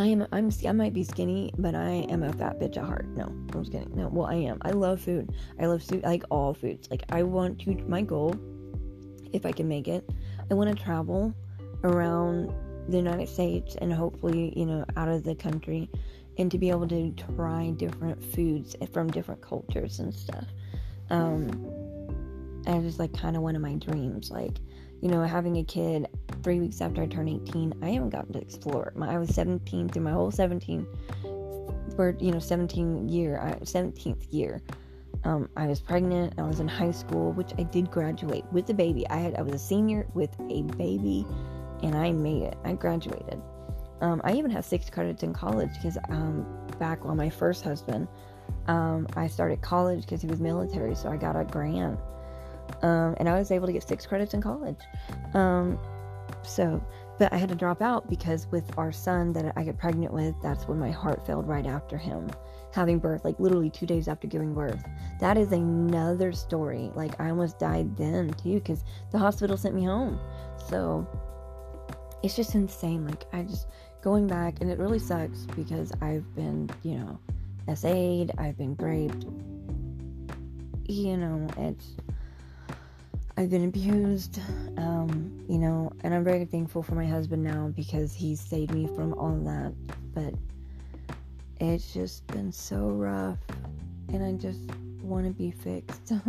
I 0.00 0.06
am. 0.06 0.26
I'm. 0.32 0.50
I 0.66 0.72
might 0.72 0.92
be 0.92 1.04
skinny, 1.04 1.52
but 1.58 1.74
I 1.74 2.06
am 2.08 2.22
a 2.22 2.32
fat 2.32 2.58
bitch 2.58 2.76
at 2.76 2.84
heart. 2.84 3.06
No, 3.08 3.24
I'm 3.24 3.50
just 3.52 3.72
kidding. 3.72 3.94
No, 3.94 4.08
well, 4.08 4.26
I 4.26 4.34
am. 4.34 4.58
I 4.62 4.70
love 4.70 5.00
food. 5.00 5.32
I 5.60 5.66
love 5.66 5.82
food. 5.82 6.02
like 6.02 6.24
all 6.30 6.54
foods. 6.54 6.90
Like 6.90 7.04
I 7.10 7.22
want 7.22 7.60
to. 7.60 7.74
My 7.86 8.02
goal, 8.02 8.34
if 9.32 9.44
I 9.44 9.52
can 9.52 9.68
make 9.68 9.88
it, 9.88 10.08
I 10.50 10.54
want 10.54 10.76
to 10.76 10.82
travel 10.82 11.34
around 11.84 12.52
the 12.88 12.96
United 12.96 13.28
States 13.28 13.76
and 13.80 13.92
hopefully, 13.92 14.52
you 14.56 14.66
know, 14.66 14.84
out 14.96 15.08
of 15.08 15.24
the 15.24 15.34
country 15.34 15.88
and 16.38 16.50
to 16.50 16.58
be 16.58 16.70
able 16.70 16.88
to 16.88 17.12
try 17.36 17.70
different 17.76 18.22
foods 18.34 18.74
from 18.92 19.10
different 19.10 19.40
cultures 19.42 19.98
and 19.98 20.14
stuff. 20.14 20.46
Um, 21.10 21.50
and 22.66 22.82
just 22.82 22.98
like 22.98 23.12
kind 23.12 23.36
of 23.36 23.42
one 23.42 23.56
of 23.56 23.62
my 23.62 23.74
dreams. 23.74 24.30
Like, 24.30 24.58
you 25.00 25.08
know, 25.08 25.22
having 25.22 25.56
a 25.56 25.64
kid 25.64 26.06
three 26.42 26.60
weeks 26.60 26.80
after 26.80 27.02
I 27.02 27.06
turned 27.06 27.28
18, 27.28 27.74
I 27.82 27.90
haven't 27.90 28.10
gotten 28.10 28.32
to 28.34 28.40
explore. 28.40 28.92
My, 28.94 29.14
I 29.14 29.18
was 29.18 29.34
17 29.34 29.88
through 29.88 30.02
my 30.02 30.12
whole 30.12 30.30
17, 30.30 30.86
for 31.96 32.16
you 32.20 32.32
know, 32.32 32.38
17 32.38 33.08
year, 33.08 33.40
17th 33.62 34.26
year. 34.30 34.62
Um, 35.24 35.48
I 35.56 35.66
was 35.66 35.80
pregnant. 35.80 36.34
I 36.38 36.42
was 36.42 36.60
in 36.60 36.68
high 36.68 36.92
school, 36.92 37.32
which 37.32 37.52
I 37.58 37.64
did 37.64 37.90
graduate 37.90 38.44
with 38.52 38.70
a 38.70 38.74
baby. 38.74 39.06
I 39.08 39.16
had 39.16 39.34
I 39.34 39.42
was 39.42 39.54
a 39.54 39.58
senior 39.58 40.06
with 40.14 40.30
a 40.48 40.62
baby 40.62 41.26
and 41.82 41.94
I 41.94 42.12
made 42.12 42.42
it. 42.42 42.56
I 42.64 42.72
graduated. 42.72 43.40
Um, 44.00 44.20
I 44.24 44.32
even 44.32 44.50
have 44.50 44.64
six 44.64 44.88
credits 44.88 45.22
in 45.22 45.34
college 45.34 45.70
because 45.74 45.98
um, 46.08 46.46
back 46.78 47.04
on 47.04 47.16
my 47.16 47.28
first 47.28 47.62
husband, 47.62 48.08
um, 48.66 49.06
I 49.14 49.26
started 49.26 49.60
college 49.60 50.02
because 50.02 50.22
he 50.22 50.28
was 50.28 50.40
military, 50.40 50.94
so 50.94 51.10
I 51.10 51.16
got 51.16 51.36
a 51.36 51.44
grant, 51.44 51.98
um, 52.82 53.14
and 53.18 53.28
I 53.28 53.38
was 53.38 53.50
able 53.50 53.66
to 53.66 53.72
get 53.72 53.86
six 53.86 54.06
credits 54.06 54.34
in 54.34 54.42
college. 54.42 54.80
Um, 55.34 55.78
so, 56.42 56.84
but 57.18 57.32
I 57.32 57.36
had 57.36 57.48
to 57.50 57.54
drop 57.54 57.82
out 57.82 58.08
because 58.08 58.46
with 58.50 58.78
our 58.78 58.92
son 58.92 59.32
that 59.34 59.52
I 59.56 59.64
got 59.64 59.78
pregnant 59.78 60.12
with, 60.12 60.34
that's 60.42 60.66
when 60.66 60.78
my 60.78 60.90
heart 60.90 61.26
failed 61.26 61.46
right 61.46 61.66
after 61.66 61.98
him 61.98 62.30
having 62.72 62.98
birth, 62.98 63.24
like 63.24 63.38
literally 63.40 63.70
two 63.70 63.86
days 63.86 64.08
after 64.08 64.26
giving 64.26 64.54
birth. 64.54 64.82
That 65.18 65.36
is 65.36 65.52
another 65.52 66.32
story. 66.32 66.90
Like 66.94 67.20
I 67.20 67.30
almost 67.30 67.58
died 67.58 67.96
then 67.96 68.30
too 68.34 68.54
because 68.54 68.84
the 69.10 69.18
hospital 69.18 69.56
sent 69.56 69.74
me 69.74 69.84
home. 69.84 70.18
So 70.68 71.06
it's 72.22 72.36
just 72.36 72.54
insane. 72.54 73.06
Like 73.06 73.24
I 73.32 73.42
just 73.42 73.66
going 74.02 74.26
back, 74.26 74.60
and 74.60 74.70
it 74.70 74.78
really 74.78 74.98
sucks 74.98 75.40
because 75.56 75.92
I've 76.00 76.34
been, 76.34 76.70
you 76.82 76.96
know, 76.96 77.18
SA'd, 77.74 78.32
I've 78.38 78.56
been 78.56 78.76
raped. 78.76 79.26
You 80.88 81.16
know, 81.16 81.46
it's 81.56 81.96
I've 83.36 83.50
been 83.50 83.64
abused, 83.64 84.40
um, 84.76 85.44
you 85.48 85.58
know, 85.58 85.92
and 86.02 86.14
I'm 86.14 86.24
very 86.24 86.44
thankful 86.44 86.82
for 86.82 86.94
my 86.94 87.06
husband 87.06 87.42
now 87.42 87.72
because 87.74 88.12
he 88.12 88.36
saved 88.36 88.72
me 88.72 88.86
from 88.86 89.14
all 89.14 89.36
that. 89.44 89.72
But 90.14 90.34
it's 91.60 91.92
just 91.92 92.26
been 92.28 92.52
so 92.52 92.88
rough, 92.88 93.38
and 94.08 94.24
I 94.24 94.32
just 94.32 94.60
want 95.02 95.26
to 95.26 95.32
be 95.32 95.50
fixed. 95.50 96.12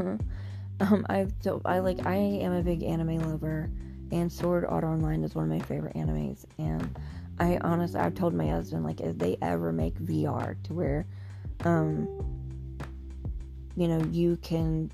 um, 0.79 1.05
I've 1.09 1.33
I 1.65 1.79
like 1.79 2.05
I 2.05 2.15
am 2.15 2.53
a 2.53 2.61
big 2.61 2.83
anime 2.83 3.19
lover 3.19 3.69
and 4.11 4.31
Sword 4.31 4.65
Art 4.65 4.83
Online 4.83 5.23
is 5.23 5.35
one 5.35 5.45
of 5.45 5.57
my 5.57 5.65
favorite 5.65 5.95
animes. 5.95 6.45
And 6.57 6.97
I 7.39 7.57
honestly, 7.61 7.99
I've 7.99 8.13
told 8.13 8.33
my 8.33 8.47
husband, 8.47 8.83
like, 8.83 8.99
if 9.01 9.17
they 9.17 9.37
ever 9.41 9.71
make 9.71 9.95
VR 9.95 10.61
to 10.63 10.73
where, 10.73 11.05
um, 11.63 12.07
you 13.75 13.87
know, 13.87 14.03
you 14.11 14.37
can 14.37 14.91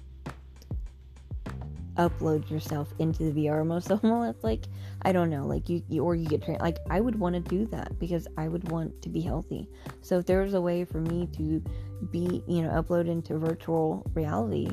upload 1.97 2.49
yourself 2.49 2.93
into 2.99 3.31
the 3.31 3.45
VR 3.45 3.65
most 3.65 3.91
of 3.91 4.01
them, 4.01 4.23
it's 4.23 4.43
like, 4.43 4.65
I 5.01 5.11
don't 5.11 5.29
know, 5.29 5.45
like 5.45 5.67
you, 5.69 5.83
you 5.89 6.03
or 6.03 6.15
you 6.15 6.27
get 6.27 6.43
trained. 6.43 6.61
Like, 6.61 6.77
I 6.89 7.01
would 7.01 7.19
want 7.19 7.33
to 7.35 7.41
do 7.41 7.65
that 7.67 7.97
because 7.99 8.27
I 8.37 8.47
would 8.47 8.69
want 8.69 9.01
to 9.01 9.09
be 9.09 9.21
healthy. 9.21 9.67
So 10.01 10.19
if 10.19 10.25
there 10.25 10.41
was 10.41 10.53
a 10.53 10.61
way 10.61 10.85
for 10.85 11.01
me 11.01 11.27
to 11.37 11.63
be, 12.11 12.43
you 12.47 12.61
know, 12.61 12.69
upload 12.69 13.07
into 13.07 13.37
virtual 13.37 14.05
reality 14.13 14.69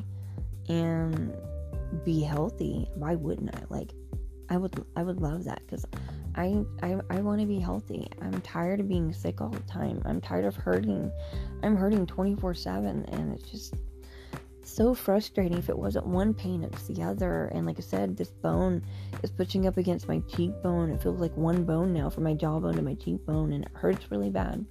and 0.69 1.35
be 2.05 2.23
healthy, 2.23 2.89
why 2.95 3.15
wouldn't 3.15 3.55
I? 3.55 3.63
Like, 3.69 3.93
I 4.51 4.57
would 4.57 4.85
I 4.95 5.03
would 5.03 5.21
love 5.21 5.45
that 5.45 5.63
because 5.65 5.87
I 6.35 6.65
I, 6.83 7.01
I 7.11 7.21
want 7.21 7.41
to 7.41 7.47
be 7.47 7.59
healthy. 7.59 8.09
I'm 8.21 8.41
tired 8.43 8.81
of 8.81 8.89
being 8.89 9.13
sick 9.13 9.41
all 9.41 9.49
the 9.49 9.61
time. 9.61 10.03
I'm 10.05 10.21
tired 10.21 10.45
of 10.45 10.55
hurting. 10.57 11.11
I'm 11.63 11.77
hurting 11.77 12.07
24 12.07 12.55
7 12.55 13.05
and 13.09 13.33
it's 13.33 13.51
just 13.51 13.75
so 14.65 14.95
frustrating. 14.95 15.59
If 15.59 15.69
it 15.69 15.79
wasn't 15.79 16.07
one 16.07 16.35
pain, 16.35 16.65
it's 16.65 16.87
the 16.87 17.03
other. 17.03 17.47
And 17.55 17.67
like 17.67 17.79
I 17.79 17.83
said, 17.83 18.17
this 18.17 18.31
bone 18.31 18.83
is 19.23 19.31
pushing 19.31 19.67
up 19.67 19.77
against 19.77 20.09
my 20.09 20.21
cheekbone. 20.29 20.91
It 20.91 21.03
feels 21.03 21.21
like 21.21 21.37
one 21.37 21.65
bone 21.65 21.93
now 21.93 22.11
from 22.11 22.25
my 22.25 22.35
jawbone 22.35 22.77
to 22.77 22.83
my 22.83 22.95
cheekbone 22.95 23.53
and 23.53 23.65
it 23.65 23.71
hurts 23.75 24.11
really 24.11 24.31
bad. 24.31 24.65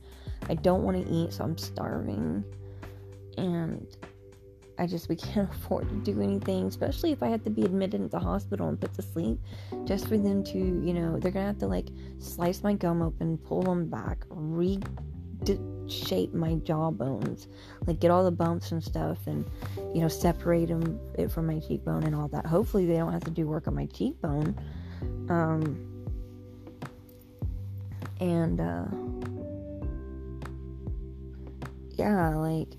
I 0.49 0.55
don't 0.55 0.83
want 0.83 1.03
to 1.03 1.11
eat, 1.11 1.33
so 1.33 1.43
I'm 1.43 1.57
starving. 1.57 2.43
And 3.37 3.87
I 4.77 4.87
just 4.87 5.09
we 5.09 5.15
can't 5.15 5.49
afford 5.49 5.89
to 5.89 5.95
do 5.95 6.21
anything, 6.21 6.67
especially 6.67 7.11
if 7.11 7.23
I 7.23 7.27
had 7.27 7.43
to 7.43 7.49
be 7.49 7.63
admitted 7.63 7.95
into 7.95 8.09
the 8.09 8.19
hospital 8.19 8.69
and 8.69 8.79
put 8.79 8.93
to 8.95 9.01
sleep, 9.01 9.39
just 9.85 10.07
for 10.07 10.17
them 10.17 10.43
to, 10.45 10.57
you 10.57 10.93
know, 10.93 11.19
they're 11.19 11.31
gonna 11.31 11.45
have 11.45 11.59
to 11.59 11.67
like 11.67 11.87
slice 12.19 12.63
my 12.63 12.73
gum 12.73 13.01
open, 13.01 13.37
pull 13.37 13.63
them 13.63 13.89
back, 13.89 14.25
re 14.29 14.79
d- 15.43 15.59
shape 15.87 16.33
my 16.33 16.55
jawbones, 16.55 17.47
like 17.85 17.99
get 17.99 18.11
all 18.11 18.23
the 18.23 18.31
bumps 18.31 18.71
and 18.71 18.83
stuff, 18.83 19.17
and 19.27 19.45
you 19.93 20.01
know 20.01 20.07
separate 20.07 20.67
them 20.67 20.99
it 21.17 21.31
from 21.31 21.47
my 21.47 21.59
cheekbone 21.59 22.03
and 22.03 22.15
all 22.15 22.27
that. 22.29 22.45
Hopefully, 22.45 22.85
they 22.85 22.95
don't 22.95 23.13
have 23.13 23.23
to 23.25 23.31
do 23.31 23.47
work 23.47 23.67
on 23.67 23.75
my 23.75 23.85
cheekbone. 23.87 24.55
Um, 25.29 25.93
and 28.19 28.59
uh, 28.59 28.85
yeah, 31.97 32.35
like 32.35 32.69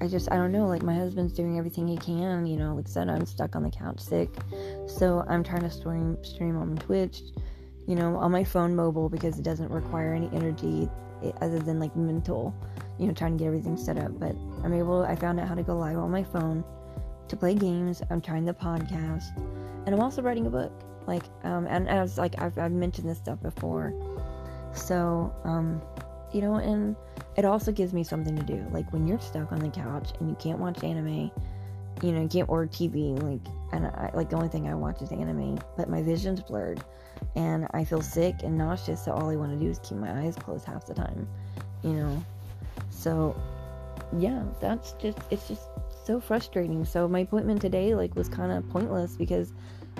I 0.00 0.06
just 0.06 0.30
I 0.30 0.36
don't 0.36 0.52
know. 0.52 0.66
Like 0.66 0.82
my 0.82 0.94
husband's 0.94 1.32
doing 1.32 1.58
everything 1.58 1.88
he 1.88 1.96
can. 1.96 2.46
You 2.46 2.56
know, 2.56 2.74
like 2.74 2.86
I 2.86 2.90
said, 2.90 3.08
I'm 3.08 3.26
stuck 3.26 3.56
on 3.56 3.62
the 3.62 3.70
couch 3.70 4.00
sick, 4.00 4.30
so 4.86 5.24
I'm 5.28 5.42
trying 5.42 5.62
to 5.62 5.70
stream 5.70 6.16
stream 6.22 6.56
on 6.56 6.76
Twitch. 6.76 7.22
You 7.88 7.96
know, 7.96 8.16
on 8.16 8.30
my 8.30 8.44
phone 8.44 8.76
mobile 8.76 9.08
because 9.08 9.38
it 9.38 9.42
doesn't 9.42 9.70
require 9.70 10.14
any 10.14 10.30
energy 10.32 10.88
eh, 11.24 11.32
other 11.40 11.58
than 11.58 11.80
like 11.80 11.96
mental. 11.96 12.54
You 12.98 13.08
know, 13.08 13.14
trying 13.14 13.36
to 13.36 13.42
get 13.42 13.48
everything 13.48 13.76
set 13.76 13.98
up. 13.98 14.16
But 14.20 14.36
I'm 14.62 14.72
able. 14.72 15.02
I 15.02 15.16
found 15.16 15.40
out 15.40 15.48
how 15.48 15.56
to 15.56 15.62
go 15.64 15.76
live 15.76 15.98
on 15.98 16.10
my 16.10 16.22
phone 16.22 16.62
to 17.26 17.36
play 17.36 17.54
games. 17.54 18.02
I'm 18.10 18.20
trying 18.20 18.44
the 18.44 18.54
podcast, 18.54 19.36
and 19.86 19.94
I'm 19.94 20.00
also 20.00 20.22
writing 20.22 20.46
a 20.46 20.50
book. 20.50 20.72
Like, 21.08 21.24
um, 21.42 21.66
and, 21.66 21.86
was 21.86 22.18
like, 22.18 22.40
I've, 22.40 22.58
I've 22.58 22.70
mentioned 22.70 23.08
this 23.08 23.16
stuff 23.16 23.40
before. 23.40 23.94
So, 24.74 25.34
um, 25.44 25.80
you 26.32 26.42
know, 26.42 26.56
and 26.56 26.94
it 27.36 27.44
also 27.44 27.72
gives 27.72 27.92
me 27.92 28.04
something 28.04 28.36
to 28.36 28.42
do. 28.42 28.66
Like 28.70 28.92
when 28.92 29.06
you're 29.06 29.18
stuck 29.18 29.50
on 29.52 29.60
the 29.60 29.70
couch 29.70 30.10
and 30.20 30.28
you 30.28 30.36
can't 30.36 30.58
watch 30.58 30.84
anime, 30.84 31.30
you 32.02 32.12
know, 32.12 32.22
you 32.22 32.28
can't 32.28 32.48
or 32.48 32.66
TV. 32.66 33.20
Like, 33.22 33.40
and 33.72 33.86
I, 33.86 34.10
like 34.14 34.30
the 34.30 34.36
only 34.36 34.48
thing 34.48 34.68
I 34.68 34.74
watch 34.74 35.00
is 35.00 35.10
anime, 35.10 35.58
but 35.76 35.88
my 35.88 36.02
vision's 36.02 36.40
blurred, 36.42 36.84
and 37.36 37.66
I 37.72 37.84
feel 37.84 38.02
sick 38.02 38.36
and 38.42 38.56
nauseous. 38.58 39.04
So 39.04 39.12
all 39.12 39.30
I 39.30 39.36
want 39.36 39.52
to 39.52 39.58
do 39.58 39.70
is 39.70 39.78
keep 39.80 39.98
my 39.98 40.22
eyes 40.22 40.36
closed 40.36 40.64
half 40.64 40.86
the 40.86 40.94
time, 40.94 41.28
you 41.82 41.92
know. 41.92 42.24
So, 42.90 43.40
yeah, 44.18 44.42
that's 44.60 44.92
just 44.92 45.18
it's 45.30 45.48
just 45.48 45.62
so 46.04 46.20
frustrating. 46.20 46.84
So 46.84 47.08
my 47.08 47.20
appointment 47.20 47.60
today 47.60 47.94
like 47.94 48.14
was 48.14 48.28
kind 48.28 48.52
of 48.52 48.68
pointless 48.70 49.16
because 49.16 49.52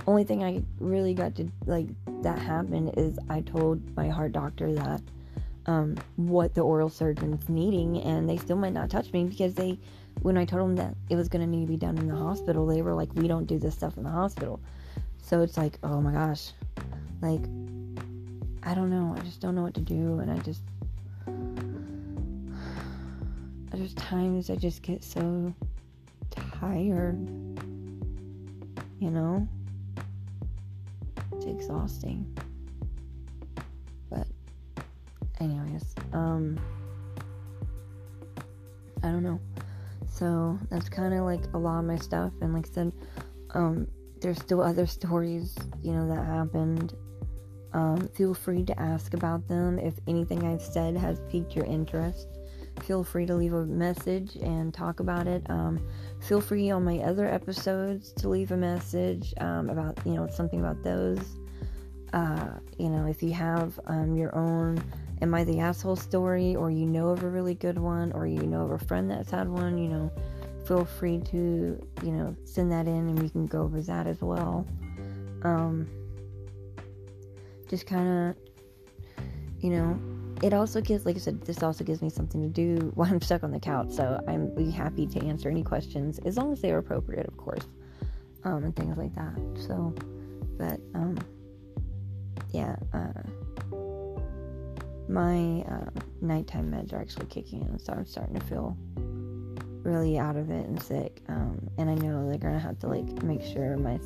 only 0.06 0.24
thing 0.24 0.42
I 0.44 0.62
really 0.80 1.14
got 1.14 1.34
to 1.36 1.48
like 1.66 1.86
that 2.22 2.38
happened 2.38 2.94
is 2.96 3.18
I 3.28 3.40
told 3.40 3.80
my 3.96 4.08
heart 4.08 4.32
doctor 4.32 4.72
that 4.74 5.02
um, 5.66 5.96
what 6.16 6.54
the 6.54 6.62
oral 6.62 6.88
surgeon's 6.88 7.48
needing, 7.48 8.00
and 8.02 8.28
they 8.28 8.38
still 8.38 8.56
might 8.56 8.72
not 8.72 8.88
touch 8.88 9.12
me 9.12 9.24
because 9.24 9.54
they, 9.54 9.78
when 10.22 10.38
I 10.38 10.46
told 10.46 10.62
them 10.62 10.76
that 10.76 10.94
it 11.10 11.16
was 11.16 11.28
going 11.28 11.42
to 11.42 11.46
need 11.46 11.66
to 11.66 11.70
be 11.70 11.76
done 11.76 11.98
in 11.98 12.08
the 12.08 12.16
hospital, 12.16 12.66
they 12.66 12.80
were 12.80 12.94
like, 12.94 13.12
"We 13.14 13.28
don't 13.28 13.46
do 13.46 13.58
this 13.58 13.74
stuff 13.74 13.96
in 13.98 14.02
the 14.02 14.10
hospital." 14.10 14.60
So 15.28 15.42
it's 15.42 15.58
like, 15.58 15.78
oh 15.82 16.00
my 16.00 16.12
gosh, 16.12 16.52
like 17.20 17.42
I 18.62 18.74
don't 18.74 18.90
know, 18.90 19.14
I 19.16 19.20
just 19.20 19.40
don't 19.40 19.54
know 19.54 19.62
what 19.62 19.74
to 19.74 19.80
do, 19.80 20.20
and 20.20 20.30
I 20.30 20.38
just 20.38 20.62
there's 23.70 23.94
times 23.94 24.50
I 24.50 24.56
just 24.56 24.82
get 24.82 25.04
so 25.04 25.54
tired, 26.30 27.18
you 28.98 29.10
know 29.10 29.46
It's 31.32 31.46
exhausting. 31.46 32.36
But 34.10 34.26
anyways, 35.40 35.94
um 36.12 36.58
I 39.02 39.08
don't 39.08 39.22
know. 39.22 39.40
So 40.08 40.58
that's 40.70 40.88
kind 40.88 41.14
of 41.14 41.24
like 41.24 41.44
a 41.54 41.58
lot 41.58 41.78
of 41.78 41.84
my 41.84 41.96
stuff 41.96 42.32
and 42.40 42.52
like 42.52 42.68
I 42.68 42.72
said 42.72 42.92
um 43.54 43.86
there's 44.20 44.38
still 44.38 44.60
other 44.60 44.86
stories, 44.86 45.56
you 45.82 45.92
know, 45.92 46.08
that 46.08 46.24
happened. 46.24 46.94
Um, 47.72 48.08
feel 48.08 48.34
free 48.34 48.64
to 48.64 48.80
ask 48.80 49.14
about 49.14 49.46
them 49.48 49.78
if 49.78 49.94
anything 50.06 50.44
I've 50.44 50.62
said 50.62 50.96
has 50.96 51.20
piqued 51.28 51.54
your 51.54 51.66
interest 51.66 52.38
feel 52.82 53.04
free 53.04 53.26
to 53.26 53.34
leave 53.34 53.52
a 53.52 53.64
message 53.66 54.36
and 54.36 54.72
talk 54.72 55.00
about 55.00 55.26
it. 55.26 55.42
Um, 55.50 55.80
feel 56.20 56.40
free 56.40 56.70
on 56.70 56.84
my 56.84 56.98
other 56.98 57.26
episodes 57.26 58.12
to 58.14 58.28
leave 58.28 58.52
a 58.52 58.56
message 58.56 59.34
um, 59.40 59.70
about, 59.70 59.98
you 60.04 60.12
know, 60.12 60.28
something 60.28 60.60
about 60.60 60.82
those. 60.82 61.20
Uh, 62.12 62.48
you 62.78 62.88
know, 62.88 63.06
if 63.06 63.22
you 63.22 63.32
have 63.32 63.78
um, 63.86 64.16
your 64.16 64.34
own 64.34 64.82
Am 65.20 65.34
I 65.34 65.42
the 65.42 65.58
Asshole 65.58 65.96
story, 65.96 66.54
or 66.54 66.70
you 66.70 66.86
know 66.86 67.08
of 67.08 67.24
a 67.24 67.28
really 67.28 67.54
good 67.54 67.76
one, 67.76 68.12
or 68.12 68.28
you 68.28 68.42
know 68.42 68.62
of 68.62 68.70
a 68.70 68.78
friend 68.78 69.10
that's 69.10 69.32
had 69.32 69.48
one, 69.48 69.76
you 69.76 69.88
know, 69.88 70.12
feel 70.64 70.84
free 70.84 71.18
to, 71.18 71.84
you 72.04 72.12
know, 72.12 72.36
send 72.44 72.70
that 72.70 72.86
in 72.86 73.08
and 73.08 73.20
we 73.20 73.28
can 73.28 73.44
go 73.46 73.62
over 73.62 73.82
that 73.82 74.06
as 74.06 74.20
well. 74.20 74.64
Um, 75.42 75.88
just 77.68 77.86
kind 77.86 78.30
of, 78.30 78.36
you 79.60 79.70
know, 79.70 79.98
it 80.42 80.52
also 80.52 80.80
gives, 80.80 81.04
like 81.04 81.16
I 81.16 81.18
said, 81.18 81.42
this 81.42 81.62
also 81.62 81.84
gives 81.84 82.00
me 82.00 82.10
something 82.10 82.40
to 82.40 82.48
do 82.48 82.90
while 82.94 83.08
I'm 83.08 83.20
stuck 83.20 83.42
on 83.42 83.50
the 83.50 83.60
couch. 83.60 83.90
So 83.90 84.22
I'm 84.26 84.54
be 84.54 84.70
happy 84.70 85.06
to 85.06 85.24
answer 85.24 85.48
any 85.48 85.62
questions 85.62 86.18
as 86.20 86.36
long 86.36 86.52
as 86.52 86.60
they 86.60 86.72
are 86.72 86.78
appropriate, 86.78 87.26
of 87.26 87.36
course, 87.36 87.66
um, 88.44 88.64
and 88.64 88.74
things 88.74 88.96
like 88.96 89.14
that. 89.14 89.38
So, 89.66 89.94
but 90.56 90.80
um, 90.94 91.18
yeah, 92.50 92.76
uh, 92.92 93.22
my 95.08 95.62
uh, 95.62 95.90
nighttime 96.20 96.70
meds 96.70 96.92
are 96.92 97.00
actually 97.00 97.26
kicking 97.26 97.62
in, 97.62 97.78
so 97.78 97.92
I'm 97.92 98.06
starting 98.06 98.38
to 98.38 98.44
feel 98.46 98.76
really 99.82 100.18
out 100.18 100.36
of 100.36 100.50
it 100.50 100.66
and 100.66 100.80
sick. 100.82 101.22
Um, 101.28 101.68
and 101.78 101.88
I 101.88 101.94
know 101.94 102.28
they're 102.28 102.38
gonna 102.38 102.58
have 102.58 102.78
to 102.80 102.88
like 102.88 103.22
make 103.22 103.42
sure 103.42 103.76
my 103.76 103.98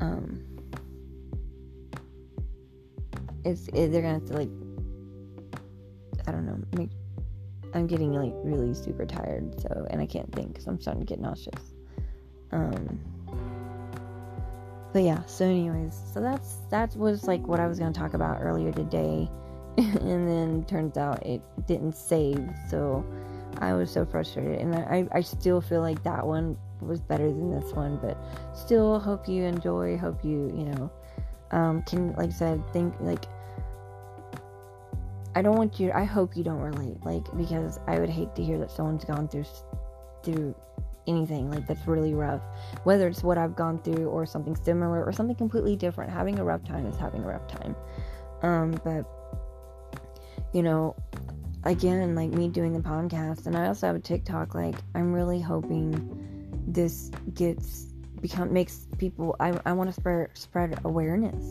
um, 0.00 0.42
it's 3.44 3.68
it, 3.68 3.88
they're 3.88 4.02
gonna 4.02 4.14
have 4.14 4.26
to 4.26 4.34
like 4.34 4.48
I 6.26 6.32
don't 6.32 6.46
know, 6.46 6.58
make 6.76 6.90
I'm 7.74 7.86
getting 7.86 8.12
like 8.12 8.32
really 8.44 8.72
super 8.74 9.04
tired, 9.04 9.60
so 9.60 9.86
and 9.90 10.00
I 10.00 10.06
can't 10.06 10.32
think 10.32 10.48
because 10.48 10.66
I'm 10.66 10.80
starting 10.80 11.04
to 11.04 11.06
get 11.06 11.20
nauseous. 11.20 11.74
Um, 12.52 13.00
but 14.92 15.02
yeah, 15.02 15.24
so 15.26 15.44
anyways, 15.44 15.98
so 16.12 16.20
that's 16.20 16.56
that 16.70 16.94
was 16.96 17.26
like 17.26 17.46
what 17.46 17.60
I 17.60 17.66
was 17.66 17.78
gonna 17.78 17.92
talk 17.92 18.14
about 18.14 18.38
earlier 18.40 18.72
today, 18.72 19.28
and 19.76 20.28
then 20.28 20.64
turns 20.64 20.96
out 20.96 21.24
it 21.26 21.42
didn't 21.66 21.96
save, 21.96 22.48
so 22.70 23.04
I 23.58 23.74
was 23.74 23.90
so 23.90 24.06
frustrated, 24.06 24.60
and 24.60 24.74
I 24.74 25.06
I 25.12 25.20
still 25.20 25.60
feel 25.60 25.80
like 25.80 26.02
that 26.04 26.26
one 26.26 26.56
was 26.80 27.00
better 27.00 27.26
than 27.26 27.50
this 27.50 27.72
one, 27.72 27.98
but 28.00 28.16
still 28.54 29.00
hope 29.00 29.28
you 29.28 29.44
enjoy, 29.44 29.98
hope 29.98 30.24
you 30.24 30.52
you 30.56 30.64
know 30.66 30.92
um, 31.54 31.82
can 31.82 32.12
like 32.14 32.30
I 32.30 32.32
said 32.32 32.72
think 32.72 32.94
like 33.00 33.24
I 35.34 35.42
don't 35.42 35.56
want 35.56 35.80
you. 35.80 35.90
I 35.92 36.04
hope 36.04 36.36
you 36.36 36.44
don't 36.44 36.60
relate, 36.60 37.04
like 37.04 37.24
because 37.36 37.78
I 37.86 37.98
would 37.98 38.10
hate 38.10 38.34
to 38.36 38.42
hear 38.42 38.58
that 38.58 38.70
someone's 38.70 39.04
gone 39.04 39.28
through 39.28 39.44
through 40.22 40.54
anything 41.06 41.50
like 41.50 41.66
that's 41.66 41.86
really 41.86 42.14
rough, 42.14 42.42
whether 42.84 43.08
it's 43.08 43.22
what 43.22 43.36
I've 43.36 43.56
gone 43.56 43.82
through 43.82 44.08
or 44.08 44.26
something 44.26 44.56
similar 44.56 45.04
or 45.04 45.12
something 45.12 45.36
completely 45.36 45.76
different. 45.76 46.12
Having 46.12 46.38
a 46.38 46.44
rough 46.44 46.64
time 46.64 46.86
is 46.86 46.96
having 46.96 47.24
a 47.24 47.26
rough 47.26 47.46
time. 47.48 47.76
Um, 48.42 48.80
but 48.84 49.04
you 50.52 50.62
know, 50.62 50.94
again, 51.64 52.14
like 52.14 52.30
me 52.30 52.48
doing 52.48 52.72
the 52.72 52.80
podcast, 52.80 53.46
and 53.46 53.56
I 53.56 53.66
also 53.66 53.88
have 53.88 53.96
a 53.96 54.00
TikTok. 54.00 54.54
Like 54.54 54.76
I'm 54.94 55.12
really 55.12 55.40
hoping 55.40 56.62
this 56.66 57.10
gets 57.34 57.86
become 58.20 58.52
makes 58.52 58.86
people. 58.98 59.34
I 59.40 59.58
I 59.66 59.72
want 59.72 59.90
to 59.90 59.94
spread 59.94 60.30
spread 60.34 60.78
awareness 60.84 61.44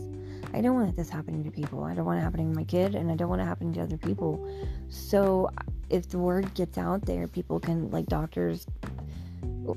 I 0.54 0.60
don't 0.60 0.74
want 0.76 0.94
this 0.94 1.10
happening 1.10 1.42
to 1.42 1.50
people. 1.50 1.82
I 1.82 1.94
don't 1.94 2.04
want 2.04 2.20
it 2.20 2.22
happening 2.22 2.52
to 2.52 2.56
my 2.56 2.62
kid, 2.62 2.94
and 2.94 3.10
I 3.10 3.16
don't 3.16 3.28
want 3.28 3.42
it 3.42 3.44
happening 3.44 3.72
to 3.74 3.82
other 3.82 3.96
people. 3.96 4.48
So, 4.88 5.50
if 5.90 6.08
the 6.08 6.18
word 6.18 6.54
gets 6.54 6.78
out 6.78 7.04
there, 7.04 7.26
people 7.26 7.58
can, 7.58 7.90
like 7.90 8.06
doctors, 8.06 8.64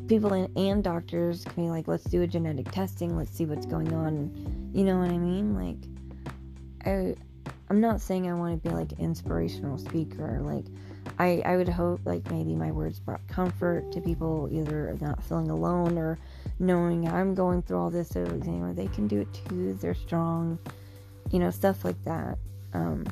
people 0.07 0.33
and, 0.33 0.55
and 0.55 0.83
doctors 0.83 1.43
can 1.45 1.65
be 1.65 1.69
like, 1.71 1.87
let's 1.87 2.03
do 2.03 2.21
a 2.21 2.27
genetic 2.27 2.69
testing, 2.71 3.17
let's 3.17 3.31
see 3.35 3.45
what's 3.45 3.65
going 3.65 3.91
on. 3.91 4.71
You 4.71 4.83
know 4.83 4.99
what 4.99 5.09
I 5.09 5.17
mean? 5.17 5.55
Like, 5.55 5.77
I, 6.85 7.15
I'm 7.71 7.81
not 7.81 7.99
saying 7.99 8.29
I 8.29 8.35
want 8.35 8.61
to 8.61 8.69
be 8.69 8.73
like 8.73 8.93
inspirational 8.99 9.79
speaker. 9.79 10.41
Like, 10.43 10.65
I, 11.17 11.41
I 11.43 11.57
would 11.57 11.69
hope 11.69 12.01
like 12.05 12.29
maybe 12.29 12.53
my 12.53 12.71
words 12.71 12.99
brought 12.99 13.27
comfort 13.27 13.91
to 13.93 14.01
people, 14.01 14.47
either 14.51 14.95
not 15.01 15.23
feeling 15.23 15.49
alone 15.49 15.97
or 15.97 16.19
knowing 16.59 17.07
I'm 17.07 17.35
going 17.35 17.61
through 17.61 17.77
all 17.77 17.89
this, 17.89 18.15
you 18.15 18.23
know, 18.23 18.73
they 18.73 18.87
can 18.87 19.07
do 19.07 19.21
it 19.21 19.27
too. 19.33 19.73
They're 19.75 19.95
strong, 19.95 20.59
you 21.31 21.39
know, 21.39 21.49
stuff 21.49 21.85
like 21.85 22.01
that. 22.03 22.37
Um, 22.73 23.05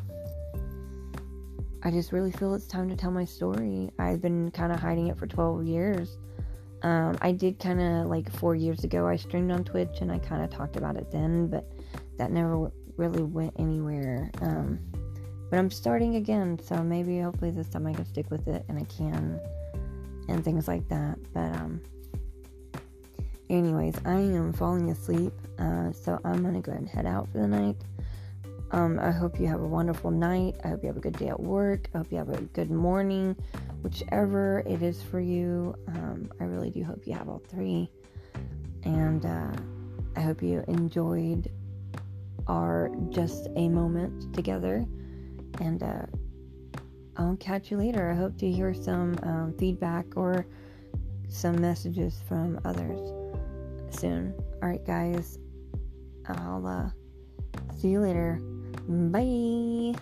I 1.83 1.91
just 1.91 2.11
really 2.11 2.31
feel 2.31 2.53
it's 2.55 2.65
time 2.65 2.89
to 2.89 2.95
tell 2.95 3.11
my 3.11 3.25
story. 3.25 3.91
I've 3.99 4.21
been 4.21 4.51
kind 4.51 4.71
of 4.71 4.79
hiding 4.79 5.07
it 5.07 5.17
for 5.17 5.27
12 5.27 5.65
years. 5.65 6.17
Um, 6.81 7.17
I 7.21 7.31
did 7.31 7.59
kind 7.59 7.81
of 7.81 8.07
like 8.07 8.31
four 8.31 8.55
years 8.55 8.83
ago, 8.83 9.07
I 9.07 9.15
streamed 9.15 9.51
on 9.51 9.63
Twitch 9.63 10.01
and 10.01 10.11
I 10.11 10.19
kind 10.19 10.43
of 10.43 10.49
talked 10.49 10.75
about 10.75 10.97
it 10.97 11.11
then, 11.11 11.47
but 11.47 11.67
that 12.17 12.31
never 12.31 12.71
really 12.97 13.23
went 13.23 13.53
anywhere. 13.57 14.29
Um, 14.41 14.79
but 15.49 15.59
I'm 15.59 15.71
starting 15.71 16.15
again, 16.15 16.59
so 16.59 16.83
maybe 16.83 17.19
hopefully 17.19 17.51
this 17.51 17.69
time 17.69 17.87
I 17.87 17.93
can 17.93 18.05
stick 18.05 18.29
with 18.29 18.47
it 18.47 18.65
and 18.67 18.77
I 18.77 18.83
can, 18.85 19.39
and 20.27 20.43
things 20.43 20.67
like 20.67 20.87
that. 20.89 21.17
But 21.33 21.55
um, 21.55 21.81
anyways, 23.49 23.95
I 24.05 24.15
am 24.15 24.53
falling 24.53 24.89
asleep, 24.89 25.33
uh, 25.59 25.91
so 25.91 26.19
I'm 26.23 26.43
gonna 26.43 26.61
go 26.61 26.71
ahead 26.71 26.81
and 26.81 26.89
head 26.89 27.05
out 27.05 27.29
for 27.31 27.39
the 27.39 27.47
night. 27.47 27.77
Um, 28.71 28.99
I 28.99 29.11
hope 29.11 29.39
you 29.39 29.47
have 29.47 29.61
a 29.61 29.67
wonderful 29.67 30.11
night. 30.11 30.55
I 30.63 30.69
hope 30.69 30.81
you 30.83 30.87
have 30.87 30.97
a 30.97 31.01
good 31.01 31.17
day 31.17 31.29
at 31.29 31.39
work. 31.39 31.87
I 31.93 31.99
hope 31.99 32.11
you 32.11 32.17
have 32.17 32.29
a 32.29 32.41
good 32.41 32.71
morning, 32.71 33.35
whichever 33.83 34.63
it 34.65 34.81
is 34.81 35.01
for 35.01 35.19
you. 35.19 35.75
Um, 35.87 36.29
I 36.39 36.45
really 36.45 36.71
do 36.71 36.83
hope 36.83 37.05
you 37.05 37.13
have 37.13 37.29
all 37.29 37.41
three. 37.47 37.89
And 38.83 39.25
uh, 39.25 39.51
I 40.15 40.21
hope 40.21 40.41
you 40.41 40.63
enjoyed 40.67 41.51
our 42.47 42.89
just 43.09 43.47
a 43.55 43.69
moment 43.69 44.33
together. 44.33 44.85
And 45.61 45.81
uh, 45.83 46.05
I'll 47.17 47.37
catch 47.37 47.71
you 47.71 47.77
later. 47.77 48.11
I 48.11 48.15
hope 48.15 48.37
to 48.39 48.51
hear 48.51 48.73
some 48.73 49.17
um, 49.23 49.53
feedback 49.57 50.05
or 50.15 50.45
some 51.29 51.61
messages 51.61 52.19
from 52.27 52.59
others 52.65 53.24
soon. 53.93 54.33
All 54.61 54.69
right, 54.69 54.85
guys. 54.85 55.37
I'll 56.27 56.65
uh, 56.65 56.89
see 57.77 57.89
you 57.89 57.99
later. 57.99 58.39
Bye. 58.87 59.99